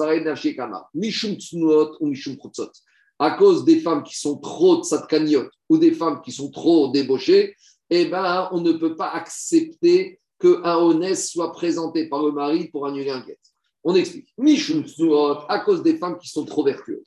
[0.56, 2.36] Kama, Mishum Tsnuot ou Mishum.
[3.18, 7.54] À cause des femmes qui sont trop tzadkaniot ou des femmes qui sont trop débauchées,
[7.90, 12.86] eh ben, on ne peut pas accepter qu'un honnête soit présenté par le mari pour
[12.86, 13.38] annuler un guet.
[13.84, 14.28] On explique.
[14.38, 17.02] Mishum Tsnuot, à cause des femmes qui sont trop vertueuses.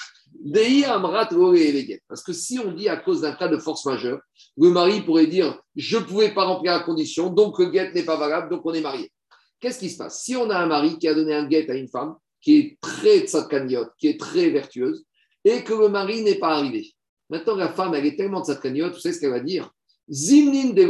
[2.08, 4.20] Parce que si on dit à cause d'un cas de force majeure,
[4.58, 8.06] le mari pourrait dire je ne pouvais pas remplir la condition, donc le guet n'est
[8.06, 9.12] pas valable, donc on est marié.
[9.60, 10.24] Qu'est-ce qui se passe?
[10.24, 12.78] Si on a un mari qui a donné un guet à une femme qui est
[12.80, 15.04] très tzadkaniyot, qui est très vertueuse,
[15.44, 16.91] et que le mari n'est pas arrivé.
[17.30, 19.72] Maintenant, la femme, elle est tellement tzadkaniyot, tu sais ce qu'elle va dire?
[20.10, 20.88] Zimnin de.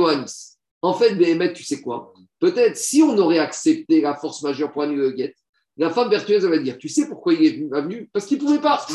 [0.81, 2.13] En fait, Béhémet, tu sais quoi?
[2.39, 5.35] Peut-être si on aurait accepté la force majeure pour annuler le guet,
[5.77, 8.43] la femme vertueuse, elle va dire Tu sais pourquoi il est venu- Parce qu'il ne
[8.43, 8.85] pouvait pas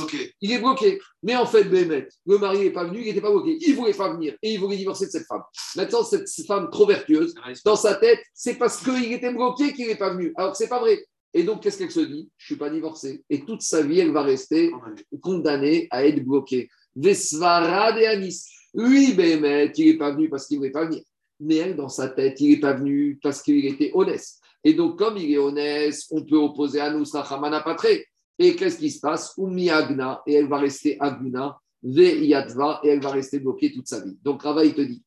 [0.40, 1.00] il est bloqué.
[1.22, 3.56] Mais en fait, Béhémet, le mari n'est pas venu, il n'était pas bloqué.
[3.60, 5.42] Il ne voulait pas venir et il voulait divorcer de cette femme.
[5.76, 7.34] Maintenant, cette femme trop vertueuse,
[7.64, 10.32] dans sa tête, c'est parce qu'il était bloqué qu'il n'est pas venu.
[10.36, 11.04] Alors que ce n'est pas vrai.
[11.34, 12.28] Et donc, qu'est-ce qu'elle se dit?
[12.36, 13.22] Je ne suis pas divorcée.
[13.30, 14.70] Et toute sa vie, elle va rester
[15.20, 16.68] condamnée à être bloquée.
[16.94, 18.48] Vesvara de Anis.
[18.74, 21.02] Oui, Béhémet, il n'est pas venu parce qu'il ne voulait pas venir.
[21.40, 24.24] Mais elle, dans sa tête, il n'est pas venu parce qu'il était honnête.
[24.64, 28.06] Et donc, comme il est honnête, on peut opposer à nous Sachamana Patré.
[28.39, 29.34] Et qu'est-ce qui se passe?
[29.39, 33.89] Umi Agna, et elle va rester Aguna, Ve Yadva, et elle va rester bloquée toute
[33.89, 34.16] sa vie.
[34.22, 35.02] Donc Rava, il te dit,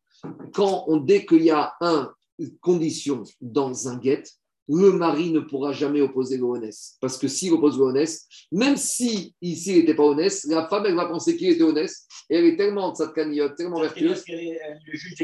[0.53, 2.11] quand on, dès qu'il y a un,
[2.59, 4.23] condition dans un guet,
[4.67, 6.75] le mari ne pourra jamais opposer le honnête.
[6.99, 8.17] Parce que s'il oppose le honnête,
[8.51, 11.91] même si ici il n'était pas honnête, la femme, elle va penser qu'il était honnête,
[12.29, 14.23] et elle est tellement tzadkaniyot, tellement vertueuse.
[14.27, 15.15] Le juge.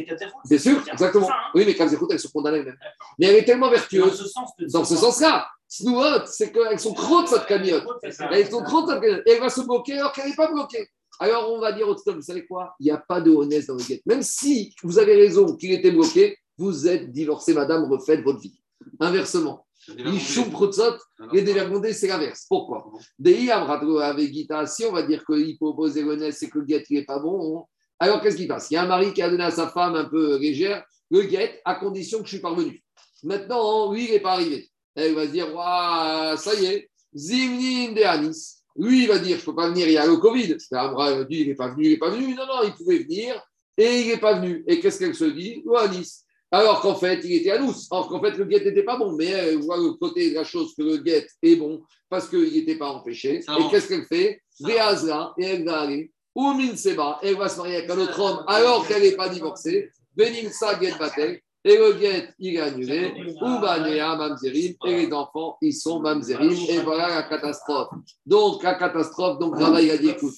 [0.50, 1.28] Bien sûr, C'est exactement.
[1.28, 1.52] ça, hein.
[1.56, 2.78] Oui, mais Kazekhout, elles sont condamnées elles-mêmes.
[3.18, 5.48] Mais elle est tellement Dans vertueuse, ce de- dans ce sens-là.
[5.68, 7.80] Snouot, c'est qu'elles sont tzadkaniyot.
[8.04, 8.30] C'est ça.
[8.32, 9.22] Elles sont trop tzadkaniyot.
[9.26, 10.88] Et elle va se bloquer alors qu'elle n'est pas bloquée.
[11.20, 12.74] Alors on va dire au stop, vous savez quoi?
[12.80, 14.02] Il n'y a pas de honnête dans le guet.
[14.06, 18.61] Même si vous avez raison qu'il était bloqué, vous êtes divorcée, madame, refaites votre vie.
[19.02, 19.65] Inversement.
[19.98, 20.98] Ishum Prutzot,
[21.34, 22.45] les dévergondés, c'est l'inverse.
[22.48, 22.91] Pourquoi
[23.23, 27.57] si on va dire qu'il faut opposer l'honnête, c'est que le guet n'est pas bon.
[27.60, 27.64] hein.
[27.99, 28.69] Alors qu'est-ce qui passe?
[28.69, 31.23] Il y a un mari qui a donné à sa femme un peu légère le
[31.23, 32.84] guet à condition que je suis parvenu.
[33.23, 34.69] Maintenant, lui, il n'est pas arrivé.
[34.95, 38.64] Elle va se dire Waouh, ça y est, Zimnin de Anis.
[38.76, 40.48] Lui, il va dire Je ne peux pas venir, il y a le Covid.
[40.57, 42.34] Dire Il n'est pas venu, il n'est pas venu.
[42.36, 43.41] Non, non, il pouvait venir
[43.78, 44.64] et il n'est pas venu.
[44.68, 45.64] Et qu'est-ce qu'elle se dit?
[45.80, 46.23] Anis.
[46.52, 47.73] Alors qu'en fait, il était à nous.
[47.90, 49.14] Alors qu'en fait, le guet n'était pas bon.
[49.14, 52.52] Mais elle voit le côté de la chose que le guet est bon parce qu'il
[52.52, 53.41] n'était pas empêché.
[53.41, 56.11] Ça et qu'est-ce qu'elle fait Véazla, et elle va aller.
[56.36, 59.90] Ou Minseba, elle va se marier avec un autre homme alors qu'elle n'est pas divorcée.
[60.15, 61.41] Benimsa Get Batel.
[61.64, 63.14] Et le guet, il est annulé.
[63.41, 64.73] Ou Banea Mamzerim.
[64.86, 66.52] Et les enfants, ils sont Mamzerim.
[66.69, 67.90] Et voilà la catastrophe.
[68.26, 70.34] Donc, la catastrophe, donc Rava, il a dit écoute,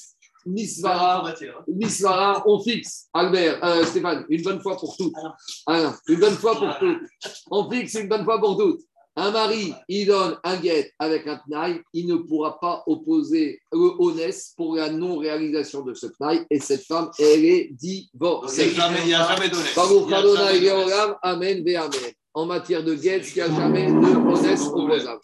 [0.45, 1.33] Misvara,
[1.67, 5.13] Misvara, on fixe, Albert, euh, Stéphane, une bonne fois pour toutes.
[5.65, 7.07] Alain, une bonne fois pour toutes.
[7.49, 8.81] On fixe une bonne fois pour toutes.
[9.15, 13.91] Un mari, il donne un guet avec un tnaï, il ne pourra pas opposer le
[13.99, 16.43] honnête pour la non-réalisation de ce tnaï.
[16.49, 18.71] Et cette femme, elle est n'y divorcée.
[18.71, 18.77] il
[19.09, 19.73] y a jamais d'honnête.
[21.21, 22.11] Amen, Amen.
[22.33, 25.21] En matière de guet, il n'y a jamais de honnête opposable.